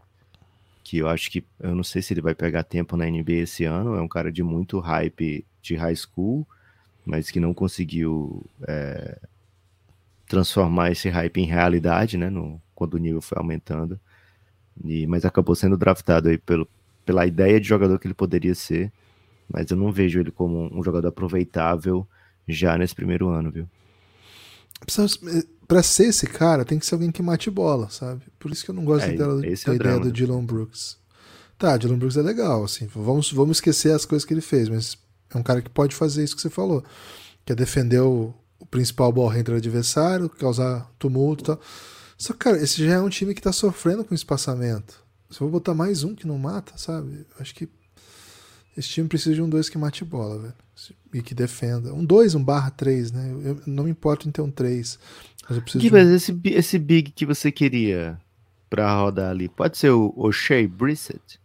Que 0.83 0.99
eu 0.99 1.09
acho 1.09 1.31
que. 1.31 1.45
Eu 1.59 1.75
não 1.75 1.85
sei 1.85 2.03
se 2.03 2.13
ele 2.13 2.21
vai 2.21 2.35
pegar 2.35 2.65
tempo 2.65 2.97
na 2.97 3.07
NBA 3.07 3.33
esse 3.33 3.65
ano. 3.65 3.95
É 3.95 4.03
um 4.03 4.09
cara 4.09 4.33
de 4.33 4.43
muito 4.43 4.79
hype 4.81 5.47
de 5.63 5.77
high 5.77 5.97
school. 5.97 6.47
mas 7.07 7.31
que 7.31 7.41
não 7.41 7.55
conseguiu 7.55 8.45
é, 8.69 9.19
transformar 10.29 10.91
esse 10.93 11.09
hype 11.09 11.41
em 11.41 11.47
realidade, 11.47 12.19
né? 12.19 12.31
No, 12.31 12.61
quando 12.75 12.95
o 12.95 12.99
nível 12.99 13.23
foi 13.23 13.39
aumentando. 13.39 13.99
E, 14.85 15.07
mas 15.07 15.25
acabou 15.25 15.55
sendo 15.55 15.77
draftado 15.77 16.29
aí 16.29 16.39
pelo, 16.39 16.69
pela 17.11 17.27
ideia 17.27 17.61
de 17.61 17.67
jogador 17.67 17.99
que 17.99 18.07
ele 18.07 18.15
poderia 18.15 18.55
ser. 18.55 18.93
Mas 19.53 19.69
eu 19.69 19.77
não 19.77 19.91
vejo 19.91 20.21
ele 20.21 20.31
como 20.31 20.71
um 20.73 20.81
jogador 20.81 21.09
aproveitável 21.09 22.07
já 22.47 22.79
nesse 22.79 22.95
primeiro 22.95 23.29
ano, 23.29 23.51
viu? 23.51 23.69
Pra 25.67 25.83
ser 25.83 26.05
esse 26.05 26.25
cara, 26.29 26.65
tem 26.65 26.79
que 26.79 26.87
ser 26.87 26.95
alguém 26.95 27.11
que 27.11 27.21
mate 27.21 27.51
bola, 27.51 27.91
sabe? 27.91 28.23
Por 28.39 28.53
isso 28.53 28.65
que 28.65 28.71
eu 28.71 28.75
não 28.75 28.85
gosto 28.85 29.07
é, 29.07 29.15
da, 29.15 29.27
da 29.27 29.45
é 29.45 29.51
ideia 29.51 29.79
drama, 29.79 30.01
do 30.01 30.07
né? 30.07 30.13
Dylan 30.13 30.45
Brooks. 30.45 30.99
Tá, 31.59 31.77
Dylan 31.77 31.99
Brooks 31.99 32.17
é 32.17 32.23
legal, 32.23 32.63
assim. 32.63 32.87
Vamos, 32.95 33.33
vamos 33.33 33.57
esquecer 33.57 33.93
as 33.93 34.05
coisas 34.05 34.25
que 34.25 34.33
ele 34.33 34.41
fez, 34.41 34.69
mas 34.69 34.97
é 35.35 35.37
um 35.37 35.43
cara 35.43 35.61
que 35.61 35.69
pode 35.69 35.97
fazer 35.97 36.23
isso 36.23 36.37
que 36.37 36.43
você 36.43 36.51
falou. 36.51 36.85
Que 37.45 37.53
é 37.53 37.57
defender 37.57 38.01
o, 38.01 38.33
o 38.61 38.67
principal 38.67 39.11
ball 39.11 39.27
handler 39.27 39.59
adversário, 39.59 40.29
causar 40.29 40.89
tumulto 40.97 41.43
e 41.43 41.47
tal. 41.47 41.61
Só 42.17 42.33
que, 42.35 42.39
cara, 42.39 42.63
esse 42.63 42.85
já 42.87 42.95
é 42.95 43.01
um 43.01 43.09
time 43.09 43.35
que 43.35 43.43
tá 43.43 43.51
sofrendo 43.51 44.05
com 44.05 44.15
espaçamento. 44.15 45.10
Se 45.31 45.41
eu 45.41 45.49
vou 45.49 45.51
botar 45.51 45.75
mais 45.75 46.03
um 46.03 46.15
que 46.15 46.27
não 46.27 46.39
mata, 46.39 46.77
sabe? 46.77 47.25
Acho 47.39 47.55
que 47.55 47.69
esse 48.77 48.89
time 48.89 49.09
precisa 49.09 49.35
de 49.35 49.43
um 49.43 49.49
dois 49.49 49.69
que 49.69 49.79
mate 49.79 50.05
bola, 50.05 50.39
velho. 50.39 50.55
E 51.13 51.23
que 51.23 51.35
defenda. 51.35 51.93
Um 51.93 52.05
dois, 52.05 52.35
um 52.35 52.43
barra 52.43 52.71
três, 52.71 53.13
né? 53.13 53.31
Eu, 53.31 53.43
eu 53.43 53.63
não 53.67 53.85
me 53.85 53.91
importo 53.91 54.29
em 54.29 54.33
ter 54.33 54.41
um 54.41 54.51
três. 54.51 54.99
Mas 55.49 55.57
eu 55.57 55.63
preciso 55.63 55.83
Gibas, 55.83 56.09
um... 56.09 56.15
esse, 56.15 56.41
esse 56.47 56.79
big 56.79 57.11
que 57.13 57.27
você 57.27 57.53
queria 57.53 58.21
pra 58.69 58.95
rodar 58.95 59.31
ali, 59.31 59.49
pode 59.49 59.77
ser 59.77 59.91
o 59.91 60.13
O'Shea 60.17 60.69
Brissett? 60.69 61.41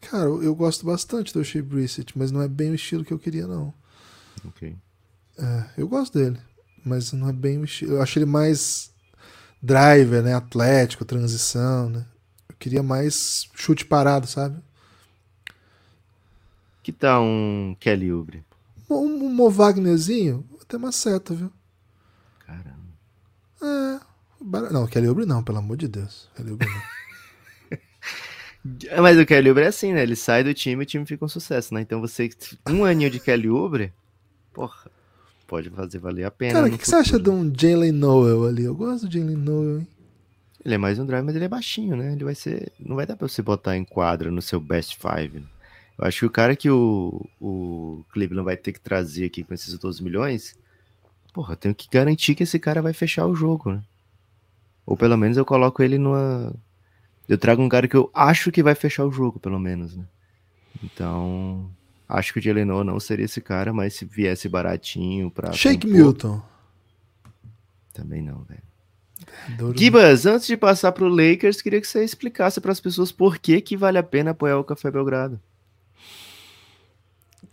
Cara, 0.00 0.28
eu 0.28 0.54
gosto 0.54 0.86
bastante 0.86 1.32
do 1.32 1.44
Shea 1.44 1.62
Brissett, 1.62 2.16
mas 2.16 2.30
não 2.30 2.40
é 2.40 2.48
bem 2.48 2.70
o 2.70 2.74
estilo 2.74 3.04
que 3.04 3.12
eu 3.12 3.18
queria, 3.18 3.46
não. 3.46 3.74
Ok. 4.44 4.76
É, 5.38 5.64
eu 5.78 5.88
gosto 5.88 6.16
dele, 6.16 6.38
mas 6.84 7.12
não 7.12 7.28
é 7.28 7.32
bem 7.32 7.58
o 7.58 7.64
estilo. 7.64 7.94
Eu 7.94 8.02
acho 8.02 8.18
ele 8.18 8.26
mais 8.26 8.92
driver, 9.62 10.22
né? 10.22 10.34
Atlético, 10.34 11.04
transição, 11.04 11.88
né? 11.88 12.04
Eu 12.48 12.56
queria 12.58 12.82
mais 12.82 13.48
chute 13.54 13.84
parado, 13.84 14.26
sabe? 14.26 14.60
Que 16.82 16.92
tal 16.92 17.24
um 17.24 17.76
Kelly 17.80 18.12
Ubre? 18.12 18.44
Um, 18.88 18.96
um 18.96 19.28
Mo 19.28 19.50
Wagnerzinho, 19.50 20.46
até 20.62 20.76
uma 20.76 20.92
seta, 20.92 21.34
viu? 21.34 21.52
Caramba. 22.46 22.76
É. 23.62 24.72
Não, 24.72 24.86
Kelly 24.86 25.08
Ubre 25.08 25.26
não, 25.26 25.42
pelo 25.42 25.58
amor 25.58 25.76
de 25.76 25.88
Deus. 25.88 26.28
Kelly 26.36 26.52
Ubre 26.52 26.68
não. 26.68 26.82
Mas 29.02 29.18
o 29.18 29.26
Kelly 29.26 29.48
Oubre 29.48 29.64
é 29.64 29.68
assim, 29.68 29.92
né? 29.92 30.02
Ele 30.02 30.16
sai 30.16 30.42
do 30.42 30.52
time 30.52 30.82
e 30.82 30.84
o 30.84 30.86
time 30.86 31.06
fica 31.06 31.24
um 31.24 31.28
sucesso, 31.28 31.74
né? 31.74 31.80
Então 31.80 32.00
você, 32.00 32.30
um 32.68 32.84
aninho 32.84 33.10
de 33.10 33.20
Kelly 33.20 33.48
Oubre, 33.48 33.92
porra, 34.52 34.90
pode 35.46 35.70
fazer 35.70 35.98
valer 35.98 36.24
a 36.24 36.30
pena. 36.30 36.54
Cara, 36.54 36.66
o 36.66 36.70
que, 36.70 36.78
que, 36.78 36.88
você 36.88 36.96
acha 36.96 37.18
de 37.18 37.30
um 37.30 37.52
Jalen 37.54 37.92
Noel 37.92 38.44
ali? 38.44 38.64
Eu 38.64 38.74
gosto 38.74 39.06
do 39.06 39.12
Jalen 39.12 39.36
Noel, 39.36 39.80
hein? 39.80 39.88
Ele 40.64 40.74
é 40.74 40.78
mais 40.78 40.98
um 40.98 41.06
drive, 41.06 41.24
mas 41.24 41.36
ele 41.36 41.44
é 41.44 41.48
baixinho, 41.48 41.96
né? 41.96 42.12
Ele 42.12 42.24
vai 42.24 42.34
ser. 42.34 42.72
Não 42.78 42.96
vai 42.96 43.06
dar 43.06 43.16
pra 43.16 43.28
você 43.28 43.40
botar 43.40 43.76
em 43.76 43.84
quadra 43.84 44.30
no 44.30 44.42
seu 44.42 44.58
best 44.58 44.98
five. 44.98 45.38
Né? 45.38 45.46
Eu 45.98 46.06
acho 46.06 46.20
que 46.20 46.26
o 46.26 46.30
cara 46.30 46.56
que 46.56 46.68
o, 46.68 47.24
o 47.40 48.04
Cleveland 48.12 48.44
vai 48.44 48.56
ter 48.56 48.72
que 48.72 48.80
trazer 48.80 49.26
aqui 49.26 49.44
com 49.44 49.54
esses 49.54 49.78
12 49.78 50.02
milhões, 50.02 50.58
porra, 51.32 51.52
eu 51.52 51.56
tenho 51.56 51.74
que 51.74 51.88
garantir 51.88 52.34
que 52.34 52.42
esse 52.42 52.58
cara 52.58 52.82
vai 52.82 52.92
fechar 52.92 53.26
o 53.26 53.34
jogo, 53.34 53.72
né? 53.72 53.82
Ou 54.84 54.96
pelo 54.96 55.16
menos 55.16 55.36
eu 55.36 55.44
coloco 55.44 55.82
ele 55.82 55.98
numa 55.98 56.52
eu 57.28 57.36
trago 57.36 57.62
um 57.62 57.68
cara 57.68 57.88
que 57.88 57.96
eu 57.96 58.10
acho 58.14 58.52
que 58.52 58.62
vai 58.62 58.74
fechar 58.74 59.04
o 59.04 59.10
jogo, 59.10 59.40
pelo 59.40 59.58
menos, 59.58 59.96
né? 59.96 60.04
Então, 60.82 61.70
acho 62.08 62.32
que 62.32 62.38
o 62.38 62.42
Jalen 62.42 62.64
não 62.64 63.00
seria 63.00 63.24
esse 63.24 63.40
cara, 63.40 63.72
mas 63.72 63.94
se 63.94 64.04
viesse 64.04 64.48
baratinho 64.48 65.30
pra. 65.30 65.52
Shake 65.52 65.86
compor, 65.86 65.96
Milton. 65.96 66.42
Também 67.92 68.22
não, 68.22 68.44
velho. 68.44 68.62
Gibas, 69.74 70.26
antes 70.26 70.46
de 70.46 70.56
passar 70.56 70.92
pro 70.92 71.08
Lakers, 71.08 71.62
queria 71.62 71.80
que 71.80 71.86
você 71.86 72.04
explicasse 72.04 72.60
para 72.60 72.72
as 72.72 72.80
pessoas 72.80 73.10
por 73.10 73.38
que, 73.38 73.60
que 73.60 73.76
vale 73.76 73.98
a 73.98 74.02
pena 74.02 74.32
apoiar 74.32 74.58
o 74.58 74.64
Café 74.64 74.90
Belgrado. 74.90 75.40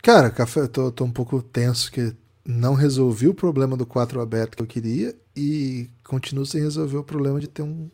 Cara, 0.02 0.30
café, 0.30 0.60
eu 0.60 0.68
tô, 0.68 0.92
tô 0.92 1.04
um 1.04 1.10
pouco 1.10 1.42
tenso 1.42 1.90
que 1.90 2.14
não 2.44 2.74
resolvi 2.74 3.26
o 3.26 3.32
problema 3.32 3.74
do 3.74 3.86
4 3.86 4.20
aberto 4.20 4.56
que 4.56 4.62
eu 4.62 4.66
queria 4.66 5.14
e 5.34 5.88
continuo 6.04 6.44
sem 6.44 6.60
resolver 6.60 6.98
o 6.98 7.04
problema 7.04 7.40
de 7.40 7.48
ter 7.48 7.62
um 7.62 7.88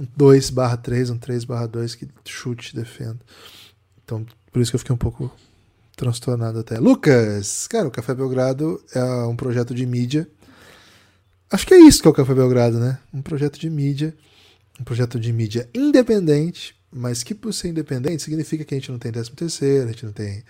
um 0.00 0.06
2 0.16 0.48
barra 0.48 0.78
3, 0.78 1.10
um 1.10 1.18
3 1.18 1.44
barra 1.44 1.66
2 1.66 1.94
que 1.94 2.08
chute 2.24 2.74
defenda. 2.74 3.20
Então, 4.02 4.24
por 4.50 4.62
isso 4.62 4.72
que 4.72 4.76
eu 4.76 4.78
fiquei 4.78 4.94
um 4.94 4.98
pouco 4.98 5.30
transtornado 6.00 6.58
até. 6.60 6.78
Lucas, 6.78 7.66
cara, 7.66 7.86
o 7.86 7.90
Café 7.90 8.14
Belgrado 8.14 8.82
é 8.94 9.04
um 9.24 9.36
projeto 9.36 9.74
de 9.74 9.84
mídia. 9.84 10.26
Acho 11.50 11.66
que 11.66 11.74
é 11.74 11.78
isso 11.78 12.00
que 12.00 12.08
é 12.08 12.10
o 12.10 12.14
Café 12.14 12.32
Belgrado, 12.32 12.80
né? 12.80 12.98
Um 13.12 13.20
projeto 13.20 13.60
de 13.60 13.68
mídia, 13.68 14.16
um 14.80 14.84
projeto 14.84 15.20
de 15.20 15.30
mídia 15.30 15.68
independente, 15.74 16.74
mas 16.90 17.22
que 17.22 17.34
por 17.34 17.52
ser 17.52 17.68
independente 17.68 18.22
significa 18.22 18.64
que 18.64 18.74
a 18.74 18.78
gente 18.78 18.90
não 18.90 18.98
tem 18.98 19.12
13 19.12 19.30
terceiro, 19.32 19.84
a 19.84 19.92
gente 19.92 20.06
não 20.06 20.12
tem 20.12 20.42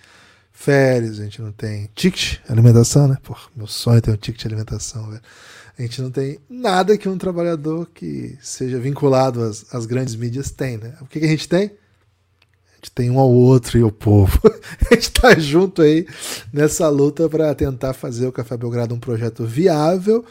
férias, 0.53 1.19
a 1.19 1.25
gente 1.25 1.43
não 1.43 1.51
tem 1.51 1.91
ticket 1.97 2.39
alimentação, 2.49 3.09
né? 3.09 3.19
Pô, 3.21 3.37
meu 3.57 3.67
sonho 3.67 3.99
é 3.99 4.01
ter 4.01 4.13
um 4.13 4.17
ticket 4.17 4.43
de 4.43 4.47
alimentação, 4.47 5.11
velho. 5.11 5.23
A 5.77 5.83
gente 5.83 6.01
não 6.01 6.13
tem 6.13 6.39
nada 6.49 6.97
que 6.97 7.09
um 7.09 7.19
trabalhador 7.19 7.91
que 7.93 8.39
seja 8.41 8.79
vinculado 8.79 9.43
às, 9.43 9.75
às 9.75 9.85
grandes 9.85 10.15
mídias 10.15 10.53
tem, 10.53 10.77
né? 10.77 10.95
O 11.01 11.07
que, 11.07 11.19
que 11.19 11.27
a 11.27 11.29
gente 11.29 11.49
tem? 11.49 11.73
Gente 12.81 12.93
tem 12.93 13.11
um 13.11 13.21
ao 13.21 13.31
outro 13.31 13.79
e 13.79 13.83
o 13.83 13.93
povo. 13.93 14.41
a 14.91 14.95
gente 14.95 15.03
está 15.03 15.39
junto 15.39 15.83
aí 15.83 16.07
nessa 16.51 16.89
luta 16.89 17.29
para 17.29 17.55
tentar 17.55 17.93
fazer 17.93 18.27
o 18.27 18.33
Café 18.33 18.57
Belgrado 18.57 18.95
um 18.95 18.99
projeto 18.99 19.45
viável. 19.45 20.25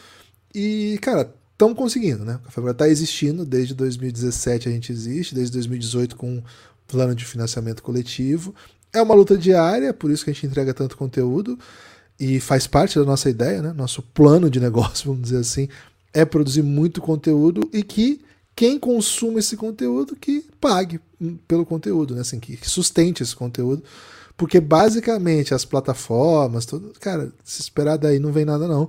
E, 0.52 0.98
cara, 1.00 1.32
estamos 1.52 1.78
conseguindo, 1.78 2.24
né? 2.24 2.34
O 2.34 2.46
Café 2.46 2.56
Belgrado 2.56 2.84
está 2.84 2.88
existindo, 2.88 3.44
desde 3.44 3.72
2017 3.72 4.68
a 4.68 4.72
gente 4.72 4.90
existe, 4.90 5.32
desde 5.32 5.52
2018 5.52 6.16
com 6.16 6.28
um 6.28 6.42
plano 6.88 7.14
de 7.14 7.24
financiamento 7.24 7.84
coletivo. 7.84 8.52
É 8.92 9.00
uma 9.00 9.14
luta 9.14 9.38
diária, 9.38 9.94
por 9.94 10.10
isso 10.10 10.24
que 10.24 10.30
a 10.30 10.34
gente 10.34 10.46
entrega 10.46 10.74
tanto 10.74 10.96
conteúdo 10.96 11.56
e 12.18 12.40
faz 12.40 12.66
parte 12.66 12.98
da 12.98 13.04
nossa 13.04 13.30
ideia, 13.30 13.62
né? 13.62 13.72
Nosso 13.72 14.02
plano 14.02 14.50
de 14.50 14.58
negócio, 14.58 15.06
vamos 15.12 15.22
dizer 15.22 15.38
assim, 15.38 15.68
é 16.12 16.24
produzir 16.24 16.64
muito 16.64 17.00
conteúdo 17.00 17.70
e 17.72 17.84
que 17.84 18.20
quem 18.54 18.78
consuma 18.78 19.38
esse 19.38 19.56
conteúdo 19.56 20.14
que 20.16 20.44
pague 20.60 21.00
pelo 21.48 21.64
conteúdo, 21.64 22.14
né? 22.14 22.20
Assim, 22.20 22.38
que 22.38 22.58
sustente 22.68 23.22
esse 23.22 23.34
conteúdo. 23.34 23.82
Porque 24.36 24.60
basicamente 24.60 25.52
as 25.52 25.64
plataformas, 25.64 26.64
tudo, 26.64 26.92
cara, 26.98 27.30
se 27.44 27.60
esperar 27.60 27.98
daí 27.98 28.18
não 28.18 28.32
vem 28.32 28.44
nada 28.44 28.66
não. 28.66 28.88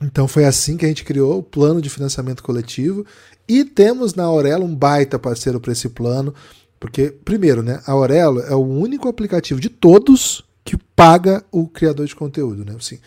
Então 0.00 0.28
foi 0.28 0.44
assim 0.44 0.76
que 0.76 0.84
a 0.84 0.88
gente 0.88 1.04
criou 1.04 1.38
o 1.38 1.42
plano 1.42 1.80
de 1.80 1.88
financiamento 1.88 2.42
coletivo 2.42 3.04
e 3.48 3.64
temos 3.64 4.14
na 4.14 4.24
Aurelo 4.24 4.64
um 4.64 4.74
baita 4.74 5.18
parceiro 5.18 5.60
para 5.60 5.72
esse 5.72 5.88
plano, 5.88 6.34
porque 6.78 7.10
primeiro, 7.10 7.62
né, 7.62 7.80
a 7.86 7.92
Aurelo 7.92 8.40
é 8.40 8.54
o 8.54 8.64
único 8.64 9.08
aplicativo 9.08 9.60
de 9.60 9.68
todos 9.68 10.44
que 10.64 10.76
paga 10.94 11.44
o 11.50 11.66
criador 11.66 12.06
de 12.06 12.14
conteúdo, 12.14 12.64
né? 12.64 12.74
Assim, 12.76 12.98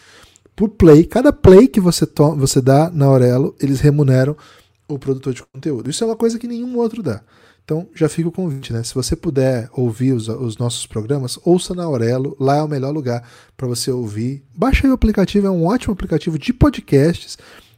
por 0.55 0.69
play, 0.69 1.03
cada 1.03 1.31
play 1.31 1.67
que 1.67 1.79
você, 1.79 2.07
você 2.37 2.61
dá 2.61 2.89
na 2.89 3.05
Aurelo, 3.05 3.55
eles 3.59 3.81
remuneram 3.81 4.35
o 4.89 4.99
produtor 4.99 5.33
de 5.33 5.43
conteúdo. 5.43 5.89
Isso 5.89 6.03
é 6.03 6.07
uma 6.07 6.15
coisa 6.15 6.37
que 6.39 6.47
nenhum 6.47 6.77
outro 6.77 7.01
dá. 7.01 7.21
Então 7.63 7.87
já 7.93 8.09
fica 8.09 8.27
o 8.27 8.31
convite, 8.31 8.73
né? 8.73 8.83
Se 8.83 8.95
você 8.95 9.15
puder 9.15 9.69
ouvir 9.73 10.13
os, 10.13 10.27
os 10.27 10.57
nossos 10.57 10.87
programas, 10.87 11.37
ouça 11.45 11.75
na 11.75 11.83
Aurelo, 11.83 12.35
lá 12.39 12.57
é 12.57 12.63
o 12.63 12.67
melhor 12.67 12.91
lugar 12.91 13.23
para 13.55 13.67
você 13.67 13.91
ouvir. 13.91 14.43
Baixa 14.55 14.87
aí 14.87 14.91
o 14.91 14.95
aplicativo, 14.95 15.45
é 15.45 15.51
um 15.51 15.65
ótimo 15.65 15.93
aplicativo 15.93 16.39
de 16.39 16.51
podcasts. 16.51 17.37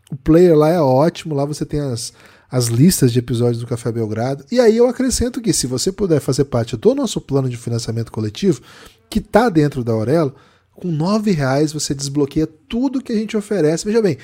O 0.10 0.16
player 0.16 0.58
lá 0.58 0.70
é 0.70 0.80
ótimo, 0.80 1.36
lá 1.36 1.44
você 1.44 1.66
tem 1.66 1.82
as, 1.82 2.14
as 2.50 2.68
listas 2.68 3.12
de 3.12 3.20
episódios 3.20 3.60
do 3.60 3.68
Café 3.68 3.92
Belgrado. 3.92 4.46
E 4.50 4.62
aí 4.62 4.78
eu 4.78 4.88
acrescento 4.88 5.42
que 5.42 5.52
se 5.52 5.68
você 5.68 5.92
puder 5.92 6.22
fazer 6.22 6.46
parte 6.46 6.78
do 6.78 6.96
nosso 6.96 7.20
plano 7.20 7.50
de 7.50 7.58
financiamento 7.58 8.12
coletivo, 8.14 8.62
que 9.10 9.20
está 9.20 9.50
dentro 9.50 9.84
da 9.84 9.92
Aurelo, 9.92 10.34
com 10.74 10.90
R$ 10.90 11.32
reais 11.32 11.74
você 11.74 11.94
desbloqueia 11.94 12.48
tudo 12.48 13.02
que 13.02 13.12
a 13.12 13.16
gente 13.16 13.36
oferece. 13.36 13.86
Veja 13.86 14.02
bem, 14.02 14.18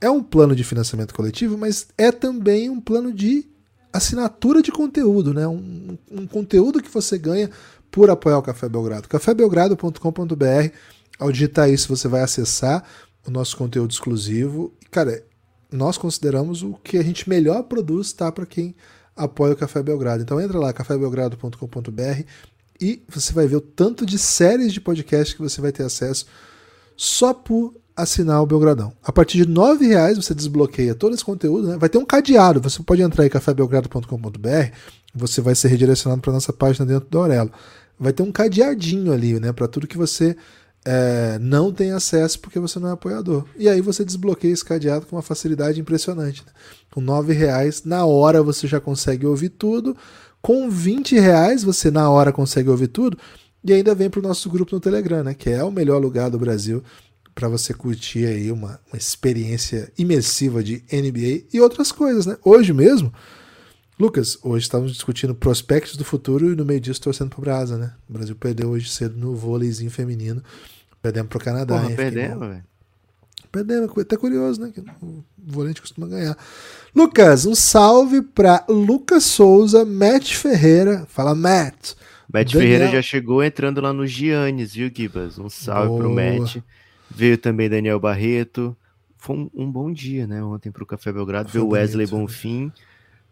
é 0.00 0.10
um 0.10 0.22
plano 0.22 0.54
de 0.54 0.64
financiamento 0.64 1.14
coletivo, 1.14 1.56
mas 1.56 1.86
é 1.96 2.12
também 2.12 2.68
um 2.68 2.80
plano 2.80 3.12
de 3.12 3.46
assinatura 3.92 4.60
de 4.60 4.72
conteúdo, 4.72 5.32
né? 5.32 5.46
Um, 5.46 5.96
um 6.10 6.26
conteúdo 6.26 6.82
que 6.82 6.90
você 6.90 7.16
ganha 7.16 7.50
por 7.90 8.10
apoiar 8.10 8.38
o 8.38 8.42
Café 8.42 8.68
Belgrado. 8.68 9.08
cafébelgrado.com.br. 9.08 10.74
Ao 11.18 11.30
digitar 11.30 11.70
isso, 11.70 11.88
você 11.88 12.08
vai 12.08 12.22
acessar 12.22 12.84
o 13.26 13.30
nosso 13.30 13.56
conteúdo 13.56 13.92
exclusivo. 13.92 14.72
Cara, 14.90 15.24
nós 15.70 15.96
consideramos 15.96 16.62
o 16.62 16.74
que 16.74 16.98
a 16.98 17.02
gente 17.02 17.28
melhor 17.28 17.62
produz 17.64 18.12
tá 18.12 18.30
para 18.32 18.46
quem 18.46 18.74
apoia 19.16 19.52
o 19.52 19.56
Café 19.56 19.82
Belgrado. 19.82 20.22
Então 20.22 20.40
entra 20.40 20.58
lá, 20.58 20.72
cafébelgrado.com.br 20.72 22.22
e 22.80 23.02
você 23.08 23.32
vai 23.32 23.46
ver 23.46 23.56
o 23.56 23.60
tanto 23.60 24.04
de 24.04 24.18
séries 24.18 24.72
de 24.72 24.80
podcast 24.80 25.34
que 25.34 25.42
você 25.42 25.60
vai 25.60 25.70
ter 25.70 25.84
acesso 25.84 26.26
só 26.96 27.32
por 27.32 27.74
assinar 27.96 28.42
o 28.42 28.46
Belgradão. 28.46 28.92
A 29.02 29.12
partir 29.12 29.44
de 29.44 29.52
R$ 29.52 29.86
reais 29.86 30.16
você 30.16 30.34
desbloqueia 30.34 30.94
todo 30.94 31.14
esse 31.14 31.24
conteúdo, 31.24 31.68
né? 31.68 31.76
Vai 31.78 31.88
ter 31.88 31.98
um 31.98 32.04
cadeado, 32.04 32.60
você 32.60 32.82
pode 32.82 33.02
entrar 33.02 33.24
em 33.24 33.30
cafébelgrado.com.br, 33.30 34.48
você 35.14 35.40
vai 35.40 35.54
ser 35.54 35.68
redirecionado 35.68 36.20
para 36.20 36.32
nossa 36.32 36.52
página 36.52 36.84
dentro 36.84 37.08
do 37.08 37.18
Aurelo. 37.18 37.50
Vai 37.98 38.12
ter 38.12 38.22
um 38.22 38.32
cadeadinho 38.32 39.12
ali, 39.12 39.38
né, 39.38 39.52
para 39.52 39.68
tudo 39.68 39.86
que 39.86 39.96
você 39.96 40.36
é, 40.84 41.38
não 41.40 41.72
tem 41.72 41.92
acesso 41.92 42.38
porque 42.40 42.58
você 42.58 42.78
não 42.78 42.88
é 42.88 42.92
apoiador. 42.92 43.46
E 43.56 43.68
aí 43.68 43.80
você 43.80 44.04
desbloqueia 44.04 44.52
esse 44.52 44.64
cadeado 44.64 45.06
com 45.06 45.16
uma 45.16 45.22
facilidade 45.22 45.80
impressionante. 45.80 46.42
Né? 46.44 46.52
Com 46.92 47.00
nove 47.00 47.32
reais, 47.32 47.84
na 47.84 48.04
hora 48.04 48.42
você 48.42 48.66
já 48.66 48.80
consegue 48.80 49.24
ouvir 49.24 49.48
tudo. 49.50 49.96
Com 50.42 50.68
20 50.68 51.18
reais 51.18 51.62
você 51.62 51.90
na 51.90 52.10
hora 52.10 52.32
consegue 52.32 52.68
ouvir 52.68 52.88
tudo. 52.88 53.16
E 53.64 53.72
ainda 53.72 53.94
vem 53.94 54.10
para 54.10 54.20
o 54.20 54.22
nosso 54.22 54.50
grupo 54.50 54.74
no 54.74 54.80
Telegram, 54.80 55.24
né? 55.24 55.32
Que 55.32 55.48
é 55.48 55.64
o 55.64 55.70
melhor 55.70 55.98
lugar 55.98 56.28
do 56.28 56.38
Brasil 56.38 56.82
para 57.34 57.48
você 57.48 57.74
curtir 57.74 58.26
aí 58.26 58.52
uma, 58.52 58.80
uma 58.90 58.96
experiência 58.96 59.92
imersiva 59.98 60.62
de 60.62 60.84
NBA 60.92 61.46
e 61.52 61.60
outras 61.60 61.90
coisas, 61.90 62.26
né? 62.26 62.36
Hoje 62.44 62.72
mesmo, 62.72 63.12
Lucas, 63.98 64.38
hoje 64.42 64.64
estávamos 64.64 64.92
discutindo 64.92 65.34
prospectos 65.34 65.96
do 65.96 66.04
futuro 66.04 66.52
e 66.52 66.56
no 66.56 66.64
meio 66.64 66.80
disso 66.80 67.00
torcendo 67.00 67.30
pro 67.30 67.40
Brasa, 67.40 67.76
né? 67.76 67.92
O 68.08 68.12
Brasil 68.12 68.34
perdeu 68.36 68.70
hoje 68.70 68.88
cedo 68.90 69.16
no 69.16 69.34
vôleizinho 69.34 69.90
feminino. 69.90 70.42
Perdemos 71.02 71.28
pro 71.28 71.38
Canadá. 71.38 71.80
Porra, 71.80 71.94
perdemos, 71.94 72.48
velho. 72.48 72.64
Perdemos, 73.52 73.98
até 73.98 74.16
curioso, 74.16 74.60
né? 74.60 74.72
Que 74.74 74.80
o 74.80 75.24
volante 75.38 75.80
costuma 75.80 76.08
ganhar. 76.08 76.36
Lucas, 76.94 77.46
um 77.46 77.54
salve 77.54 78.22
para 78.22 78.64
Lucas 78.68 79.24
Souza, 79.24 79.84
Matt 79.84 80.34
Ferreira. 80.34 81.06
Fala, 81.08 81.34
Matt. 81.34 81.92
Matt 82.32 82.52
Daniel... 82.52 82.72
Ferreira 82.72 82.88
já 82.90 83.02
chegou 83.02 83.44
entrando 83.44 83.80
lá 83.80 83.92
no 83.92 84.06
Giannis, 84.06 84.74
viu, 84.74 84.90
Gibas? 84.92 85.38
Um 85.38 85.48
salve 85.48 85.88
Boa. 85.88 86.00
pro 86.00 86.10
Matt. 86.10 86.56
Veio 87.10 87.38
também 87.38 87.68
Daniel 87.68 88.00
Barreto. 88.00 88.76
Foi 89.16 89.36
um, 89.36 89.50
um 89.54 89.70
bom 89.70 89.92
dia, 89.92 90.26
né? 90.26 90.42
Ontem 90.42 90.70
pro 90.70 90.86
Café 90.86 91.12
Belgrado. 91.12 91.48
Veio 91.48 91.68
Wesley 91.68 92.06
bonito, 92.06 92.28
Bonfim. 92.28 92.72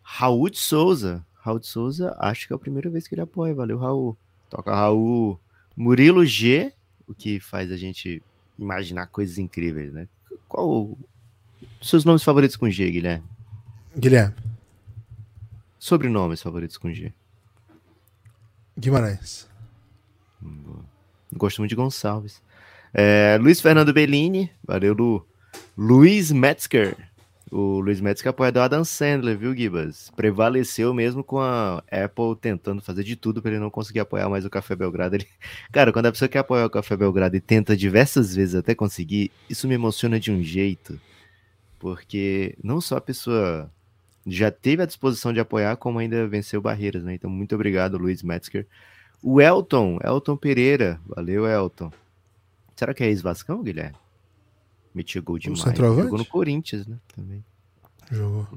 Raul 0.03 0.49
de 0.51 0.59
Souza. 0.59 1.25
Raul 1.35 1.59
de 1.59 1.67
Souza, 1.67 2.17
acho 2.19 2.47
que 2.47 2.53
é 2.53 2.57
a 2.57 2.59
primeira 2.59 2.89
vez 2.89 3.07
que 3.09 3.15
ele 3.15 3.23
apoia. 3.23 3.55
Valeu, 3.55 3.79
Raul. 3.79 4.17
Toca 4.49 4.75
Raul. 4.75 5.39
Murilo 5.77 6.25
G, 6.25 6.73
o 7.07 7.15
que 7.15 7.41
faz 7.41 7.73
a 7.73 7.77
gente 7.77 8.23
imaginar 8.59 9.07
coisas 9.09 9.39
incríveis, 9.39 9.93
né? 9.93 10.09
Qual 10.49 10.97
seus 11.81 12.05
nomes 12.05 12.23
favoritos 12.23 12.57
com 12.57 12.71
G, 12.71 12.91
Guilherme? 12.91 13.27
Guilherme. 13.97 14.35
Sobrenomes 15.79 16.41
favoritos 16.41 16.77
com 16.77 16.93
G. 16.93 17.13
Guimarães. 18.79 19.49
Gosto 21.35 21.59
muito 21.59 21.71
de 21.71 21.77
Gonçalves. 21.77 22.43
É, 22.95 23.39
Luiz 23.41 23.61
Fernando 23.61 23.93
Bellini. 23.93 24.51
Valeu, 24.65 24.95
Lu. 24.95 25.27
Luiz 25.77 26.31
Metzger. 26.31 26.97
O 27.53 27.81
Luiz 27.81 28.01
Médici 28.01 28.27
é 28.27 28.31
apoiador 28.31 28.63
Adam 28.63 28.83
Sandler, 28.83 29.37
viu, 29.37 29.55
Gibas? 29.55 30.11
Prevaleceu 30.17 30.95
mesmo 30.95 31.23
com 31.23 31.39
a 31.39 31.85
Apple 31.91 32.35
tentando 32.41 32.81
fazer 32.81 33.05
de 33.05 33.15
tudo 33.15 33.43
para 33.43 33.51
ele 33.51 33.61
não 33.61 33.69
conseguir 33.69 34.01
apoiar 34.01 34.27
mais 34.31 34.47
o 34.47 34.51
Café 34.51 34.75
Belgrado. 34.75 35.17
Ele... 35.17 35.27
Cara, 35.71 35.93
quando 35.93 36.07
a 36.07 36.13
pessoa 36.13 36.31
quer 36.31 36.39
apoiar 36.39 36.65
o 36.65 36.71
Café 36.71 36.97
Belgrado 36.97 37.37
e 37.37 37.43
tenta 37.43 37.77
diversas 37.77 38.35
vezes 38.35 38.55
até 38.55 38.75
conseguir, 38.75 39.31
isso 39.51 39.69
me 39.69 39.75
emociona 39.75 40.19
de 40.19 40.33
um 40.33 40.43
jeito. 40.43 40.99
Porque 41.79 42.57
não 42.65 42.81
só 42.81 42.97
a 42.97 43.03
pessoa 43.03 43.71
já 44.27 44.51
teve 44.51 44.83
a 44.83 44.87
disposição 44.87 45.31
de 45.31 45.41
apoiar, 45.41 45.77
como 45.77 45.99
ainda 45.99 46.27
venceu 46.27 46.59
barreiras, 46.59 47.05
né? 47.05 47.13
Então, 47.13 47.29
muito 47.29 47.55
obrigado, 47.55 47.99
Luiz 47.99 48.23
Metzger. 48.23 48.67
O 49.23 49.43
Elton, 49.43 49.99
Elton 50.03 50.39
Pereira. 50.39 50.99
Valeu, 51.07 51.47
Elton. 51.47 51.93
Será 52.83 52.93
que 52.93 53.05
é 53.05 53.07
ex-Vascão, 53.07 53.63
Guilherme? 53.63 53.95
Metia 54.93 55.23
gol 55.23 55.39
demais. 55.39 55.63
Centroavante? 55.63 56.03
Jogou 56.03 56.19
no 56.19 56.25
Corinthians, 56.25 56.85
né? 56.85 56.99
Também. 57.15 57.45
Jogou. 58.11 58.49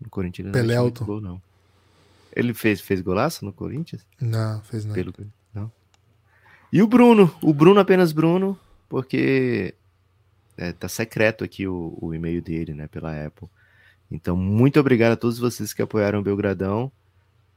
No 0.00 0.08
Corinthians 0.08 0.54
ele 0.54 0.74
não 0.74 1.20
não. 1.20 1.42
Ele 2.34 2.54
fez, 2.54 2.80
fez 2.80 3.02
golaço 3.02 3.44
no 3.44 3.52
Corinthians? 3.52 4.06
Não, 4.18 4.62
fez 4.62 4.86
não. 4.86 4.94
Pelo... 4.94 5.12
não. 5.52 5.70
E 6.72 6.80
o 6.80 6.86
Bruno? 6.86 7.30
O 7.42 7.52
Bruno 7.52 7.78
apenas 7.78 8.10
Bruno, 8.10 8.58
porque 8.88 9.74
é, 10.56 10.72
tá 10.72 10.88
secreto 10.88 11.44
aqui 11.44 11.68
o, 11.68 11.94
o 12.00 12.14
e-mail 12.14 12.40
dele, 12.40 12.72
né, 12.72 12.88
pela 12.88 13.26
Apple. 13.26 13.48
Então, 14.10 14.34
muito 14.34 14.80
obrigado 14.80 15.12
a 15.12 15.16
todos 15.16 15.38
vocês 15.38 15.74
que 15.74 15.82
apoiaram 15.82 16.20
o 16.20 16.24
Belgradão. 16.24 16.90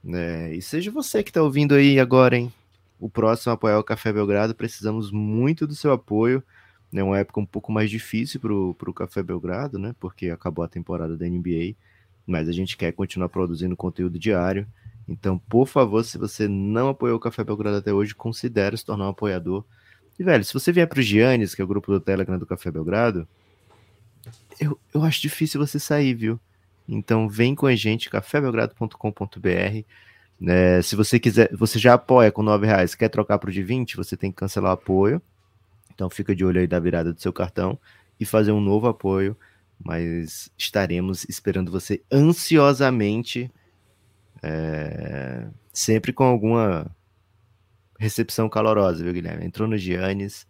É, 0.05 0.53
e 0.53 0.61
seja 0.61 0.91
você 0.91 1.23
que 1.23 1.29
está 1.29 1.41
ouvindo 1.41 1.73
aí 1.73 2.01
agora, 2.01 2.35
hein? 2.35 2.51
O 2.99 3.09
próximo 3.09 3.53
apoiar 3.53 3.79
o 3.79 3.83
Café 3.83 4.11
Belgrado, 4.11 4.55
precisamos 4.55 5.11
muito 5.11 5.67
do 5.67 5.75
seu 5.75 5.91
apoio 5.91 6.43
né, 6.91 7.03
uma 7.03 7.17
época 7.19 7.39
um 7.39 7.45
pouco 7.45 7.71
mais 7.71 7.89
difícil 7.89 8.39
para 8.39 8.53
o 8.89 8.93
Café 8.93 9.21
Belgrado, 9.21 9.77
né? 9.77 9.93
Porque 9.99 10.29
acabou 10.29 10.63
a 10.63 10.67
temporada 10.67 11.17
da 11.17 11.25
NBA, 11.27 11.75
mas 12.25 12.47
a 12.47 12.51
gente 12.51 12.77
quer 12.77 12.91
continuar 12.93 13.29
produzindo 13.29 13.75
conteúdo 13.75 14.17
diário. 14.17 14.67
Então, 15.07 15.37
por 15.37 15.67
favor, 15.67 16.03
se 16.03 16.17
você 16.17 16.47
não 16.47 16.89
apoiou 16.89 17.17
o 17.17 17.19
Café 17.19 17.43
Belgrado 17.43 17.77
até 17.77 17.93
hoje, 17.93 18.15
considere 18.15 18.77
se 18.77 18.85
tornar 18.85 19.05
um 19.05 19.09
apoiador. 19.09 19.63
E, 20.19 20.23
velho, 20.23 20.43
se 20.43 20.53
você 20.53 20.71
vier 20.71 20.87
para 20.87 20.99
o 20.99 21.01
Giannis, 21.01 21.53
que 21.53 21.61
é 21.61 21.65
o 21.65 21.67
grupo 21.67 21.91
do 21.91 21.99
Telegram 21.99 22.37
do 22.37 22.45
Café 22.45 22.71
Belgrado, 22.71 23.27
eu, 24.59 24.79
eu 24.93 25.03
acho 25.03 25.21
difícil 25.21 25.59
você 25.59 25.79
sair, 25.79 26.13
viu? 26.13 26.39
Então, 26.87 27.27
vem 27.29 27.53
com 27.53 27.67
a 27.67 27.75
gente, 27.75 28.09
cafébelgrado.com.br. 28.09 29.85
Né, 30.39 30.81
se 30.83 30.95
você 30.95 31.19
quiser, 31.19 31.49
você 31.55 31.79
já 31.79 31.95
apoia 31.95 32.31
com 32.31 32.43
9 32.43 32.67
reais, 32.67 32.93
quer 32.93 33.09
trocar 33.09 33.39
para 33.39 33.49
o 33.49 33.53
de 33.53 33.63
20, 33.63 33.97
você 33.97 34.15
tem 34.15 34.31
que 34.31 34.37
cancelar 34.37 34.71
o 34.71 34.73
apoio. 34.73 35.21
Então 35.93 36.09
fica 36.09 36.35
de 36.35 36.45
olho 36.45 36.59
aí 36.59 36.67
da 36.67 36.79
virada 36.79 37.11
do 37.11 37.19
seu 37.19 37.33
cartão 37.33 37.79
e 38.19 38.25
fazer 38.25 38.51
um 38.51 38.61
novo 38.61 38.87
apoio, 38.87 39.35
mas 39.83 40.51
estaremos 40.57 41.25
esperando 41.27 41.71
você 41.71 42.03
ansiosamente, 42.11 43.51
é, 44.43 45.47
sempre 45.73 46.13
com 46.13 46.23
alguma 46.23 46.95
recepção 47.99 48.47
calorosa, 48.47 49.03
viu, 49.03 49.11
Guilherme? 49.11 49.43
Entrou 49.43 49.67
no 49.67 49.77
Giannis, 49.77 50.47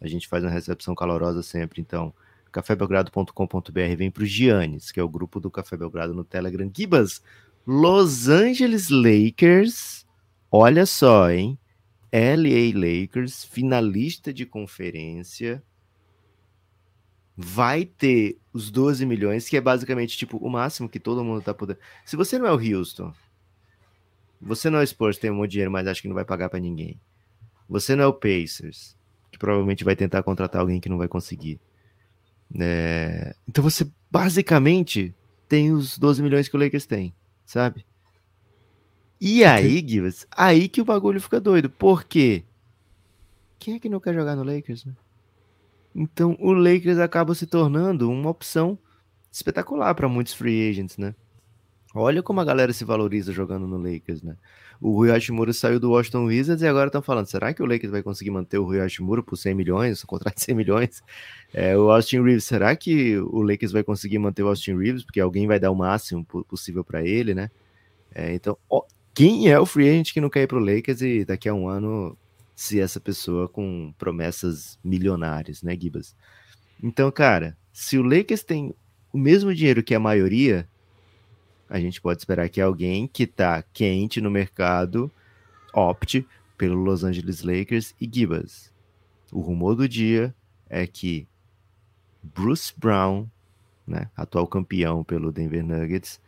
a 0.00 0.08
gente 0.08 0.26
faz 0.26 0.42
uma 0.42 0.50
recepção 0.50 0.94
calorosa 0.94 1.42
sempre, 1.42 1.80
então 1.80 2.12
cafébelgrado.com.br 2.50 3.96
vem 3.96 4.10
para 4.10 4.22
o 4.22 4.26
Giannis, 4.26 4.90
que 4.90 4.98
é 4.98 5.02
o 5.02 5.08
grupo 5.08 5.38
do 5.38 5.50
Café 5.50 5.76
Belgrado 5.76 6.14
no 6.14 6.24
Telegram. 6.24 6.68
Gibas, 6.74 7.22
Los 7.70 8.30
Angeles 8.30 8.88
Lakers, 8.88 10.06
olha 10.50 10.86
só, 10.86 11.30
hein? 11.30 11.58
LA 12.10 12.72
Lakers, 12.74 13.44
finalista 13.44 14.32
de 14.32 14.46
conferência, 14.46 15.62
vai 17.36 17.84
ter 17.84 18.38
os 18.54 18.70
12 18.70 19.04
milhões, 19.04 19.50
que 19.50 19.54
é 19.54 19.60
basicamente 19.60 20.16
tipo 20.16 20.38
o 20.38 20.48
máximo 20.48 20.88
que 20.88 20.98
todo 20.98 21.22
mundo 21.22 21.42
tá 21.42 21.52
podendo. 21.52 21.78
Se 22.06 22.16
você 22.16 22.38
não 22.38 22.46
é 22.46 22.52
o 22.52 22.54
Houston, 22.54 23.12
você 24.40 24.70
não 24.70 24.78
é 24.78 24.82
o 24.82 24.86
Spurs, 24.86 25.18
tem 25.18 25.30
um 25.30 25.34
monte 25.34 25.50
de 25.50 25.52
dinheiro, 25.52 25.70
mas 25.70 25.86
acha 25.86 26.00
que 26.00 26.08
não 26.08 26.14
vai 26.14 26.24
pagar 26.24 26.48
para 26.48 26.58
ninguém. 26.58 26.98
Você 27.68 27.94
não 27.94 28.04
é 28.04 28.06
o 28.06 28.14
Pacers, 28.14 28.96
que 29.30 29.38
provavelmente 29.38 29.84
vai 29.84 29.94
tentar 29.94 30.22
contratar 30.22 30.62
alguém 30.62 30.80
que 30.80 30.88
não 30.88 30.96
vai 30.96 31.06
conseguir. 31.06 31.60
É... 32.58 33.36
Então 33.46 33.62
você 33.62 33.86
basicamente 34.10 35.14
tem 35.46 35.70
os 35.70 35.98
12 35.98 36.22
milhões 36.22 36.48
que 36.48 36.56
o 36.56 36.58
Lakers 36.58 36.86
tem, 36.86 37.14
sabe? 37.48 37.86
E 39.18 39.42
aí, 39.42 39.82
Givas, 39.84 40.26
aí 40.30 40.68
que 40.68 40.82
o 40.82 40.84
bagulho 40.84 41.18
fica 41.18 41.40
doido. 41.40 41.70
Por 41.70 42.04
quê? 42.04 42.44
Quem 43.58 43.74
é 43.74 43.78
que 43.80 43.88
não 43.88 43.98
quer 43.98 44.14
jogar 44.14 44.36
no 44.36 44.44
Lakers, 44.44 44.84
né? 44.84 44.92
Então, 45.94 46.36
o 46.38 46.52
Lakers 46.52 46.98
acaba 46.98 47.34
se 47.34 47.46
tornando 47.46 48.10
uma 48.10 48.28
opção 48.28 48.78
espetacular 49.32 49.94
para 49.94 50.08
muitos 50.08 50.34
free 50.34 50.68
agents, 50.68 50.98
né? 50.98 51.14
Olha 51.94 52.22
como 52.22 52.38
a 52.38 52.44
galera 52.44 52.72
se 52.72 52.84
valoriza 52.84 53.32
jogando 53.32 53.66
no 53.66 53.78
Lakers, 53.78 54.22
né? 54.22 54.36
O 54.80 54.92
Rui 54.92 55.10
Hashimura 55.10 55.52
saiu 55.52 55.80
do 55.80 55.90
Washington 55.90 56.26
Wizards 56.26 56.62
e 56.62 56.66
agora 56.66 56.86
estão 56.86 57.02
falando, 57.02 57.26
será 57.26 57.52
que 57.52 57.62
o 57.62 57.66
Lakers 57.66 57.90
vai 57.90 58.02
conseguir 58.02 58.30
manter 58.30 58.58
o 58.58 58.64
Rui 58.64 58.78
Hashimura 58.78 59.22
por 59.22 59.36
100 59.36 59.54
milhões, 59.54 60.04
um 60.04 60.06
contrato 60.06 60.36
de 60.36 60.42
100 60.42 60.54
milhões? 60.54 61.02
É, 61.52 61.76
o 61.76 61.90
Austin 61.90 62.22
Reeves, 62.22 62.44
será 62.44 62.74
que 62.76 63.18
o 63.18 63.42
Lakers 63.42 63.72
vai 63.72 63.82
conseguir 63.82 64.18
manter 64.18 64.42
o 64.42 64.48
Austin 64.48 64.76
Reeves? 64.76 65.02
Porque 65.02 65.20
alguém 65.20 65.46
vai 65.46 65.58
dar 65.58 65.70
o 65.70 65.74
máximo 65.74 66.24
possível 66.24 66.84
para 66.84 67.04
ele, 67.04 67.34
né? 67.34 67.50
É, 68.14 68.32
então, 68.34 68.56
ó, 68.70 68.82
quem 69.14 69.50
é 69.50 69.58
o 69.58 69.66
free 69.66 69.88
agent 69.88 70.12
que 70.12 70.20
não 70.20 70.30
quer 70.30 70.42
ir 70.42 70.46
pro 70.46 70.60
Lakers 70.60 71.00
e 71.02 71.24
daqui 71.24 71.48
a 71.48 71.54
um 71.54 71.68
ano 71.68 72.16
se 72.54 72.80
essa 72.80 73.00
pessoa 73.00 73.48
com 73.48 73.92
promessas 73.98 74.78
milionárias, 74.84 75.62
né, 75.62 75.76
Gibas? 75.76 76.14
Então, 76.82 77.10
cara, 77.10 77.56
se 77.72 77.98
o 77.98 78.02
Lakers 78.02 78.44
tem 78.44 78.74
o 79.12 79.18
mesmo 79.18 79.52
dinheiro 79.54 79.82
que 79.82 79.94
a 79.94 80.00
maioria, 80.00 80.68
a 81.68 81.78
gente 81.78 82.00
pode 82.00 82.20
esperar 82.20 82.48
que 82.48 82.60
alguém 82.60 83.06
que 83.06 83.26
tá 83.26 83.62
quente 83.72 84.20
no 84.20 84.30
mercado 84.30 85.10
opte 85.72 86.26
pelo 86.56 86.74
Los 86.74 87.04
Angeles 87.04 87.42
Lakers 87.42 87.94
e 88.00 88.08
Gibas. 88.10 88.72
O 89.30 89.40
rumor 89.40 89.74
do 89.74 89.88
dia 89.88 90.34
é 90.68 90.86
que 90.86 91.26
Bruce 92.22 92.72
Brown, 92.76 93.26
né, 93.86 94.10
atual 94.16 94.46
campeão 94.46 95.04
pelo 95.04 95.30
Denver 95.30 95.64
Nuggets, 95.64 96.20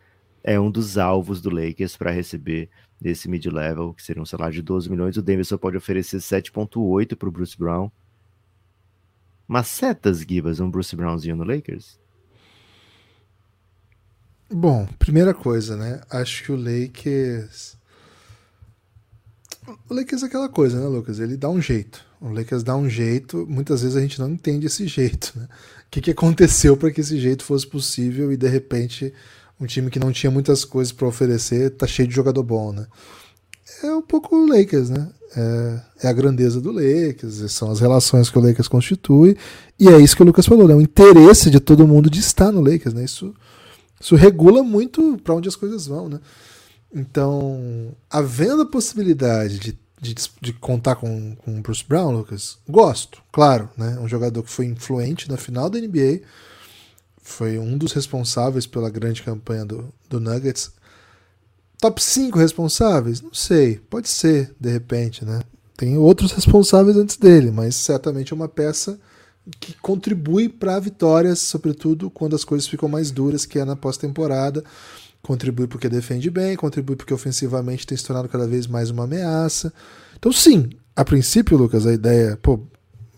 é 0.43 0.59
um 0.59 0.71
dos 0.71 0.97
alvos 0.97 1.41
do 1.41 1.49
Lakers 1.49 1.97
para 1.97 2.11
receber 2.11 2.69
desse 2.99 3.27
mid-level, 3.27 3.93
que 3.93 4.03
seria 4.03 4.21
um 4.21 4.25
salário 4.25 4.53
de 4.53 4.61
12 4.61 4.89
milhões. 4.89 5.17
O 5.17 5.21
Denver 5.21 5.45
só 5.45 5.57
pode 5.57 5.77
oferecer 5.77 6.17
7,8 6.17 7.15
para 7.15 7.29
o 7.29 7.31
Bruce 7.31 7.57
Brown. 7.57 7.89
Macetas, 9.47 10.21
Gibas, 10.21 10.59
um 10.59 10.69
Bruce 10.69 10.95
Brownzinho 10.95 11.35
no 11.35 11.43
Lakers? 11.43 11.99
Bom, 14.53 14.85
primeira 14.99 15.33
coisa, 15.33 15.77
né? 15.77 16.01
Acho 16.09 16.43
que 16.43 16.51
o 16.51 16.55
Lakers. 16.55 17.77
O 19.89 19.93
Lakers 19.93 20.23
é 20.23 20.25
aquela 20.25 20.49
coisa, 20.49 20.79
né, 20.79 20.87
Lucas? 20.87 21.19
Ele 21.19 21.37
dá 21.37 21.49
um 21.49 21.61
jeito. 21.61 22.03
O 22.19 22.29
Lakers 22.29 22.61
dá 22.61 22.75
um 22.75 22.89
jeito, 22.89 23.47
muitas 23.49 23.81
vezes 23.81 23.97
a 23.97 24.01
gente 24.01 24.19
não 24.19 24.29
entende 24.29 24.67
esse 24.67 24.85
jeito, 24.87 25.33
né? 25.35 25.45
O 25.45 25.89
que, 25.89 26.01
que 26.01 26.11
aconteceu 26.11 26.77
para 26.77 26.91
que 26.91 27.01
esse 27.01 27.19
jeito 27.19 27.43
fosse 27.43 27.65
possível 27.65 28.31
e 28.31 28.37
de 28.37 28.47
repente 28.47 29.13
um 29.59 29.65
time 29.65 29.89
que 29.89 29.99
não 29.99 30.11
tinha 30.11 30.29
muitas 30.29 30.63
coisas 30.63 30.91
para 30.91 31.07
oferecer 31.07 31.71
tá 31.71 31.87
cheio 31.87 32.07
de 32.07 32.13
jogador 32.13 32.43
bom, 32.43 32.71
né? 32.73 32.85
É 33.83 33.93
um 33.93 34.01
pouco 34.01 34.35
o 34.35 34.47
Lakers, 34.47 34.89
né? 34.89 35.09
É, 35.35 35.81
é, 36.03 36.07
a 36.09 36.13
grandeza 36.13 36.59
do 36.59 36.71
Lakers, 36.71 37.51
são 37.51 37.71
as 37.71 37.79
relações 37.79 38.29
que 38.29 38.37
o 38.37 38.41
Lakers 38.41 38.67
constitui, 38.67 39.37
e 39.79 39.87
é 39.87 39.97
isso 39.97 40.15
que 40.15 40.21
o 40.21 40.25
Lucas 40.25 40.45
falou, 40.45 40.67
né? 40.67 40.75
O 40.75 40.81
interesse 40.81 41.49
de 41.49 41.59
todo 41.59 41.87
mundo 41.87 42.09
de 42.09 42.19
estar 42.19 42.51
no 42.51 42.59
Lakers, 42.59 42.93
né? 42.93 43.05
Isso, 43.05 43.33
isso 44.01 44.15
regula 44.15 44.63
muito 44.63 45.17
para 45.23 45.35
onde 45.35 45.47
as 45.47 45.55
coisas 45.55 45.87
vão, 45.87 46.09
né? 46.09 46.19
Então, 46.93 47.95
havendo 48.09 48.63
a 48.63 48.65
possibilidade 48.65 49.59
de 49.59 49.79
de, 50.01 50.15
de 50.41 50.51
contar 50.53 50.95
com, 50.95 51.35
com 51.35 51.59
o 51.59 51.61
Bruce 51.61 51.85
Brown, 51.87 52.11
Lucas? 52.11 52.57
Gosto, 52.67 53.21
claro, 53.31 53.69
né? 53.77 53.99
Um 53.99 54.07
jogador 54.07 54.41
que 54.41 54.49
foi 54.49 54.65
influente 54.65 55.29
na 55.29 55.37
final 55.37 55.69
da 55.69 55.79
NBA, 55.79 56.21
foi 57.21 57.59
um 57.59 57.77
dos 57.77 57.93
responsáveis 57.93 58.65
pela 58.65 58.89
grande 58.89 59.21
campanha 59.21 59.63
do, 59.63 59.93
do 60.09 60.19
Nuggets. 60.19 60.71
Top 61.79 62.01
5 62.01 62.37
responsáveis? 62.37 63.21
Não 63.21 63.33
sei, 63.33 63.77
pode 63.77 64.09
ser, 64.09 64.53
de 64.59 64.71
repente, 64.71 65.23
né? 65.23 65.41
Tem 65.77 65.97
outros 65.97 66.31
responsáveis 66.31 66.97
antes 66.97 67.17
dele, 67.17 67.51
mas 67.51 67.75
certamente 67.75 68.33
é 68.33 68.35
uma 68.35 68.49
peça 68.49 68.99
que 69.59 69.73
contribui 69.81 70.47
para 70.47 70.79
vitórias, 70.79 71.39
sobretudo 71.39 72.09
quando 72.09 72.35
as 72.35 72.43
coisas 72.43 72.67
ficam 72.67 72.87
mais 72.87 73.11
duras, 73.11 73.45
que 73.45 73.59
é 73.59 73.65
na 73.65 73.75
pós-temporada 73.75 74.63
contribui 75.21 75.67
porque 75.67 75.87
defende 75.87 76.29
bem, 76.29 76.55
contribui 76.55 76.95
porque 76.95 77.13
ofensivamente 77.13 77.85
tem 77.85 77.97
se 77.97 78.03
tornado 78.03 78.27
cada 78.27 78.47
vez 78.47 78.67
mais 78.67 78.89
uma 78.89 79.03
ameaça. 79.03 79.71
Então, 80.17 80.31
sim, 80.31 80.69
a 80.95 81.05
princípio, 81.05 81.57
Lucas, 81.57 81.85
a 81.85 81.93
ideia, 81.93 82.37
pô, 82.41 82.59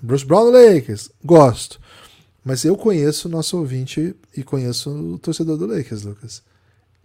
Bruce 0.02 0.26
Brown 0.26 0.52
Lakers, 0.52 1.10
gosto. 1.24 1.80
Mas 2.44 2.66
eu 2.66 2.76
conheço 2.76 3.28
o 3.28 3.32
nosso 3.32 3.58
ouvinte 3.58 4.16
e 4.36 4.44
conheço 4.44 4.90
o 4.90 5.18
torcedor 5.18 5.58
do 5.58 5.66
Lakers, 5.66 6.04
Lucas. 6.04 6.44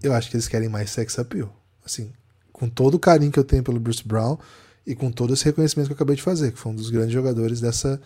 Eu 0.03 0.13
acho 0.13 0.31
que 0.31 0.37
eles 0.37 0.49
querem 0.49 0.69
mais 0.69 0.91
sex 0.91 1.17
appeal. 1.19 1.55
Assim, 1.85 2.11
com 2.53 2.69
todo 2.69 2.97
o 2.97 2.99
carinho 2.99 3.31
que 3.31 3.39
eu 3.39 3.45
tenho 3.45 3.63
pelo 3.63 3.79
Bruce 3.79 4.07
Brown 4.07 4.37
e 4.85 4.97
com 4.97 5.13
todo 5.13 5.33
esse 5.33 5.45
reconhecimento 5.45 5.87
que 5.87 5.93
eu 5.93 5.97
acabei 5.97 6.17
de 6.17 6.23
fazer, 6.23 6.53
que 6.53 6.59
foi 6.59 6.73
um 6.73 6.75
dos 6.75 6.91
grandes 6.91 7.13
jogadores 7.13 7.61
dessa 7.61 8.01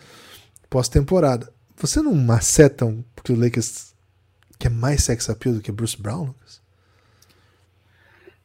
pós-temporada. 0.73 1.53
Você 1.77 2.01
não 2.01 2.15
maceta 2.15 2.83
porque 3.15 3.31
o 3.31 3.39
Lakers 3.39 3.93
quer 4.57 4.71
mais 4.71 5.03
sex 5.03 5.29
appeal 5.29 5.53
do 5.53 5.61
que 5.61 5.71
Bruce 5.71 5.95
Brown, 5.95 6.25
Lucas? 6.25 6.59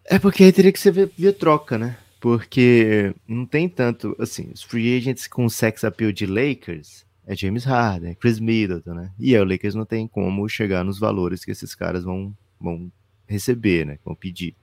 É 0.04 0.18
porque 0.18 0.44
aí 0.44 0.52
teria 0.52 0.70
que 0.70 0.78
ser 0.78 0.92
via, 1.16 1.32
troca, 1.32 1.78
né? 1.78 1.96
Porque 2.20 3.14
não 3.26 3.46
tem 3.46 3.66
tanto, 3.66 4.14
assim, 4.18 4.50
os 4.52 4.62
free 4.62 4.94
agents 4.98 5.26
com 5.26 5.48
sex 5.48 5.84
appeal 5.84 6.12
de 6.12 6.26
Lakers 6.26 7.06
é 7.26 7.34
James 7.34 7.64
Harden, 7.64 8.14
Chris 8.14 8.38
Middleton, 8.38 8.92
né? 8.92 9.10
E 9.18 9.34
aí 9.34 9.40
o 9.40 9.44
Lakers 9.46 9.74
não 9.74 9.86
tem 9.86 10.06
como 10.06 10.46
chegar 10.50 10.84
nos 10.84 10.98
valores 10.98 11.46
que 11.46 11.50
esses 11.50 11.74
caras 11.74 12.04
vão, 12.04 12.36
vão 12.60 12.92
receber, 13.26 13.86
né? 13.86 13.98
Vão 14.04 14.14
pedir. 14.14 14.54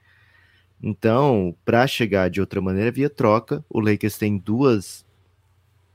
Então, 0.84 1.55
para 1.66 1.88
chegar 1.88 2.30
de 2.30 2.39
outra 2.39 2.61
maneira 2.61 2.91
via 2.91 3.09
troca, 3.09 3.66
o 3.68 3.80
Lakers 3.80 4.20
tem 4.20 4.38
duas 4.38 5.05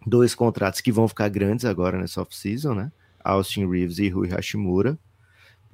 dois 0.07 0.35
contratos 0.35 0.81
que 0.81 0.93
vão 0.93 1.07
ficar 1.09 1.29
grandes 1.29 1.65
agora 1.65 1.99
nessa 1.99 2.23
off-season, 2.23 2.75
né? 2.75 2.93
Austin 3.23 3.69
Reeves 3.69 3.99
e 3.99 4.09
Rui 4.09 4.29
Hashimura. 4.29 4.99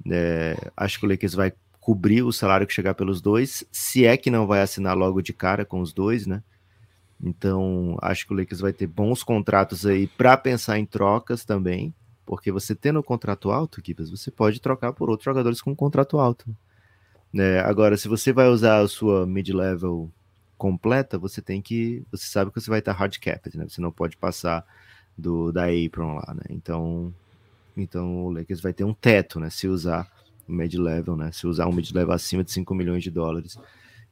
É, 0.09 0.55
acho 0.75 0.99
que 0.99 1.05
o 1.05 1.09
Lakers 1.09 1.33
vai 1.33 1.53
cobrir 1.79 2.21
o 2.21 2.33
salário 2.33 2.67
que 2.67 2.73
chegar 2.73 2.93
pelos 2.93 3.21
dois, 3.21 3.63
se 3.71 4.05
é 4.05 4.17
que 4.17 4.29
não 4.29 4.45
vai 4.45 4.61
assinar 4.61 4.95
logo 4.95 5.21
de 5.21 5.31
cara 5.31 5.63
com 5.63 5.79
os 5.79 5.93
dois, 5.93 6.27
né? 6.27 6.43
Então, 7.23 7.97
acho 8.01 8.27
que 8.27 8.33
o 8.33 8.37
Lakers 8.37 8.59
vai 8.59 8.73
ter 8.73 8.87
bons 8.87 9.23
contratos 9.23 9.85
aí 9.85 10.05
para 10.05 10.37
pensar 10.37 10.77
em 10.77 10.85
trocas 10.85 11.45
também, 11.45 11.93
porque 12.25 12.51
você 12.51 12.75
tendo 12.75 12.99
um 12.99 13.03
contrato 13.03 13.49
alto, 13.51 13.81
Kibas, 13.81 14.09
você 14.11 14.29
pode 14.29 14.59
trocar 14.59 14.93
por 14.93 15.09
outros 15.09 15.23
jogadores 15.25 15.61
com 15.61 15.71
um 15.71 15.75
contrato 15.75 16.19
alto. 16.19 16.53
Né? 17.31 17.59
Agora, 17.61 17.97
se 17.97 18.07
você 18.07 18.33
vai 18.33 18.49
usar 18.49 18.79
a 18.79 18.87
sua 18.87 19.25
mid-level 19.25 20.11
completa, 20.57 21.17
você 21.17 21.41
tem 21.41 21.61
que. 21.61 22.03
Você 22.11 22.25
sabe 22.25 22.51
que 22.51 22.59
você 22.59 22.69
vai 22.69 22.79
estar 22.79 22.93
hard 22.93 23.17
capped, 23.19 23.57
né? 23.57 23.67
Você 23.67 23.81
não 23.81 23.91
pode 23.91 24.17
passar 24.17 24.65
do 25.17 25.51
da 25.51 25.65
apron 25.65 26.15
lá, 26.15 26.33
né? 26.33 26.43
Então, 26.49 27.13
então 27.75 28.25
o 28.25 28.31
Lakers 28.31 28.61
vai 28.61 28.73
ter 28.73 28.83
um 28.83 28.93
teto, 28.93 29.39
né? 29.39 29.49
Se 29.49 29.67
usar 29.67 30.11
mid-level, 30.47 31.15
né? 31.15 31.31
Se 31.31 31.45
usar 31.47 31.67
um 31.67 31.73
mid-level 31.73 32.13
acima 32.13 32.43
de 32.43 32.51
5 32.51 32.73
milhões 32.73 33.03
de 33.03 33.11
dólares. 33.11 33.57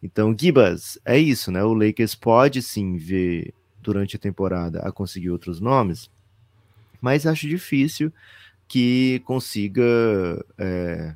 Então, 0.02 0.36
Gibas, 0.38 1.00
é 1.06 1.18
isso, 1.18 1.52
né? 1.52 1.64
O 1.64 1.74
Lakers 1.74 2.16
pode 2.16 2.62
sim 2.62 2.98
ver 2.98 3.54
durante 3.82 4.16
a 4.16 4.20
temporada 4.20 4.80
a 4.80 4.92
conseguir 4.92 5.30
outros 5.30 5.60
nomes, 5.60 6.10
mas 7.00 7.26
acho 7.26 7.48
difícil 7.48 8.12
que 8.68 9.22
consiga 9.26 9.84
é, 10.58 11.16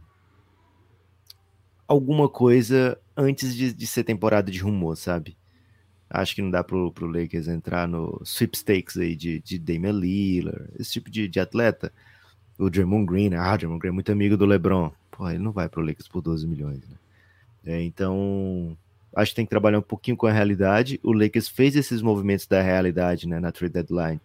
alguma 1.88 2.30
coisa 2.30 2.98
antes 3.20 3.56
de, 3.56 3.74
de, 3.74 3.88
ser 3.88 4.04
temporada 4.04 4.52
de 4.52 4.60
rumor, 4.60 4.96
sabe? 4.98 5.38
Acho 6.10 6.36
que 6.36 6.42
não 6.42 6.50
dá 6.50 6.64
pro, 6.64 6.92
pro 6.92 7.06
Lakers 7.06 7.48
entrar 7.48 7.88
no 7.88 8.22
sweepstakes 8.24 8.98
aí 8.98 9.16
de, 9.16 9.40
de 9.40 9.60
Damian 9.60 9.92
Lillard, 9.92 10.70
esse 10.80 10.94
tipo 10.94 11.10
de, 11.10 11.28
de 11.28 11.40
atleta. 11.40 11.92
O 12.58 12.70
Draymond 12.70 13.06
Green, 13.06 13.34
ah, 13.36 13.56
Draymond 13.56 13.80
Green 13.80 13.92
é 13.92 13.94
muito 13.94 14.12
amigo 14.12 14.36
do 14.36 14.46
LeBron 14.46 14.92
pô, 15.20 15.30
ele 15.30 15.40
não 15.40 15.52
vai 15.52 15.68
para 15.68 15.82
o 15.82 15.86
Lakers 15.86 16.08
por 16.08 16.22
12 16.22 16.48
milhões, 16.48 16.80
né? 16.88 16.96
É, 17.66 17.84
então, 17.84 18.78
acho 19.14 19.32
que 19.32 19.36
tem 19.36 19.46
que 19.46 19.50
trabalhar 19.50 19.78
um 19.78 19.82
pouquinho 19.82 20.16
com 20.16 20.26
a 20.26 20.32
realidade. 20.32 20.98
O 21.04 21.12
Lakers 21.12 21.50
fez 21.50 21.76
esses 21.76 22.02
movimentos 22.02 22.48
da 22.48 22.62
realidade, 22.62 23.28
né, 23.28 23.38
na 23.38 23.52
trade 23.52 23.74
deadline, 23.74 24.22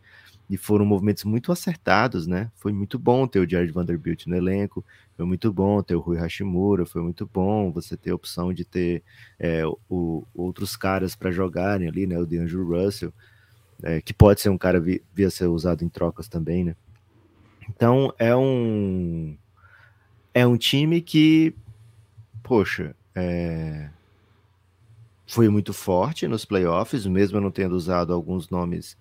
e 0.48 0.56
foram 0.56 0.84
movimentos 0.86 1.24
muito 1.24 1.50
acertados, 1.50 2.28
né? 2.28 2.48
Foi 2.54 2.72
muito 2.72 2.96
bom 2.96 3.26
ter 3.26 3.40
o 3.40 3.50
Jared 3.50 3.72
Vanderbilt 3.72 4.26
no 4.26 4.36
elenco, 4.36 4.84
foi 5.16 5.24
muito 5.24 5.52
bom 5.52 5.82
ter 5.82 5.94
o 5.94 6.00
Rui 6.00 6.18
Hashimura, 6.18 6.84
foi 6.84 7.02
muito 7.02 7.28
bom 7.32 7.70
você 7.70 7.96
ter 7.96 8.10
a 8.10 8.14
opção 8.14 8.52
de 8.52 8.64
ter 8.64 9.02
é, 9.38 9.62
o, 9.88 10.24
outros 10.34 10.76
caras 10.76 11.14
para 11.14 11.30
jogarem 11.30 11.88
ali, 11.88 12.06
né? 12.06 12.18
O 12.18 12.26
DeAngelo 12.26 12.66
Russell, 12.68 13.12
é, 13.82 14.00
que 14.00 14.12
pode 14.12 14.40
ser 14.40 14.48
um 14.48 14.58
cara 14.58 14.80
via 14.80 15.00
vi 15.12 15.30
ser 15.30 15.46
usado 15.46 15.84
em 15.84 15.88
trocas 15.88 16.26
também, 16.28 16.64
né? 16.64 16.76
Então 17.68 18.12
é 18.18 18.34
um 18.34 19.36
é 20.34 20.44
um 20.44 20.56
time 20.56 21.00
que, 21.00 21.54
poxa, 22.42 22.94
é... 23.14 23.88
foi 25.26 25.48
muito 25.48 25.72
forte 25.72 26.26
nos 26.26 26.44
playoffs, 26.44 27.06
mesmo 27.06 27.40
não 27.40 27.52
tendo 27.52 27.76
usado 27.76 28.12
alguns 28.12 28.50
nomes 28.50 28.96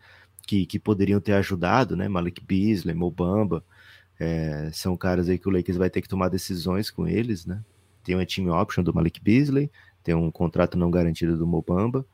que, 0.46 0.66
que 0.68 0.78
poderiam 0.78 1.20
ter 1.20 1.34
ajudado, 1.34 1.96
né? 1.96 2.08
Malik 2.08 2.44
Beasley, 2.46 2.94
Mobamba, 2.94 3.64
é... 4.20 4.70
são 4.74 4.96
caras 4.96 5.30
aí 5.30 5.38
que 5.38 5.48
o 5.48 5.52
Lakers 5.52 5.78
vai 5.78 5.90
ter 5.90 6.02
que 6.02 6.08
tomar 6.08 6.30
decisões 6.30 6.90
com 6.90 7.08
eles, 7.08 7.46
né? 7.46 7.62
Tem 8.04 8.16
uma 8.16 8.26
team 8.26 8.50
option 8.50 8.84
do 8.84 8.94
Malik 8.94 9.22
Beasley, 9.22 9.72
tem 10.04 10.14
um 10.14 10.30
contrato 10.30 10.78
não 10.78 10.92
garantido 10.92 11.38
do 11.38 11.48
Mobamba. 11.48 12.06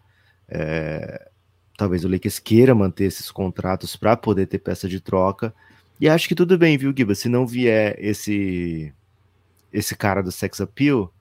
É... 0.47 1.30
Talvez 1.78 2.04
o 2.04 2.10
Lakers 2.10 2.39
queira 2.39 2.76
manter 2.76 3.06
esses 3.06 3.32
contratos 3.32 3.95
para 3.95 4.18
poder 4.18 4.47
ter 4.47 4.60
peça 4.60 4.88
de 4.88 5.00
troca. 5.00 5.54
E 6.00 6.10
acho 6.10 6.28
que 6.28 6.36
tudo 6.36 6.58
bem, 6.58 6.78
viu, 6.78 6.93
Giba? 6.95 7.16
Se 7.16 7.30
não 7.30 7.47
vier 7.47 7.95
esse 8.00 8.93
esse 9.72 9.95
cara 9.95 10.22
do 10.22 10.32
sex 10.32 10.60
appeal, 10.60 11.14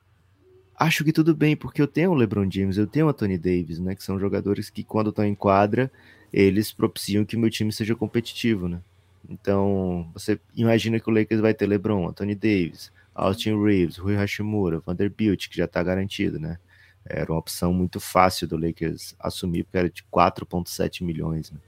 acho 0.77 1.05
que 1.05 1.13
tudo 1.13 1.35
bem, 1.35 1.57
porque 1.57 1.83
eu 1.83 1.87
tenho 1.87 2.11
o 2.13 2.15
LeBron 2.15 2.51
James, 2.51 2.79
eu 2.79 2.87
tenho 2.87 3.07
o 3.07 3.09
Anthony 3.11 3.37
Davis, 3.37 3.79
né? 3.79 3.95
Que 3.95 4.03
são 4.03 4.19
jogadores 4.19 4.71
que, 4.71 4.83
quando 4.83 5.11
estão 5.11 5.25
em 5.25 5.35
quadra, 5.35 5.91
eles 6.33 6.73
propiciam 6.73 7.25
que 7.25 7.37
meu 7.37 7.51
time 7.51 7.73
seja 7.73 7.95
competitivo, 7.95 8.69
né? 8.69 8.81
Então, 9.29 10.11
você 10.15 10.41
imagina 10.55 10.99
que 10.99 11.09
o 11.09 11.13
Lakers 11.13 11.41
vai 11.41 11.53
ter 11.53 11.67
LeBron, 11.67 12.09
Anthony 12.09 12.35
Davis, 12.35 12.91
Austin 13.15 13.63
Reeves, 13.63 13.97
Rui 13.97 14.17
Hashimura, 14.17 14.81
Vanderbilt, 14.81 15.49
que 15.49 15.57
já 15.57 15.67
está 15.67 15.83
garantido, 15.83 16.39
né? 16.39 16.59
Era 17.05 17.33
uma 17.33 17.39
opção 17.39 17.73
muito 17.73 18.01
fácil 18.01 18.47
do 18.47 18.57
Lakers 18.57 19.15
assumir, 19.19 19.65
porque 19.65 19.79
era 19.79 19.91
de 19.91 20.03
4,7 20.05 21.03
milhões, 21.05 21.51
né? 21.51 21.59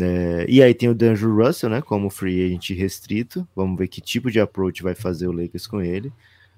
É, 0.00 0.46
e 0.48 0.62
aí 0.62 0.74
tem 0.74 0.88
o 0.88 0.94
D'Angelo 0.94 1.44
Russell, 1.44 1.70
né, 1.70 1.82
como 1.82 2.10
free 2.10 2.44
agent 2.44 2.70
restrito. 2.70 3.46
Vamos 3.56 3.78
ver 3.78 3.88
que 3.88 4.00
tipo 4.00 4.30
de 4.30 4.38
approach 4.38 4.82
vai 4.82 4.94
fazer 4.94 5.26
o 5.26 5.32
Lakers 5.32 5.66
com 5.66 5.80
ele. 5.80 6.12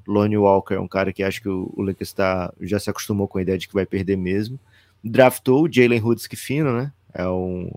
Lonnie 0.07 0.37
Walker 0.37 0.75
é 0.75 0.81
um 0.81 0.89
cara 0.89 1.13
que 1.13 1.23
acho 1.23 1.41
que 1.41 1.49
o, 1.49 1.73
o 1.75 1.83
Lakers 1.83 2.13
tá, 2.13 2.53
já 2.61 2.79
se 2.79 2.91
acostumou 2.91 3.29
com 3.29 3.39
a 3.39 3.43
ideia 3.43 3.57
de 3.57 3.69
que 3.69 3.75
vai 3.75 3.87
perder 3.87 4.17
mesmo. 4.17 4.59
Draftou 5.03 5.65
o 5.65 5.73
Jalen 5.73 6.03
Hudson 6.03 6.29
fino, 6.37 6.77
né? 6.77 6.93
É 7.15 7.27
um, 7.29 7.71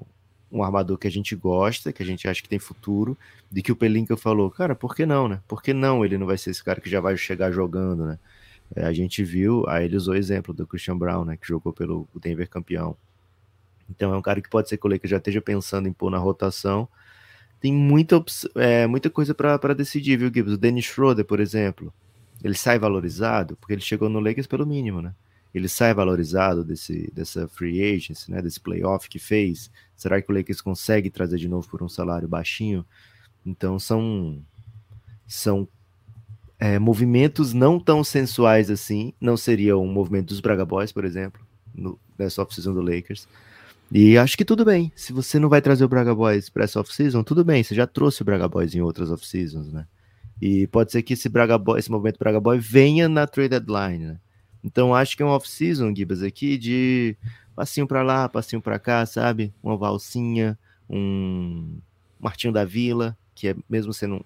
um 0.54 0.64
armador 0.64 0.97
que 0.99 1.08
a 1.08 1.12
gente 1.12 1.36
gosta, 1.36 1.91
que 1.91 2.04
a 2.04 2.06
gente 2.06 2.28
acha 2.28 2.41
que 2.41 2.47
tem 2.47 2.60
futuro, 2.60 3.18
de 3.51 3.64
que 3.64 3.72
o 3.72 3.76
Pelinka 3.76 4.16
falou, 4.16 4.51
cara, 4.51 4.76
por 4.76 4.95
que 4.95 5.04
não, 5.04 5.28
né? 5.28 5.41
Por 5.47 5.64
que 5.64 5.74
não 5.74 6.06
ele 6.06 6.18
não 6.18 6.28
vai 6.28 6.38
ser 6.38 6.51
esse 6.51 6.64
cara 6.64 6.80
que 6.80 6.89
já 6.89 7.01
vai 7.01 7.18
chegar 7.18 7.51
jogando, 7.51 8.06
né? 8.06 8.20
É, 8.76 8.86
a 8.86 8.93
gente 8.93 9.24
viu, 9.24 9.68
aí 9.68 9.86
ele 9.86 9.97
usou 9.97 10.14
o 10.14 10.18
exemplo 10.18 10.54
do 10.54 10.66
Christian 10.66 10.97
Brown, 10.97 11.26
né, 11.26 11.38
que 11.38 11.47
jogou 11.47 11.74
pelo 11.74 12.08
Denver 12.16 12.49
campeão. 12.49 12.95
Então 13.89 14.14
é 14.14 14.18
um 14.18 14.22
cara 14.22 14.41
que 14.41 14.49
pode 14.49 14.70
ser 14.70 14.78
que 14.78 14.88
o 14.88 14.99
já 15.04 15.18
esteja 15.18 15.41
pensando 15.41 15.88
em 15.88 15.93
pôr 15.93 16.10
na 16.10 16.18
rotação. 16.18 16.88
Tem 17.60 17.74
muita, 17.74 18.24
é, 18.56 18.88
muita 18.88 19.10
coisa 19.10 19.34
para 19.34 19.74
decidir, 19.74 20.18
viu, 20.18 20.32
Gibbs? 20.34 20.54
O 20.54 20.58
Dennis 20.58 20.86
Schroeder, 20.86 21.26
por 21.26 21.39
exemplo, 21.39 21.93
ele 22.43 22.56
sai 22.56 22.80
valorizado 22.80 23.56
porque 23.58 23.74
ele 23.74 23.82
chegou 23.82 24.10
no 24.10 24.20
Lakers 24.20 24.47
pelo 24.47 24.66
mínimo, 24.66 25.01
né? 25.01 25.14
Ele 25.54 25.70
sai 25.70 25.93
valorizado 25.93 26.64
desse, 26.64 27.12
dessa 27.14 27.47
free 27.47 27.82
agency, 27.82 28.32
né, 28.32 28.41
desse 28.41 28.60
playoff 28.60 29.08
que 29.08 29.20
fez? 29.20 29.70
Será 29.95 30.22
que 30.22 30.32
o 30.32 30.36
Lakers 30.36 30.62
consegue 30.62 31.10
trazer 31.10 31.38
de 31.38 31.47
novo 31.47 31.68
por 31.70 31.84
um 31.84 31.89
salário 31.89 32.28
baixinho? 32.28 32.86
Então 33.45 33.78
são 33.78 34.41
são 35.28 35.68
é, 36.60 36.80
movimentos 36.80 37.54
não 37.54 37.80
tão 37.80 38.04
sensuais 38.04 38.70
assim. 38.70 39.14
Não 39.20 39.38
seria 39.38 39.78
um 39.78 39.91
movimento 39.91 40.30
dos 40.30 40.39
Braga 40.39 40.66
Boys, 40.66 40.91
por 40.91 41.06
exemplo, 41.06 41.41
no, 41.74 41.99
nessa 42.18 42.41
off-season 42.41 42.74
do 42.74 42.82
Lakers. 42.82 43.28
E 43.91 44.18
acho 44.18 44.38
que 44.38 44.45
tudo 44.45 44.66
bem. 44.66 44.91
Se 44.95 45.14
você 45.14 45.38
não 45.38 45.49
vai 45.49 45.62
trazer 45.62 45.84
o 45.86 45.89
Braga 45.89 46.16
Boys 46.16 46.49
para 46.49 46.64
essa 46.64 46.80
off-season, 46.80 47.24
tudo 47.24 47.43
bem. 47.43 47.64
Você 47.64 47.76
já 47.76 47.86
trouxe 47.86 48.22
o 48.22 48.26
Braga 48.26 48.47
Boys 48.47 48.74
em 48.74 48.82
outras 48.82 49.12
off-seasons, 49.12 49.72
né? 49.72 49.86
E 50.41 50.68
pode 50.68 50.91
ser 50.91 51.04
que 51.04 51.14
esse, 51.14 51.30
Braga 51.30 51.58
Boy, 51.58 51.80
esse 51.80 51.91
movimento 51.91 52.18
Braga 52.18 52.39
Boy 52.39 52.58
venha 52.58 53.08
na 53.08 53.28
trade 53.28 53.49
deadline, 53.49 54.06
né? 54.06 54.20
Então 54.64 54.95
acho 54.95 55.18
que 55.18 55.24
é 55.24 55.26
um 55.26 55.30
off-season, 55.30 55.93
Gibas, 55.93 56.24
aqui 56.24 56.57
de 56.57 57.18
passinho 57.55 57.88
para 57.88 58.01
lá, 58.01 58.30
passinho 58.30 58.61
para 58.61 58.80
cá, 58.80 59.05
sabe? 59.05 59.53
Uma 59.61 59.76
valsinha, 59.76 60.57
um 60.89 61.78
Martinho 62.20 62.53
da 62.53 62.64
Vila, 62.64 63.18
que 63.36 63.49
é 63.49 63.55
mesmo 63.70 63.93
sendo 63.93 64.26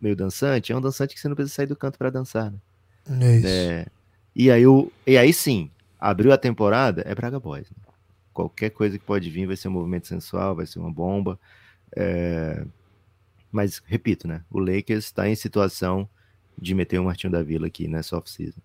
meio 0.00 0.16
dançante, 0.16 0.72
é 0.72 0.76
um 0.76 0.80
dançante 0.80 1.14
que 1.14 1.20
você 1.20 1.28
não 1.28 1.36
precisa 1.36 1.54
sair 1.54 1.66
do 1.66 1.76
canto 1.76 1.98
para 1.98 2.10
dançar, 2.10 2.50
né? 2.50 2.58
É 3.06 3.36
isso. 3.36 3.46
É, 3.46 3.86
e, 4.34 4.50
aí, 4.50 4.66
o, 4.66 4.90
e 5.06 5.16
aí 5.18 5.32
sim, 5.32 5.70
abriu 6.00 6.32
a 6.32 6.38
temporada, 6.38 7.02
é 7.06 7.14
Braga 7.14 7.38
Boys. 7.38 7.70
Né? 7.70 7.76
Qualquer 8.32 8.70
coisa 8.70 8.98
que 8.98 9.04
pode 9.04 9.30
vir 9.30 9.46
vai 9.46 9.56
ser 9.56 9.68
um 9.68 9.72
movimento 9.72 10.06
sensual, 10.06 10.56
vai 10.56 10.66
ser 10.66 10.78
uma 10.78 10.90
bomba. 10.90 11.38
É... 11.96 12.64
Mas, 13.52 13.80
repito, 13.86 14.26
né? 14.26 14.42
O 14.50 14.58
Lakers 14.58 15.04
está 15.04 15.28
em 15.28 15.36
situação 15.36 16.08
de 16.58 16.74
meter 16.74 16.98
o 16.98 17.04
Martinho 17.04 17.32
da 17.32 17.42
Vila 17.42 17.68
aqui 17.68 17.86
nessa 17.86 18.16
off-season. 18.16 18.60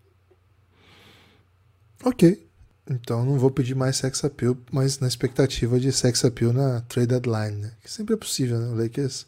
Ok. 2.04 2.47
Então 2.89 3.24
não 3.24 3.38
vou 3.38 3.52
pedir 3.52 3.76
mais 3.76 3.97
sex 3.97 4.24
appeal, 4.24 4.58
mas 4.72 5.00
na 5.00 5.08
expectativa 5.08 5.80
de 5.80 5.91
sex 5.91 6.26
appeal 6.26 6.52
na 6.52 6.82
trade 6.82 7.08
deadline, 7.08 7.58
né? 7.58 7.72
Que 7.84 7.91
sempre 7.91 8.16
é 8.16 8.18
possível, 8.18 8.60
né? 8.60 8.68
O 8.70 8.76
Lakers, 8.76 9.28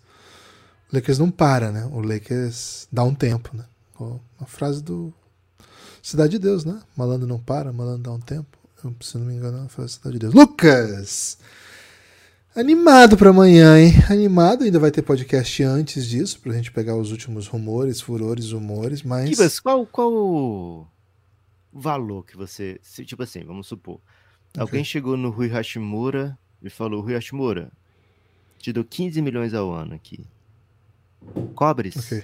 o 0.92 0.96
Lakers 0.96 1.20
não 1.20 1.30
para, 1.30 1.72
né? 1.72 1.88
O 1.92 2.02
Lakers 2.02 2.88
dá 2.92 3.04
um 3.04 3.14
tempo, 3.14 3.56
né? 3.56 3.66
A 4.40 4.46
frase 4.46 4.82
do 4.82 5.14
Cidade 6.02 6.32
de 6.32 6.40
Deus, 6.40 6.66
né? 6.66 6.82
Malandro 6.98 7.28
não 7.28 7.40
para, 7.40 7.72
malandro 7.72 8.02
dá 8.02 8.12
um 8.12 8.20
tempo. 8.20 8.58
Eu, 8.84 8.96
se 9.02 9.16
não 9.18 9.26
me 9.28 9.36
engano, 9.36 9.60
é 9.60 9.66
a 9.66 9.70
frase 9.70 9.94
Cidade 9.94 10.14
de 10.14 10.20
Deus. 10.20 10.34
Lucas! 10.34 11.38
Animado 12.56 13.16
para 13.16 13.30
amanhã, 13.30 13.80
hein? 13.80 13.94
Animado, 14.10 14.64
ainda 14.64 14.80
vai 14.80 14.90
ter 14.90 15.04
podcast 15.04 15.64
antes 15.64 16.08
disso, 16.08 16.40
pra 16.40 16.52
gente 16.52 16.72
pegar 16.72 16.96
os 16.96 17.12
últimos 17.12 17.48
rumores, 17.48 18.02
furores, 18.02 18.52
humores, 18.52 19.04
mas. 19.04 19.30
Kibas, 19.30 19.60
qual, 19.60 19.86
qual 19.86 20.88
valor 21.72 22.26
que 22.26 22.36
você. 22.36 22.80
Se, 22.82 23.06
tipo 23.06 23.24
assim, 23.24 23.44
vamos 23.44 23.68
supor. 23.68 23.96
Okay. 24.50 24.62
Alguém 24.62 24.84
chegou 24.84 25.16
no 25.16 25.30
Rui 25.30 25.48
Hashimura 25.48 26.38
e 26.62 26.70
falou: 26.70 27.02
Rui 27.02 27.16
Hashimura, 27.16 27.72
te 28.58 28.74
dou 28.74 28.84
15 28.84 29.22
milhões 29.22 29.54
ao 29.54 29.72
ano 29.72 29.94
aqui. 29.94 30.26
Cobres? 31.56 31.96
Ok. 31.98 32.24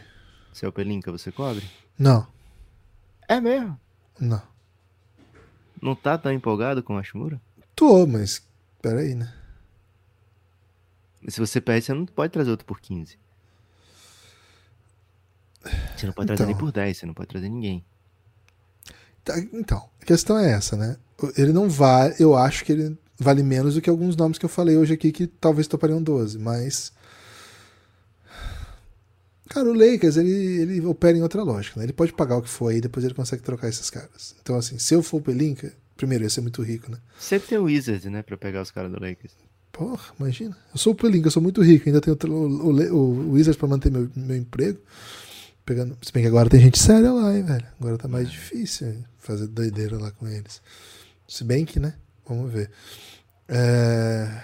Seu 0.54 0.72
Pelinca, 0.72 1.12
você 1.12 1.32
cobre? 1.32 1.70
Não. 1.98 2.28
É 3.28 3.40
mesmo? 3.40 3.80
Não. 4.20 4.42
Não 5.82 5.96
tá 5.96 6.18
tão 6.18 6.32
empolgado 6.32 6.82
com 6.82 6.96
o 6.96 6.98
Hashimura? 6.98 7.40
Tô, 7.76 8.08
mas. 8.08 8.46
Peraí, 8.82 9.14
né? 9.14 9.34
Se 11.28 11.40
você 11.40 11.60
pede, 11.60 11.86
você 11.86 11.94
não 11.94 12.06
pode 12.06 12.32
trazer 12.32 12.50
outro 12.50 12.66
por 12.66 12.80
15. 12.80 13.20
Você 15.96 16.06
não 16.06 16.14
pode 16.14 16.28
trazer 16.28 16.44
então... 16.44 16.48
nem 16.48 16.58
por 16.58 16.72
10, 16.72 16.98
você 16.98 17.06
não 17.06 17.14
pode 17.14 17.28
trazer 17.30 17.50
ninguém. 17.50 17.86
Tá, 19.28 19.38
então, 19.52 19.84
a 20.02 20.06
questão 20.06 20.40
é 20.40 20.52
essa, 20.52 20.78
né? 20.78 20.96
Ele 21.38 21.52
não 21.52 21.68
vale, 21.68 22.16
eu 22.18 22.34
acho 22.34 22.64
que 22.64 22.72
ele 22.72 22.98
vale 23.20 23.44
menos 23.44 23.74
do 23.74 23.82
que 23.82 23.90
alguns 23.90 24.16
nomes 24.16 24.38
que 24.38 24.46
eu 24.46 24.50
falei 24.50 24.78
hoje 24.78 24.94
aqui 24.94 25.12
que 25.12 25.28
talvez 25.28 25.68
topariam 25.68 26.02
12, 26.02 26.40
mas 26.40 26.94
Cara, 29.50 29.70
o 29.70 29.74
Lakers, 29.74 30.16
ele, 30.16 30.32
ele 30.32 30.86
opera 30.86 31.18
em 31.18 31.22
outra 31.22 31.44
lógica, 31.44 31.78
né? 31.78 31.86
Ele 31.86 31.94
pode 31.94 32.14
pagar 32.14 32.38
o 32.38 32.42
que 32.42 32.50
for 32.50 32.70
aí, 32.70 32.80
depois 32.80 33.04
ele 33.04 33.14
consegue 33.14 33.44
trocar 33.44 33.68
esses 33.68 33.90
caras. 33.90 34.34
Então, 34.42 34.56
assim, 34.56 34.80
se 34.80 34.94
eu 34.94 35.04
for 35.04 35.18
o 35.18 35.22
Pelinka, 35.22 35.74
primeiro, 35.98 36.24
ia 36.24 36.30
ser 36.30 36.42
muito 36.42 36.62
rico, 36.62 36.90
né? 36.90 36.98
Sempre 37.20 37.50
tem 37.50 37.58
o 37.58 37.64
Wizard, 37.64 38.10
né, 38.10 38.22
pra 38.22 38.38
pegar 38.38 38.62
os 38.62 38.72
caras 38.72 38.92
do 38.92 39.00
Lakers. 39.00 39.34
Porra, 39.72 40.14
imagina. 40.20 40.58
Eu 40.74 40.78
sou 40.78 40.94
o 40.94 40.96
Pelinka, 40.96 41.28
eu 41.28 41.32
sou 41.32 41.42
muito 41.42 41.62
rico, 41.62 41.88
ainda 41.88 42.00
tenho 42.00 42.18
o, 42.22 42.30
o, 42.30 42.72
o, 42.72 42.98
o 43.30 43.32
Wizard 43.34 43.58
pra 43.58 43.68
manter 43.68 43.92
meu, 43.92 44.10
meu 44.16 44.38
emprego. 44.38 44.80
Pegando, 45.68 45.98
se 46.02 46.14
bem 46.14 46.24
que 46.24 46.30
agora 46.30 46.50
tem 46.50 46.62
gente 46.62 46.80
séria 46.80 47.12
lá, 47.12 47.36
hein, 47.36 47.44
velho. 47.44 47.66
Agora 47.78 47.98
tá 47.98 48.08
mais 48.08 48.30
é. 48.30 48.32
difícil 48.32 49.04
fazer 49.20 49.48
doideira 49.48 49.98
lá 49.98 50.12
com 50.12 50.26
eles. 50.26 50.62
Se 51.28 51.44
bem 51.44 51.66
que, 51.66 51.78
né? 51.78 51.94
Vamos 52.26 52.54
ver. 52.54 52.72
É... 53.50 54.44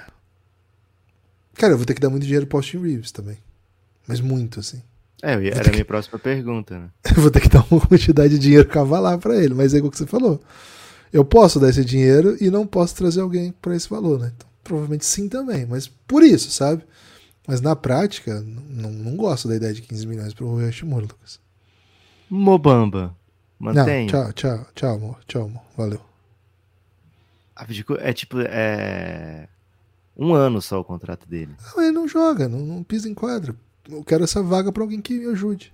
Cara, 1.53 1.71
eu 1.71 1.77
vou 1.77 1.85
ter 1.85 1.93
que 1.93 2.01
dar 2.01 2.09
muito 2.09 2.23
dinheiro 2.23 2.45
pro 2.45 2.57
Austin 2.57 2.79
Reeves 2.79 3.09
também. 3.09 3.37
Mas 4.05 4.19
muito, 4.19 4.59
assim. 4.59 4.83
É, 5.21 5.31
era 5.31 5.69
a 5.69 5.71
minha 5.71 5.85
próxima 5.85 6.19
pergunta, 6.19 6.77
né? 6.77 6.89
Eu 7.15 7.21
vou 7.21 7.31
ter 7.31 7.39
que 7.39 7.47
dar 7.47 7.65
uma 7.71 7.79
quantidade 7.79 8.33
de 8.33 8.39
dinheiro 8.39 8.67
cavalar 8.67 9.17
para 9.17 9.41
ele, 9.41 9.53
mas 9.53 9.73
é 9.73 9.79
o 9.79 9.89
que 9.89 9.97
você 9.97 10.05
falou. 10.05 10.43
Eu 11.13 11.23
posso 11.23 11.57
dar 11.57 11.69
esse 11.69 11.85
dinheiro 11.85 12.35
e 12.41 12.49
não 12.49 12.67
posso 12.67 12.95
trazer 12.95 13.21
alguém 13.21 13.53
para 13.61 13.73
esse 13.73 13.89
valor, 13.89 14.19
né? 14.19 14.33
Então, 14.35 14.49
provavelmente 14.61 15.05
sim 15.05 15.29
também, 15.29 15.65
mas 15.65 15.87
por 15.87 16.21
isso, 16.21 16.51
sabe? 16.51 16.83
Mas 17.47 17.59
na 17.61 17.75
prática, 17.75 18.41
não, 18.41 18.89
não 18.89 19.15
gosto 19.17 19.47
da 19.47 19.55
ideia 19.55 19.73
de 19.73 19.81
15 19.81 20.07
milhões 20.07 20.33
pro 20.33 20.55
Hashimura, 20.57 21.05
Lucas. 21.05 21.39
Mobamba. 22.29 23.15
Mantém. 23.59 24.07
Não, 24.07 24.31
tchau, 24.31 24.33
tchau, 24.33 24.67
tchau, 24.73 24.95
amor. 24.95 25.19
Tchau, 25.27 25.43
amor. 25.43 25.63
Valeu. 25.77 26.01
É 27.99 28.13
tipo, 28.13 28.39
é. 28.39 29.47
Um 30.15 30.33
ano 30.33 30.61
só 30.61 30.79
o 30.79 30.83
contrato 30.83 31.27
dele. 31.27 31.55
Não, 31.75 31.83
ele 31.83 31.91
não 31.91 32.07
joga, 32.07 32.47
não, 32.47 32.59
não 32.59 32.83
pisa 32.83 33.09
em 33.09 33.13
quadra. 33.13 33.55
Eu 33.89 34.03
quero 34.03 34.23
essa 34.23 34.41
vaga 34.41 34.71
pra 34.71 34.83
alguém 34.83 35.01
que 35.01 35.13
me 35.13 35.27
ajude. 35.31 35.73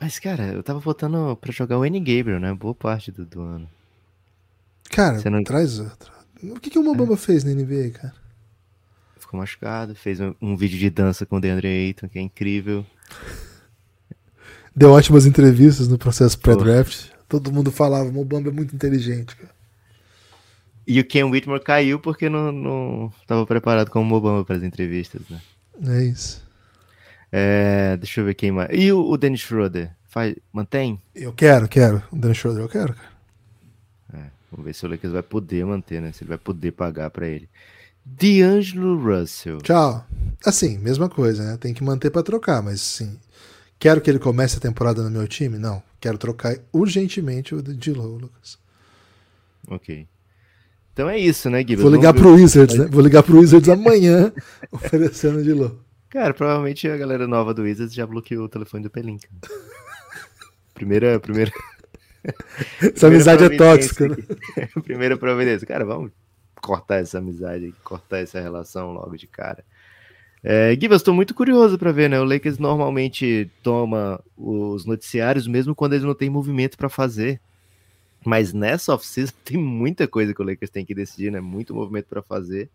Mas, 0.00 0.18
cara, 0.18 0.52
eu 0.52 0.62
tava 0.62 0.78
votando 0.78 1.36
pra 1.36 1.52
jogar 1.52 1.78
o 1.78 1.84
N. 1.84 1.98
Gabriel, 1.98 2.38
né? 2.38 2.54
Boa 2.54 2.74
parte 2.74 3.10
do, 3.10 3.26
do 3.26 3.40
ano. 3.40 3.68
Cara, 4.90 5.30
não... 5.30 5.42
traz 5.42 5.80
outra. 5.80 6.12
O 6.42 6.60
que, 6.60 6.70
que 6.70 6.78
o 6.78 6.84
Mobamba 6.84 7.14
é. 7.14 7.16
fez 7.16 7.42
na 7.42 7.50
NBA, 7.50 7.90
cara? 7.90 8.14
Ficou 9.28 9.38
machucado, 9.38 9.94
fez 9.94 10.18
um, 10.20 10.34
um 10.40 10.56
vídeo 10.56 10.78
de 10.78 10.88
dança 10.88 11.26
com 11.26 11.36
o 11.36 11.40
DeAndre 11.40 11.68
Ayton, 11.68 12.08
que 12.08 12.18
é 12.18 12.22
incrível. 12.22 12.84
Deu 14.74 14.90
ótimas 14.90 15.26
entrevistas 15.26 15.86
no 15.86 15.98
processo 15.98 16.38
pré-draft. 16.38 17.10
Todo 17.28 17.52
mundo 17.52 17.70
falava, 17.70 18.10
Mobamba 18.10 18.48
é 18.48 18.52
muito 18.52 18.74
inteligente, 18.74 19.36
cara. 19.36 19.50
E 20.86 20.98
o 20.98 21.04
Ken 21.04 21.24
Whitmore 21.24 21.62
caiu 21.62 22.00
porque 22.00 22.30
não, 22.30 22.50
não 22.50 23.12
estava 23.20 23.44
preparado 23.44 23.90
como 23.90 24.06
Mobamba 24.06 24.46
para 24.46 24.56
as 24.56 24.62
entrevistas, 24.62 25.20
né? 25.28 25.42
É 25.86 26.04
isso. 26.04 26.42
É, 27.30 27.98
deixa 27.98 28.22
eu 28.22 28.24
ver 28.24 28.32
quem 28.32 28.50
mais. 28.50 28.70
E 28.72 28.90
o, 28.90 29.10
o 29.10 29.18
Dennis 29.18 29.40
Schroeder? 29.40 29.90
Faz, 30.06 30.34
mantém? 30.50 30.98
Eu 31.14 31.34
quero, 31.34 31.68
quero. 31.68 32.02
O 32.10 32.16
Dennis 32.16 32.38
Schroeder 32.38 32.64
eu 32.64 32.68
quero, 32.68 32.94
cara. 32.94 33.08
É, 34.14 34.30
vamos 34.50 34.64
ver 34.64 34.74
se 34.74 34.86
o 34.86 34.88
Lakers 34.88 35.12
vai 35.12 35.22
poder 35.22 35.66
manter, 35.66 36.00
né? 36.00 36.12
Se 36.12 36.24
ele 36.24 36.30
vai 36.30 36.38
poder 36.38 36.72
pagar 36.72 37.10
para 37.10 37.28
ele. 37.28 37.46
D'Angelo 38.16 38.96
Russell. 38.96 39.58
Tchau. 39.58 40.04
Assim, 40.44 40.78
mesma 40.78 41.08
coisa, 41.08 41.44
né? 41.44 41.56
Tem 41.56 41.74
que 41.74 41.84
manter 41.84 42.10
para 42.10 42.22
trocar, 42.22 42.62
mas 42.62 42.80
sim. 42.80 43.18
Quero 43.78 44.00
que 44.00 44.10
ele 44.10 44.18
comece 44.18 44.56
a 44.56 44.60
temporada 44.60 45.02
no 45.02 45.10
meu 45.10 45.26
time? 45.28 45.58
Não. 45.58 45.82
Quero 46.00 46.16
trocar 46.16 46.56
urgentemente 46.72 47.54
o 47.54 47.62
D'Lo, 47.62 48.16
Lucas. 48.16 48.58
Ok. 49.68 50.06
Então 50.92 51.08
é 51.08 51.18
isso, 51.18 51.48
né, 51.50 51.62
Guilherme? 51.62 51.82
Vou 51.82 51.92
ligar 51.92 52.14
pro 52.14 52.34
Wizards, 52.34 52.76
né? 52.76 52.86
Vou 52.90 53.02
ligar 53.02 53.22
pro 53.22 53.38
Wizards 53.38 53.68
amanhã 53.68 54.32
oferecendo 54.72 55.44
D'Lo. 55.44 55.84
Cara, 56.08 56.32
provavelmente 56.32 56.88
a 56.88 56.96
galera 56.96 57.26
nova 57.26 57.52
do 57.52 57.62
Wizards 57.62 57.94
já 57.94 58.06
bloqueou 58.06 58.46
o 58.46 58.48
telefone 58.48 58.84
do 58.84 58.90
Pelinka. 58.90 59.28
primeira, 60.74 61.20
primeira... 61.20 61.52
Essa 62.80 63.06
amizade 63.06 63.44
é 63.44 63.56
tóxica, 63.56 64.08
né? 64.08 64.16
primeira 64.82 65.16
providência. 65.16 65.66
Cara, 65.66 65.84
vamos 65.84 66.10
cortar 66.60 66.96
essa 66.96 67.18
amizade, 67.18 67.74
cortar 67.84 68.18
essa 68.18 68.40
relação 68.40 68.92
logo 68.92 69.16
de 69.16 69.26
cara. 69.26 69.64
É, 70.42 70.76
Gibas, 70.80 71.00
estou 71.00 71.14
muito 71.14 71.34
curioso 71.34 71.78
para 71.78 71.90
ver, 71.90 72.08
né? 72.08 72.20
O 72.20 72.24
Lakers 72.24 72.58
normalmente 72.58 73.50
toma 73.62 74.22
os 74.36 74.84
noticiários 74.84 75.46
mesmo 75.46 75.74
quando 75.74 75.94
eles 75.94 76.04
não 76.04 76.14
têm 76.14 76.30
movimento 76.30 76.76
para 76.76 76.88
fazer. 76.88 77.40
Mas 78.24 78.52
nessa 78.52 78.94
off-season 78.94 79.32
tem 79.44 79.56
muita 79.56 80.06
coisa 80.06 80.34
que 80.34 80.42
o 80.42 80.44
Lakers 80.44 80.70
tem 80.70 80.84
que 80.84 80.94
decidir, 80.94 81.32
né? 81.32 81.40
Muito 81.40 81.74
movimento 81.74 82.06
para 82.06 82.22
fazer. 82.22 82.70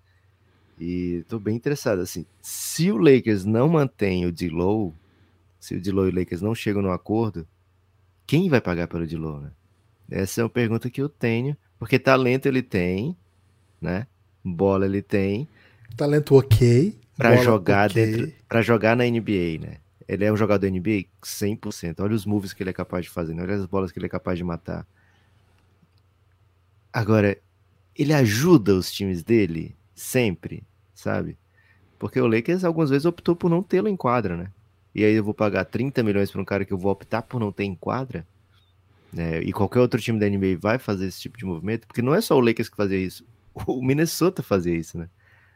E 0.80 1.20
estou 1.22 1.40
bem 1.40 1.56
interessado, 1.56 2.00
assim, 2.00 2.26
se 2.42 2.92
o 2.92 2.98
Lakers 2.98 3.46
não 3.46 3.70
mantém 3.70 4.26
o 4.26 4.32
D-Low, 4.32 4.94
se 5.60 5.76
o 5.76 5.82
D-Low 5.82 6.08
e 6.08 6.10
o 6.10 6.16
Lakers 6.16 6.42
não 6.42 6.56
chegam 6.56 6.82
no 6.82 6.92
acordo, 6.92 7.48
quem 8.26 8.50
vai 8.50 8.60
pagar 8.60 8.88
pelo 8.88 9.06
D-Low, 9.06 9.40
né? 9.40 9.52
Essa 10.10 10.42
é 10.42 10.44
uma 10.44 10.50
pergunta 10.50 10.90
que 10.90 11.02
eu 11.02 11.08
tenho, 11.08 11.56
porque 11.78 12.00
talento 12.00 12.48
ele 12.48 12.62
tem, 12.62 13.16
né? 13.84 14.08
Bola 14.44 14.86
ele 14.86 15.02
tem. 15.02 15.48
Talento 15.96 16.36
ok. 16.36 16.98
Para 17.16 17.38
jogar 17.38 17.92
okay. 17.92 18.06
dentro, 18.06 18.34
para 18.50 18.62
jogar 18.62 18.96
na 18.96 19.04
NBA, 19.04 19.60
né? 19.62 19.78
Ele 20.08 20.26
é 20.26 20.34
um 20.34 20.38
jogador 20.38 20.68
NBA 20.68 21.06
100%. 21.24 22.00
Olha 22.00 22.16
os 22.16 22.26
moves 22.26 22.54
que 22.54 22.64
ele 22.64 22.72
é 22.72 22.74
capaz 22.74 23.06
de 23.06 23.12
fazer, 23.12 23.34
né? 23.34 23.44
olha 23.44 23.56
as 23.56 23.66
bolas 23.66 23.92
que 23.92 24.00
ele 24.00 24.08
é 24.08 24.10
capaz 24.10 24.38
de 24.38 24.44
matar. 24.44 24.86
Agora, 26.92 27.38
ele 27.96 28.14
ajuda 28.14 28.74
os 28.76 28.92
times 28.92 29.24
dele 29.24 29.76
sempre, 29.94 30.64
sabe? 30.94 31.38
Porque 31.98 32.20
o 32.20 32.28
Lakers 32.28 32.64
algumas 32.64 32.90
vezes 32.90 33.06
optou 33.06 33.36
por 33.36 33.50
não 33.50 33.64
tê-lo 33.64 33.88
em 33.88 33.96
quadra, 33.96 34.36
né? 34.36 34.52
E 34.94 35.04
aí 35.04 35.14
eu 35.14 35.24
vou 35.24 35.34
pagar 35.34 35.66
30 35.66 36.04
milhões 36.04 36.30
para 36.30 36.42
um 36.42 36.46
cara 36.46 36.66
que 36.66 36.74
eu 36.74 36.78
vou 36.78 36.92
optar 36.92 37.22
por 37.22 37.40
não 37.40 37.52
ter 37.52 37.64
em 37.64 37.76
quadra. 37.76 38.28
Né? 39.12 39.42
E 39.42 39.54
qualquer 39.54 39.80
outro 39.80 40.02
time 40.02 40.20
da 40.20 40.28
NBA 40.28 40.58
vai 40.60 40.78
fazer 40.78 41.08
esse 41.08 41.22
tipo 41.22 41.38
de 41.38 41.46
movimento, 41.46 41.88
porque 41.88 42.02
não 42.02 42.14
é 42.14 42.22
só 42.22 42.36
o 42.36 42.40
Lakers 42.40 42.70
que 42.70 42.76
fazia 42.76 42.98
isso. 42.98 43.26
O 43.68 43.82
Minnesota 43.84 44.42
fazia 44.42 44.76
isso, 44.76 44.98
né? 44.98 45.10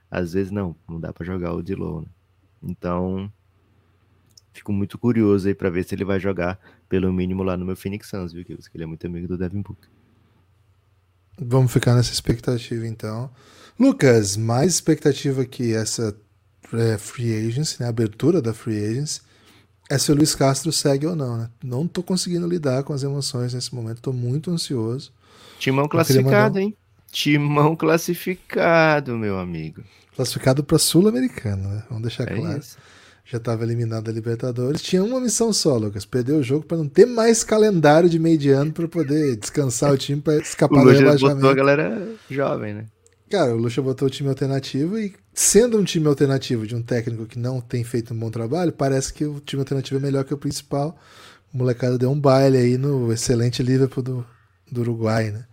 Às 0.10 0.34
vezes 0.34 0.52
não, 0.52 0.76
não 0.88 1.00
dá 1.00 1.12
para 1.12 1.26
jogar 1.26 1.54
o 1.54 1.62
Dilow, 1.62 2.02
né? 2.02 2.08
Então, 2.64 3.32
fico 4.54 4.72
muito 4.72 4.98
curioso 4.98 5.48
aí 5.48 5.56
para 5.56 5.70
ver 5.70 5.84
se 5.84 5.96
ele 5.96 6.06
vai 6.06 6.20
jogar 6.20 6.60
pelo 6.90 7.12
mínimo 7.12 7.44
lá 7.44 7.58
no 7.58 7.66
meu 7.66 7.76
Phoenix 7.76 8.08
Suns, 8.08 8.34
viu, 8.34 8.44
que 8.44 8.58
ele 8.74 8.84
é 8.84 8.88
muito 8.88 9.06
amigo 9.06 9.28
do 9.28 9.38
Devin 9.38 9.62
Booker. 9.62 9.90
Vamos 11.40 11.72
ficar 11.72 11.96
nessa 11.96 12.12
expectativa 12.12 12.88
então. 12.88 13.30
Lucas, 13.80 14.36
mais 14.36 14.74
expectativa 14.74 15.46
que 15.46 15.74
essa 15.74 16.16
é, 16.74 16.98
free 16.98 17.48
agency, 17.48 17.82
né, 17.82 17.88
abertura 17.88 18.42
da 18.42 18.54
free 18.54 18.84
agency, 18.84 19.22
é 19.90 19.98
se 19.98 20.12
o 20.12 20.16
Luiz 20.16 20.34
Castro 20.34 20.72
segue 20.72 21.06
ou 21.06 21.16
não, 21.16 21.38
né? 21.38 21.50
Não 21.64 21.88
tô 21.88 22.02
conseguindo 22.02 22.48
lidar 22.48 22.84
com 22.84 22.92
as 22.92 23.04
emoções 23.04 23.54
nesse 23.54 23.74
momento, 23.74 24.02
tô 24.02 24.12
muito 24.12 24.52
ansioso. 24.52 25.14
Timão 25.60 25.88
classificado, 25.88 26.56
mandar... 26.56 26.60
hein? 26.60 26.76
Timão 27.18 27.76
classificado, 27.76 29.18
meu 29.18 29.40
amigo. 29.40 29.82
Classificado 30.16 30.64
para 30.64 30.78
Sul-Americano, 30.78 31.68
né? 31.68 31.84
Vamos 31.90 32.04
deixar 32.04 32.32
é 32.32 32.36
claro. 32.36 32.60
Isso. 32.60 32.78
Já 33.26 33.40
estava 33.40 33.64
eliminado 33.64 34.04
da 34.04 34.12
Libertadores. 34.12 34.84
Tinha 34.84 35.04
uma 35.04 35.20
missão 35.20 35.52
só, 35.52 35.78
Lucas. 35.78 36.06
Perdeu 36.06 36.38
o 36.38 36.44
jogo 36.44 36.68
para 36.68 36.78
não 36.78 36.88
ter 36.88 37.08
mais 37.08 37.44
calendário 37.44 38.08
de 38.08 38.20
meio 38.20 38.38
de 38.38 38.52
ano 38.52 38.72
para 38.72 38.88
poder 38.88 39.36
descansar 39.36 39.92
o 39.92 39.98
time 39.98 40.22
para 40.22 40.38
escapar 40.38 40.84
do 40.86 40.92
rebaixamento. 40.92 41.38
botou 41.38 41.50
a 41.50 41.56
galera 41.56 42.08
jovem, 42.30 42.76
né? 42.76 42.86
Cara, 43.32 43.56
o 43.56 43.58
Lucha 43.58 43.82
botou 43.82 44.08
o 44.08 44.12
time 44.12 44.30
alternativo 44.30 45.00
e, 45.00 45.16
sendo 45.34 45.80
um 45.80 45.84
time 45.84 46.06
alternativo 46.06 46.68
de 46.68 46.76
um 46.76 46.84
técnico 46.84 47.26
que 47.26 47.40
não 47.40 47.60
tem 47.60 47.84
feito 47.84 48.14
um 48.14 48.20
bom 48.20 48.30
trabalho, 48.30 48.72
parece 48.72 49.12
que 49.12 49.26
o 49.26 49.40
time 49.40 49.62
alternativo 49.62 50.00
é 50.00 50.04
melhor 50.04 50.24
que 50.24 50.36
o 50.36 50.38
principal. 50.38 50.96
O 51.52 51.58
molecada 51.58 51.98
deu 51.98 52.12
um 52.12 52.20
baile 52.20 52.60
aí 52.60 52.78
no 52.78 53.12
excelente 53.12 53.64
Liverpool 53.64 54.04
do, 54.04 54.26
do 54.72 54.82
Uruguai, 54.82 55.32
né? 55.32 55.46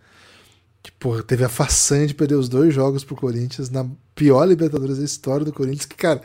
Que, 0.85 0.91
porra, 0.91 1.23
teve 1.23 1.43
a 1.43 1.49
façanha 1.49 2.05
de 2.05 2.13
perder 2.13 2.35
os 2.35 2.47
dois 2.47 2.71
jogos 2.71 3.03
pro 3.03 3.15
Corinthians 3.15 3.71
na 3.71 3.87
pior 4.13 4.45
Libertadores 4.45 4.99
da 4.99 5.03
história 5.03 5.43
do 5.43 5.51
Corinthians, 5.51 5.87
que, 5.87 5.95
cara, 5.95 6.21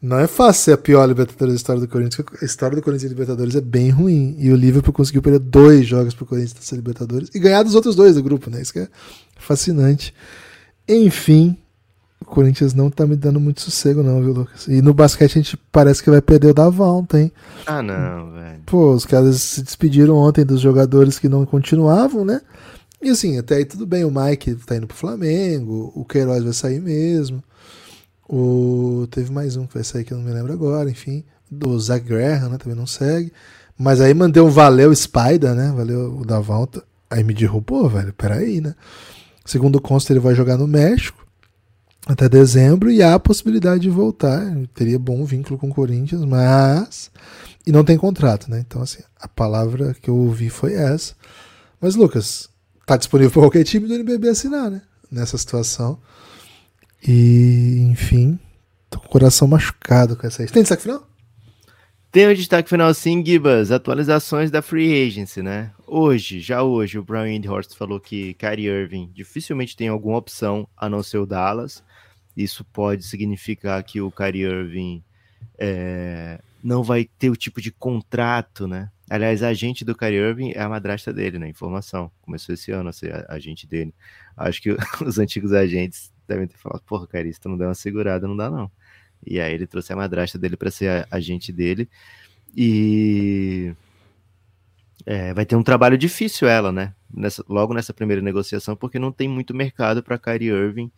não 0.00 0.18
é 0.18 0.26
fácil 0.26 0.62
ser 0.62 0.72
a 0.72 0.78
pior 0.78 1.04
Libertadores 1.04 1.52
da 1.52 1.56
história 1.58 1.82
do 1.82 1.86
Corinthians, 1.86 2.26
a 2.40 2.44
história 2.46 2.74
do 2.74 2.82
Corinthians 2.82 3.10
e 3.10 3.14
Libertadores 3.14 3.54
é 3.54 3.60
bem 3.60 3.90
ruim. 3.90 4.36
E 4.38 4.50
o 4.50 4.56
Liverpool 4.56 4.94
conseguiu 4.94 5.20
perder 5.20 5.40
dois 5.40 5.86
jogos 5.86 6.14
pro 6.14 6.24
Corinthians 6.24 6.54
nessa 6.54 6.74
Libertadores 6.74 7.28
e 7.34 7.38
ganhar 7.38 7.62
dos 7.62 7.74
outros 7.74 7.94
dois 7.94 8.14
do 8.14 8.22
grupo, 8.22 8.48
né? 8.48 8.62
Isso 8.62 8.72
que 8.72 8.78
é 8.78 8.88
fascinante. 9.36 10.14
Enfim, 10.88 11.54
o 12.22 12.24
Corinthians 12.24 12.72
não 12.72 12.88
tá 12.88 13.06
me 13.06 13.16
dando 13.16 13.38
muito 13.38 13.60
sossego, 13.60 14.02
não, 14.02 14.22
viu, 14.22 14.32
Lucas? 14.32 14.66
E 14.66 14.80
no 14.80 14.94
basquete 14.94 15.32
a 15.32 15.42
gente 15.42 15.58
parece 15.70 16.02
que 16.02 16.08
vai 16.08 16.22
perder 16.22 16.52
o 16.52 16.54
Davon, 16.54 17.06
hein? 17.12 17.30
Ah, 17.66 17.82
não, 17.82 18.32
velho. 18.32 18.60
Pô, 18.64 18.94
os 18.94 19.04
caras 19.04 19.42
se 19.42 19.62
despediram 19.62 20.16
ontem 20.16 20.42
dos 20.42 20.62
jogadores 20.62 21.18
que 21.18 21.28
não 21.28 21.44
continuavam, 21.44 22.24
né? 22.24 22.40
E 23.04 23.10
assim, 23.10 23.36
até 23.36 23.56
aí 23.56 23.66
tudo 23.66 23.86
bem, 23.86 24.02
o 24.02 24.10
Mike 24.10 24.54
tá 24.54 24.76
indo 24.76 24.86
pro 24.86 24.96
Flamengo, 24.96 25.92
o 25.94 26.06
Queiroz 26.06 26.42
vai 26.42 26.54
sair 26.54 26.80
mesmo. 26.80 27.44
O... 28.26 29.06
Teve 29.10 29.30
mais 29.30 29.56
um 29.56 29.66
que 29.66 29.74
vai 29.74 29.84
sair 29.84 30.04
que 30.04 30.14
eu 30.14 30.16
não 30.16 30.24
me 30.24 30.32
lembro 30.32 30.54
agora, 30.54 30.88
enfim. 30.88 31.22
Do 31.50 31.78
Zach 31.78 32.02
Graham, 32.02 32.48
né? 32.48 32.56
Também 32.56 32.74
não 32.74 32.86
segue. 32.86 33.30
Mas 33.76 34.00
aí 34.00 34.14
mandei 34.14 34.42
um 34.42 34.48
valeu 34.48 34.94
Spider, 34.94 35.54
né? 35.54 35.70
Valeu 35.76 36.16
o 36.16 36.24
Davon. 36.24 36.66
Aí 37.10 37.22
me 37.22 37.34
derrubou, 37.34 37.90
velho. 37.90 38.10
Peraí, 38.14 38.62
né? 38.62 38.74
Segundo 39.44 39.82
consta, 39.82 40.10
ele 40.10 40.20
vai 40.20 40.34
jogar 40.34 40.56
no 40.56 40.66
México 40.66 41.26
até 42.06 42.26
dezembro 42.26 42.90
e 42.90 43.02
há 43.02 43.12
a 43.12 43.20
possibilidade 43.20 43.82
de 43.82 43.90
voltar. 43.90 44.50
Ele 44.50 44.66
teria 44.68 44.98
bom 44.98 45.26
vínculo 45.26 45.58
com 45.58 45.68
o 45.68 45.74
Corinthians, 45.74 46.24
mas. 46.24 47.10
E 47.66 47.70
não 47.70 47.84
tem 47.84 47.98
contrato, 47.98 48.50
né? 48.50 48.64
Então, 48.66 48.80
assim, 48.80 49.02
a 49.20 49.28
palavra 49.28 49.92
que 49.92 50.08
eu 50.08 50.16
ouvi 50.16 50.48
foi 50.48 50.72
essa. 50.72 51.14
Mas, 51.78 51.96
Lucas, 51.96 52.48
tá 52.86 52.96
disponível 52.96 53.32
para 53.32 53.42
qualquer 53.42 53.64
time 53.64 53.86
do 53.86 53.94
NBB 53.94 54.28
assinar, 54.28 54.70
né? 54.70 54.82
Nessa 55.10 55.38
situação. 55.38 56.00
E, 57.06 57.86
enfim, 57.90 58.38
tô 58.88 58.98
com 58.98 59.06
o 59.06 59.10
coração 59.10 59.46
machucado 59.46 60.16
com 60.16 60.26
essa 60.26 60.42
aí. 60.42 60.48
Tem 60.48 60.62
destaque 60.62 60.82
final? 60.82 61.06
Tem 62.10 62.28
um 62.28 62.34
destaque 62.34 62.68
final 62.68 62.94
sim, 62.94 63.24
Gibas. 63.24 63.72
Atualizações 63.72 64.50
da 64.50 64.62
Free 64.62 65.06
Agency, 65.06 65.42
né? 65.42 65.72
Hoje, 65.86 66.40
já 66.40 66.62
hoje, 66.62 66.96
o 66.98 67.02
Brian 67.02 67.24
Windhorst 67.24 67.74
falou 67.74 67.98
que 67.98 68.34
Kyrie 68.34 68.68
Irving 68.68 69.10
dificilmente 69.12 69.76
tem 69.76 69.88
alguma 69.88 70.16
opção 70.16 70.68
a 70.76 70.88
não 70.88 71.02
ser 71.02 71.18
o 71.18 71.26
Dallas. 71.26 71.82
Isso 72.36 72.64
pode 72.64 73.04
significar 73.04 73.82
que 73.82 74.00
o 74.00 74.12
Kyrie 74.12 74.44
Irving 74.44 75.02
é, 75.58 76.40
não 76.62 76.82
vai 76.82 77.04
ter 77.04 77.30
o 77.30 77.36
tipo 77.36 77.60
de 77.60 77.70
contrato, 77.70 78.68
né? 78.68 78.90
Aliás, 79.08 79.42
a 79.42 79.48
agente 79.48 79.84
do 79.84 79.94
Kyrie 79.94 80.18
Irving 80.18 80.52
é 80.52 80.62
a 80.62 80.68
madrasta 80.68 81.12
dele, 81.12 81.38
né? 81.38 81.48
Informação. 81.48 82.10
Começou 82.22 82.54
esse 82.54 82.70
ano 82.72 82.88
a 82.88 82.92
ser 82.92 83.14
a 83.14 83.34
agente 83.34 83.66
dele. 83.66 83.94
Acho 84.36 84.62
que 84.62 84.70
os 85.04 85.18
antigos 85.18 85.52
agentes 85.52 86.12
devem 86.26 86.46
ter 86.46 86.56
falado, 86.56 86.82
porra, 86.82 87.06
Kyrie, 87.06 87.34
tu 87.38 87.48
não 87.48 87.58
der 87.58 87.66
uma 87.66 87.74
segurada, 87.74 88.26
não 88.26 88.36
dá 88.36 88.50
não. 88.50 88.70
E 89.26 89.40
aí 89.40 89.52
ele 89.54 89.66
trouxe 89.66 89.92
a 89.92 89.96
madrasta 89.96 90.38
dele 90.38 90.56
para 90.56 90.70
ser 90.70 91.06
agente 91.10 91.52
dele. 91.52 91.88
E 92.56 93.74
é, 95.06 95.34
vai 95.34 95.44
ter 95.44 95.56
um 95.56 95.62
trabalho 95.62 95.98
difícil 95.98 96.48
ela, 96.48 96.72
né? 96.72 96.94
Nessa, 97.12 97.44
logo 97.48 97.74
nessa 97.74 97.92
primeira 97.92 98.22
negociação, 98.22 98.74
porque 98.74 98.98
não 98.98 99.12
tem 99.12 99.28
muito 99.28 99.54
mercado 99.54 100.02
para 100.02 100.18
Kyrie 100.18 100.48
Irving. 100.48 100.90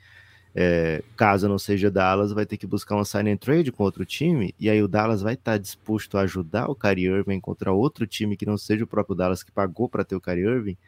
É, 0.59 1.03
caso 1.15 1.47
não 1.47 1.59
seja 1.59 1.91
Dallas, 1.91 2.33
vai 2.33 2.47
ter 2.47 2.57
que 2.57 2.67
buscar 2.67 2.97
um 2.97 3.05
sign 3.05 3.31
and 3.31 3.37
trade 3.37 3.71
com 3.71 3.85
outro 3.85 4.07
time, 4.07 4.55
e 4.59 4.71
aí 4.71 4.83
o 4.83 4.89
Dallas 4.89 5.21
vai 5.21 5.35
estar 5.35 5.53
tá 5.53 5.59
disposto 5.59 6.17
a 6.17 6.23
ajudar 6.23 6.71
o 6.71 6.75
Kyrie 6.75 7.05
Irving 7.05 7.33
a 7.33 7.35
encontrar 7.35 7.73
outro 7.73 8.07
time 8.07 8.39
que 8.39 8.47
não 8.47 8.57
seja 8.57 8.83
o 8.85 8.87
próprio 8.87 9.15
Dallas 9.15 9.43
que 9.43 9.53
pagou 9.53 9.87
para 9.87 10.03
ter 10.03 10.17
o 10.17 10.21
Kyrie 10.21 10.47
Irving. 10.47 10.79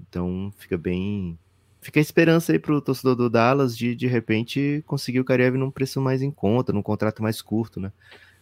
Então 0.00 0.52
fica 0.56 0.78
bem 0.78 1.36
fica 1.80 1.98
a 1.98 2.00
esperança 2.00 2.52
aí 2.52 2.58
pro 2.58 2.80
torcedor 2.80 3.16
do 3.16 3.28
Dallas 3.28 3.76
de 3.76 3.94
de 3.94 4.06
repente 4.06 4.84
conseguir 4.86 5.20
o 5.20 5.24
Karev 5.24 5.56
num 5.56 5.70
preço 5.70 6.00
mais 6.00 6.22
em 6.22 6.30
conta, 6.30 6.72
num 6.72 6.82
contrato 6.82 7.20
mais 7.20 7.42
curto, 7.42 7.80
né? 7.80 7.92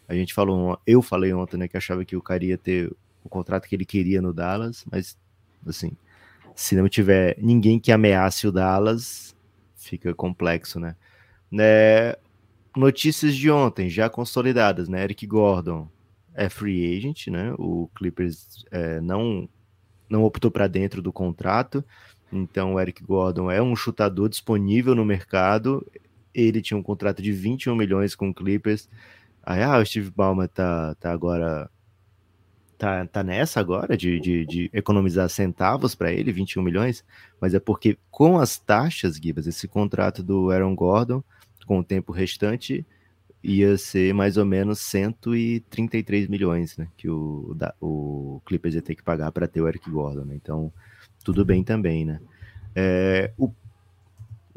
A 0.09 0.14
gente 0.14 0.35
falou, 0.35 0.79
eu 0.87 1.01
falei 1.01 1.33
ontem, 1.33 1.57
né, 1.57 1.68
que 1.68 1.77
achava 1.77 2.05
que 2.05 2.16
o 2.16 2.22
cara 2.22 2.45
ia 2.45 2.59
ter 2.59 2.93
o 3.24 3.29
contrato 3.29 3.66
que 3.66 3.74
ele 3.74 3.85
queria 3.85 4.20
no 4.20 4.33
Dallas, 4.33 4.85
mas 4.91 5.18
assim, 5.66 5.93
se 6.55 6.77
não 6.77 6.89
tiver 6.89 7.37
ninguém 7.39 7.79
que 7.81 7.91
ameace 7.91 8.47
o 8.47 8.53
Dallas, 8.53 9.36
fica 9.87 10.14
complexo, 10.14 10.78
né? 10.80 10.97
né? 11.51 12.14
Notícias 12.76 13.34
de 13.34 13.51
ontem, 13.51 13.89
já 13.89 14.11
consolidadas, 14.11 14.89
né? 14.89 15.03
Eric 15.03 15.26
Gordon 15.26 15.89
é 16.34 16.49
free 16.49 16.97
agent, 16.97 17.28
né? 17.28 17.55
O 17.59 17.89
Clippers 17.95 18.64
é, 18.70 19.01
não 19.01 19.49
não 20.09 20.22
optou 20.24 20.51
para 20.51 20.68
dentro 20.68 21.03
do 21.03 21.12
contrato. 21.12 21.84
Então, 22.32 22.74
o 22.74 22.80
Eric 22.80 23.03
Gordon 23.03 23.51
é 23.51 23.62
um 23.62 23.74
chutador 23.74 24.28
disponível 24.28 24.95
no 24.95 25.05
mercado. 25.05 25.84
Ele 26.34 26.61
tinha 26.61 26.76
um 26.78 26.82
contrato 26.82 27.22
de 27.22 27.32
21 27.32 27.74
milhões 27.74 28.14
com 28.14 28.28
o 28.28 28.34
Clippers. 28.34 28.89
Aí, 29.43 29.62
ah, 29.62 29.78
o 29.78 29.87
Steve 29.87 30.11
Ballmer 30.11 30.49
tá, 30.49 30.95
tá 30.97 31.12
agora. 31.12 31.70
Tá, 32.79 33.07
tá 33.07 33.22
nessa 33.22 33.59
agora 33.59 33.97
de, 33.97 34.20
de, 34.20 34.45
de 34.45 34.70
economizar 34.70 35.29
centavos 35.31 35.95
para 35.95 36.12
ele, 36.12 36.31
21 36.31 36.62
milhões, 36.62 37.03
mas 37.41 37.55
é 37.55 37.59
porque 37.59 37.97
com 38.11 38.39
as 38.39 38.59
taxas, 38.59 39.16
Gibas, 39.16 39.47
esse 39.47 39.66
contrato 39.66 40.22
do 40.22 40.51
Aaron 40.51 40.74
Gordon, 40.74 41.24
com 41.66 41.79
o 41.79 41.85
tempo 41.85 42.12
restante, 42.12 42.85
ia 43.43 43.79
ser 43.79 44.12
mais 44.12 44.37
ou 44.37 44.45
menos 44.45 44.81
133 44.81 46.29
milhões, 46.29 46.77
né? 46.77 46.89
Que 46.97 47.09
o, 47.09 47.55
da, 47.55 47.74
o 47.81 48.43
Clippers 48.45 48.74
ia 48.74 48.83
ter 48.83 48.95
que 48.95 49.03
pagar 49.03 49.31
para 49.33 49.47
ter 49.47 49.61
o 49.61 49.68
Eric 49.68 49.89
Gordon, 49.89 50.24
né? 50.24 50.35
Então, 50.35 50.72
tudo 51.24 51.45
bem 51.45 51.62
também, 51.62 52.05
né? 52.05 52.20
É, 52.74 53.33
o, 53.39 53.51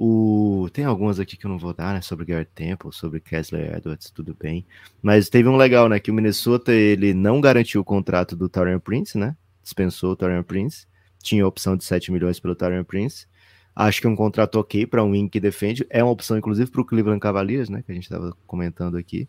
o, 0.02 0.70
tem 0.72 0.86
algumas 0.86 1.20
aqui 1.20 1.36
que 1.36 1.46
eu 1.46 1.50
não 1.50 1.58
vou 1.58 1.74
dar, 1.74 1.94
né? 1.94 2.02
Sobre 2.02 2.26
Garrett 2.26 2.52
Temple, 2.56 2.94
sobre 2.94 3.20
Kessler 3.20 3.76
Edwards, 3.76 4.10
tudo 4.10 4.34
bem. 4.34 4.66
Mas 5.02 5.28
teve 5.28 5.50
um 5.50 5.58
legal, 5.58 5.90
né? 5.90 6.00
Que 6.00 6.10
o 6.10 6.14
Minnesota 6.14 6.72
ele 6.72 7.14
não 7.14 7.42
garantiu 7.42 7.82
o 7.82 7.84
contrato 7.84 8.34
do 8.34 8.48
Torian 8.48 8.80
Prince, 8.80 9.18
né? 9.18 9.36
Dispensou 9.62 10.14
o 10.14 10.16
Torian 10.16 10.42
Prince. 10.42 10.88
Tinha 11.22 11.44
a 11.44 11.48
opção 11.48 11.76
de 11.76 11.84
7 11.84 12.14
milhões 12.14 12.40
pelo 12.40 12.56
Torian 12.56 12.86
Prince. 12.86 13.28
Acho 13.76 14.00
que 14.00 14.08
é 14.08 14.10
um 14.10 14.16
contrato 14.16 14.56
ok 14.56 14.86
para 14.86 15.04
um 15.04 15.12
wing 15.12 15.30
que 15.30 15.40
defende. 15.40 15.86
É 15.90 16.02
uma 16.02 16.14
opção, 16.14 16.38
inclusive, 16.38 16.72
para 16.72 16.80
o 16.80 16.86
Cleveland 16.86 17.20
Cavaliers, 17.20 17.68
né? 17.68 17.84
Que 17.86 17.92
a 17.92 17.96
gente 17.96 18.06
estava 18.06 18.34
comentando 18.48 18.96
aqui. 18.96 19.28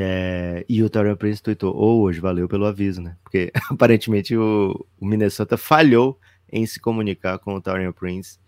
É, 0.00 0.64
e 0.68 0.82
o 0.82 0.90
Torian 0.90 1.14
Prince 1.14 1.42
tweetou, 1.42 1.72
ou 1.76 2.00
oh, 2.00 2.02
hoje, 2.02 2.18
valeu 2.18 2.48
pelo 2.48 2.64
aviso, 2.64 3.00
né? 3.00 3.16
Porque 3.22 3.52
aparentemente 3.70 4.36
o, 4.36 4.84
o, 4.98 5.06
Minnesota 5.06 5.56
falhou 5.56 6.18
em 6.50 6.66
se 6.66 6.80
comunicar 6.80 7.38
com 7.38 7.54
o 7.54 7.60
Torian 7.60 7.92
Prince. 7.92 8.38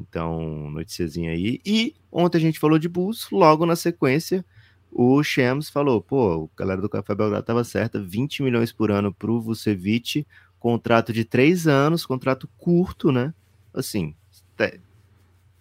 Então, 0.00 0.70
noticiazinha 0.70 1.32
aí. 1.32 1.60
E 1.64 1.94
ontem 2.10 2.38
a 2.38 2.40
gente 2.40 2.58
falou 2.58 2.78
de 2.78 2.88
Bulls, 2.88 3.28
logo 3.30 3.66
na 3.66 3.76
sequência, 3.76 4.44
o 4.90 5.22
Shams 5.22 5.70
falou, 5.70 6.02
pô, 6.02 6.50
a 6.54 6.58
galera 6.58 6.80
do 6.80 6.88
Café 6.88 7.14
Belgrado 7.14 7.42
estava 7.42 7.64
certa, 7.64 8.00
20 8.00 8.42
milhões 8.42 8.72
por 8.72 8.90
ano 8.90 9.12
pro 9.12 9.40
Vucevic, 9.40 10.26
contrato 10.58 11.12
de 11.12 11.24
três 11.24 11.66
anos, 11.66 12.04
contrato 12.06 12.48
curto, 12.58 13.10
né? 13.10 13.32
assim, 13.74 14.14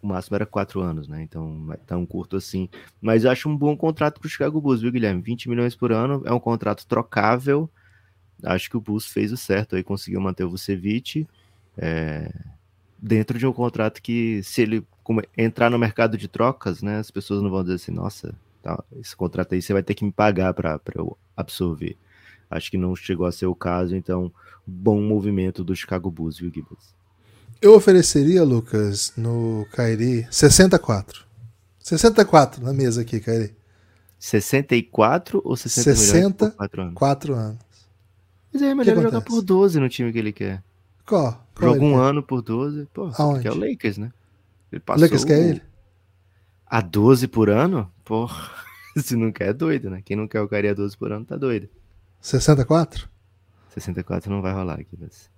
o 0.01 0.07
máximo 0.07 0.35
era 0.35 0.45
quatro 0.45 0.81
anos, 0.81 1.07
né? 1.07 1.21
Então 1.21 1.47
não 1.47 1.73
é 1.73 1.77
tão 1.77 2.05
curto 2.05 2.35
assim. 2.35 2.67
Mas 2.99 3.23
eu 3.23 3.31
acho 3.31 3.47
um 3.47 3.55
bom 3.55 3.75
contrato 3.77 4.19
para 4.19 4.27
o 4.27 4.29
Chicago 4.29 4.59
Bulls, 4.59 4.81
viu, 4.81 4.91
Guilherme? 4.91 5.21
20 5.21 5.49
milhões 5.49 5.75
por 5.75 5.91
ano, 5.91 6.21
é 6.25 6.33
um 6.33 6.39
contrato 6.39 6.85
trocável. 6.85 7.69
Acho 8.43 8.69
que 8.69 8.77
o 8.77 8.81
Bulls 8.81 9.05
fez 9.05 9.31
o 9.31 9.37
certo 9.37 9.75
aí, 9.75 9.83
conseguiu 9.83 10.19
manter 10.19 10.43
o 10.43 10.49
Vucevic 10.49 11.27
é, 11.77 12.33
dentro 13.01 13.39
de 13.39 13.47
um 13.47 13.53
contrato 13.53 14.01
que, 14.01 14.43
se 14.43 14.61
ele 14.61 14.85
entrar 15.35 15.69
no 15.69 15.79
mercado 15.79 16.17
de 16.17 16.27
trocas, 16.27 16.81
né, 16.81 16.99
as 16.99 17.09
pessoas 17.09 17.41
não 17.41 17.49
vão 17.49 17.63
dizer 17.63 17.75
assim, 17.75 17.91
nossa, 17.91 18.35
tá, 18.61 18.81
esse 18.99 19.15
contrato 19.15 19.55
aí 19.55 19.61
você 19.61 19.73
vai 19.73 19.81
ter 19.81 19.95
que 19.95 20.05
me 20.05 20.11
pagar 20.11 20.53
para 20.53 20.79
eu 20.95 21.17
absorver. 21.35 21.97
Acho 22.49 22.69
que 22.69 22.77
não 22.77 22.95
chegou 22.95 23.25
a 23.25 23.31
ser 23.31 23.47
o 23.47 23.55
caso, 23.55 23.95
então, 23.95 24.31
bom 24.67 25.01
movimento 25.01 25.63
do 25.63 25.75
Chicago 25.75 26.11
Bulls, 26.11 26.37
viu, 26.37 26.51
Gibbons? 26.53 26.93
Eu 27.61 27.75
ofereceria, 27.75 28.43
Lucas, 28.43 29.13
no 29.15 29.65
Kairi 29.71 30.27
64. 30.29 31.25
64 31.79 32.63
na 32.63 32.73
mesa 32.73 33.01
aqui, 33.01 33.19
Kairi. 33.19 33.55
64 34.19 35.41
ou 35.43 35.57
60 35.57 35.95
64 35.95 36.81
anos? 36.81 36.93
4 36.93 37.33
anos. 37.33 37.59
Mas 38.53 38.61
aí 38.61 38.69
é 38.69 38.75
melhor 38.75 39.01
jogar 39.01 39.21
por 39.21 39.41
12 39.41 39.79
no 39.79 39.89
time 39.89 40.11
que 40.11 40.19
ele 40.19 40.31
quer. 40.33 40.63
Qual? 41.11 41.45
Qual 41.53 41.73
Joga 41.73 41.85
um 41.85 41.91
quer? 41.91 41.99
ano 41.99 42.23
por 42.23 42.41
12. 42.41 42.87
Pô, 42.93 43.09
que 43.41 43.45
é 43.45 43.51
o 43.51 43.57
Lakers, 43.57 43.97
né? 43.97 44.13
Ele 44.71 44.79
passou 44.79 45.03
Lakers 45.03 45.25
quer 45.25 45.39
ele? 45.41 45.61
A 46.65 46.79
12 46.79 47.27
por 47.27 47.49
ano? 47.49 47.91
Porra, 48.05 48.49
se 48.95 49.17
não 49.17 49.29
quer 49.29 49.49
é 49.49 49.53
doido, 49.53 49.89
né? 49.89 50.01
Quem 50.01 50.15
não 50.15 50.25
quer 50.25 50.39
o 50.39 50.47
Kairi 50.47 50.69
a 50.69 50.73
12 50.73 50.97
por 50.97 51.11
ano 51.11 51.25
tá 51.25 51.35
doido. 51.35 51.67
64? 52.21 53.09
64 53.71 54.31
não 54.31 54.41
vai 54.41 54.53
rolar 54.53 54.79
aqui, 54.79 54.97
mas... 54.97 55.29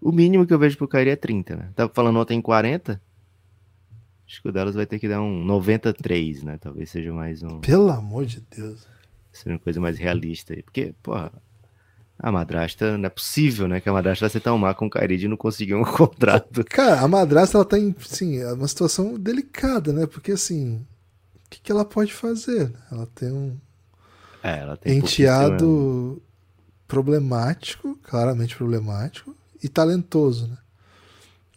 O 0.00 0.12
mínimo 0.12 0.46
que 0.46 0.54
eu 0.54 0.58
vejo 0.58 0.78
pro 0.78 0.86
Kairi 0.86 1.10
é 1.10 1.16
30, 1.16 1.56
né? 1.56 1.72
Tava 1.74 1.92
falando 1.92 2.20
ontem 2.20 2.40
40. 2.40 3.02
Acho 4.24 4.40
que 4.40 4.48
o 4.48 4.52
Dallas 4.52 4.76
vai 4.76 4.86
ter 4.86 5.00
que 5.00 5.08
dar 5.08 5.20
um 5.20 5.42
93, 5.42 6.44
né? 6.44 6.58
Talvez 6.58 6.90
seja 6.90 7.12
mais 7.12 7.42
um. 7.42 7.58
Pelo 7.58 7.90
amor 7.90 8.24
de 8.24 8.40
Deus. 8.56 8.86
Seja 9.32 9.54
uma 9.54 9.58
coisa 9.58 9.80
mais 9.80 9.98
realista 9.98 10.54
aí. 10.54 10.62
Porque, 10.62 10.94
porra, 11.02 11.32
a 12.18 12.32
madrasta, 12.32 12.98
não 12.98 13.06
é 13.06 13.10
possível, 13.10 13.68
né? 13.68 13.80
Que 13.80 13.88
a 13.88 13.92
madrasta 13.92 14.24
vai 14.24 14.30
ser 14.30 14.40
tão 14.40 14.58
má 14.58 14.74
com 14.74 14.86
o 14.86 14.90
Kairi 14.90 15.16
de 15.16 15.28
não 15.28 15.36
conseguir 15.36 15.74
um 15.74 15.84
contrato. 15.86 16.64
Cara, 16.64 17.00
a 17.00 17.08
madrasta, 17.08 17.56
ela 17.56 17.64
tá 17.64 17.78
em, 17.78 17.94
sim, 18.00 18.38
é 18.38 18.52
uma 18.52 18.66
situação 18.66 19.18
delicada, 19.18 19.92
né? 19.92 20.06
Porque, 20.06 20.32
assim, 20.32 20.84
o 21.36 21.50
que, 21.50 21.60
que 21.60 21.70
ela 21.70 21.84
pode 21.84 22.12
fazer? 22.12 22.72
Ela 22.90 23.06
tem 23.14 23.30
um 23.30 23.56
é, 24.42 24.58
ela 24.60 24.76
tem 24.76 24.98
enteado 24.98 26.22
problemático, 26.86 27.98
claramente 28.02 28.56
problemático 28.56 29.36
e 29.62 29.68
talentoso, 29.68 30.46
né? 30.46 30.58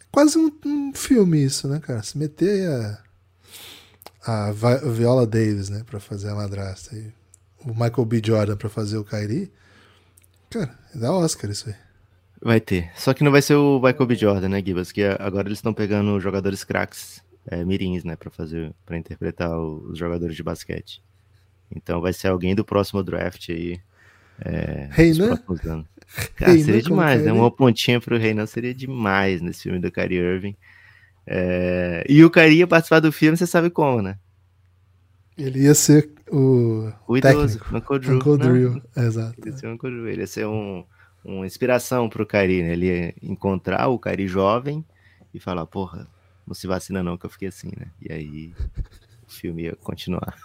É 0.00 0.04
quase 0.10 0.36
um, 0.36 0.52
um, 0.64 0.92
filme 0.92 1.42
isso, 1.42 1.68
né, 1.68 1.80
cara? 1.80 2.02
Se 2.02 2.18
meter 2.18 2.68
a, 4.24 4.48
a 4.48 4.52
Viola 4.52 5.26
Davis, 5.26 5.68
né, 5.68 5.84
para 5.88 6.00
fazer 6.00 6.28
a 6.28 6.34
madrasta 6.34 6.94
e 6.96 7.12
o 7.64 7.70
Michael 7.70 8.04
B. 8.04 8.20
Jordan 8.24 8.56
para 8.56 8.68
fazer 8.68 8.98
o 8.98 9.04
Kyrie, 9.04 9.50
cara, 10.52 10.78
dá 10.94 11.12
Oscar 11.12 11.50
isso 11.50 11.68
aí. 11.68 11.74
Vai 12.40 12.60
ter. 12.60 12.90
Só 12.96 13.14
que 13.14 13.22
não 13.22 13.30
vai 13.30 13.40
ser 13.40 13.54
o 13.54 13.80
Michael 13.80 14.06
B. 14.06 14.14
Jordan, 14.16 14.48
né, 14.48 14.62
Gibas? 14.64 14.90
Que 14.90 15.04
agora 15.04 15.48
eles 15.48 15.58
estão 15.58 15.72
pegando 15.72 16.18
jogadores 16.20 16.64
craques, 16.64 17.22
é, 17.46 17.64
mirins, 17.64 18.02
né, 18.04 18.16
para 18.16 18.30
fazer, 18.30 18.72
para 18.84 18.98
interpretar 18.98 19.56
os 19.58 19.96
jogadores 19.96 20.34
de 20.34 20.42
basquete. 20.42 21.02
Então 21.70 22.00
vai 22.00 22.12
ser 22.12 22.28
alguém 22.28 22.54
do 22.54 22.64
próximo 22.64 23.02
draft 23.02 23.48
aí. 23.48 23.80
É, 24.44 24.88
Reina? 24.90 25.40
Cara, 26.36 26.52
seria 26.58 26.82
demais, 26.82 27.24
né? 27.24 27.32
Uma 27.32 27.50
pontinha 27.50 28.00
pro 28.00 28.18
Reinan 28.18 28.46
seria 28.46 28.74
demais 28.74 29.40
nesse 29.40 29.62
filme 29.62 29.78
do 29.78 29.90
Kyrie 29.90 30.18
Irving. 30.18 30.56
É... 31.26 32.04
E 32.08 32.24
o 32.24 32.30
Kyrie 32.30 32.58
ia 32.58 32.66
participar 32.66 33.00
do 33.00 33.12
filme, 33.12 33.36
você 33.36 33.46
sabe 33.46 33.70
como, 33.70 34.02
né? 34.02 34.18
Ele 35.42 35.64
ia 35.64 35.74
ser 35.74 36.08
o. 36.30 36.92
O 37.06 37.16
idoso, 37.16 37.58
técnico. 37.58 37.76
Uncle 37.76 37.98
Drew. 37.98 38.16
Uncle 38.16 38.38
Drew, 38.38 38.82
exato. 38.96 39.34
Ele 39.40 39.50
ia 39.50 39.56
ser, 39.56 39.66
Uncle 39.66 39.90
Drew. 39.90 40.08
Ele 40.08 40.20
ia 40.20 40.26
ser 40.26 40.46
um, 40.46 40.84
uma 41.24 41.46
inspiração 41.46 42.08
pro 42.08 42.26
Kyrie, 42.26 42.62
né? 42.62 42.72
Ele 42.72 42.86
ia 42.86 43.14
encontrar 43.22 43.88
o 43.88 43.98
Kyrie 43.98 44.28
jovem 44.28 44.84
e 45.34 45.40
falar: 45.40 45.66
porra, 45.66 46.06
não 46.46 46.54
se 46.54 46.66
vacina 46.66 47.02
não, 47.02 47.18
que 47.18 47.26
eu 47.26 47.30
fiquei 47.30 47.48
assim, 47.48 47.72
né? 47.76 47.86
E 48.00 48.12
aí 48.12 48.54
o 49.26 49.32
filme 49.32 49.64
ia 49.64 49.76
continuar. 49.76 50.36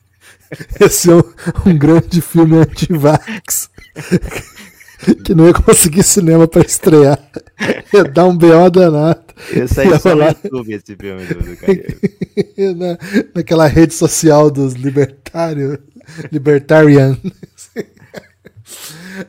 Esse 0.80 1.10
é 1.10 1.14
um, 1.14 1.22
um 1.66 1.78
grande 1.78 2.20
filme 2.20 2.56
anti-vax. 2.56 3.70
que 5.24 5.34
não 5.34 5.46
ia 5.46 5.54
conseguir 5.54 6.02
cinema 6.02 6.46
para 6.46 6.62
estrear. 6.62 7.18
Ia 7.92 8.04
dar 8.04 8.26
um 8.26 8.36
BO 8.36 8.70
danado. 8.70 9.21
Esse 9.50 9.80
aí 9.80 9.98
só 9.98 10.14
no 10.14 10.24
YouTube, 10.24 10.72
esse 10.72 10.96
filme 10.96 11.24
do, 11.26 11.34
do 11.34 12.76
Na, 12.76 12.98
naquela 13.34 13.66
rede 13.66 13.94
social 13.94 14.50
dos 14.50 14.74
libertários. 14.74 15.78
Libertarian. 16.30 17.16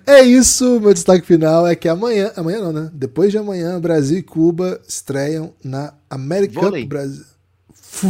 É 0.05 0.22
isso, 0.22 0.80
meu 0.80 0.93
destaque 0.93 1.26
final 1.26 1.68
é 1.68 1.76
que 1.76 1.89
amanhã, 1.89 2.32
amanhã 2.36 2.61
não, 2.61 2.72
né? 2.72 2.89
Depois 2.93 3.32
de 3.32 3.38
amanhã, 3.38 3.80
Brasil 3.80 4.18
e 4.18 4.24
Cuba 4.24 4.80
estreiam 4.88 5.53
na 5.64 5.93
American 6.09 6.72
Cup 6.72 6.88
Brasil. 6.88 7.26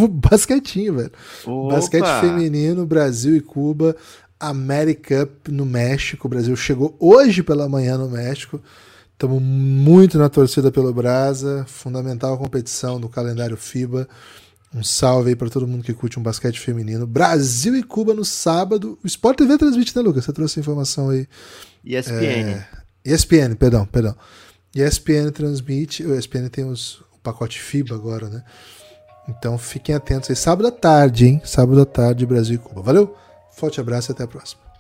Basquetinho, 0.10 0.96
velho. 0.96 1.12
Opa. 1.46 1.76
Basquete 1.76 2.22
feminino, 2.22 2.86
Brasil 2.86 3.36
e 3.36 3.42
Cuba. 3.42 3.96
America 4.40 5.26
Cup 5.26 5.48
no 5.50 5.66
México. 5.66 6.28
O 6.28 6.30
Brasil 6.30 6.56
chegou 6.56 6.96
hoje 7.00 7.42
pela 7.42 7.68
manhã 7.68 7.98
no 7.98 8.10
México. 8.10 8.62
Estamos 9.14 9.42
muito 9.42 10.18
na 10.18 10.28
torcida 10.28 10.72
pelo 10.72 10.94
Brasa. 10.94 11.66
Fundamental 11.68 12.38
competição 12.38 13.00
do 13.00 13.08
calendário 13.08 13.56
FIBA. 13.56 14.08
Um 14.76 14.84
salve 14.84 15.30
aí 15.30 15.36
para 15.36 15.50
todo 15.50 15.68
mundo 15.68 15.84
que 15.84 15.94
curte 15.94 16.20
um 16.20 16.24
basquete 16.24 16.60
feminino. 16.60 17.06
Brasil 17.06 17.76
e 17.76 17.84
Cuba 17.84 18.14
no 18.14 18.26
sábado. 18.26 18.98
O 19.04 19.08
Sport 19.08 19.38
TV 19.38 19.58
transmite, 19.58 19.96
né, 19.96 20.02
Lucas? 20.02 20.26
Você 20.26 20.34
trouxe 20.34 20.60
a 20.60 20.62
informação 20.62 21.10
aí. 21.10 21.28
ESPN. 21.86 22.12
É... 22.16 22.68
ESPN, 23.06 23.56
perdão, 23.56 23.86
perdão. 23.86 24.16
ESPN 24.76 25.32
transmite. 25.32 26.04
O 26.04 26.18
ESPN 26.18 26.50
tem 26.50 26.66
os... 26.66 27.02
o 27.14 27.20
pacote 27.22 27.62
FIBA 27.62 27.94
agora, 27.94 28.28
né? 28.30 28.44
Então 29.30 29.58
fiquem 29.58 29.94
atentos 29.94 30.30
aí. 30.30 30.36
Sábado 30.36 30.68
à 30.68 30.72
tarde, 30.72 31.28
hein? 31.28 31.42
Sábado 31.46 31.80
à 31.80 31.86
tarde, 31.86 32.26
Brasil 32.26 32.56
e 32.56 32.58
Cuba. 32.58 32.82
Valeu? 32.82 33.16
Forte 33.52 33.80
abraço 33.80 34.12
e 34.12 34.14
até 34.14 34.24
a 34.24 34.28
próxima. 34.28 34.73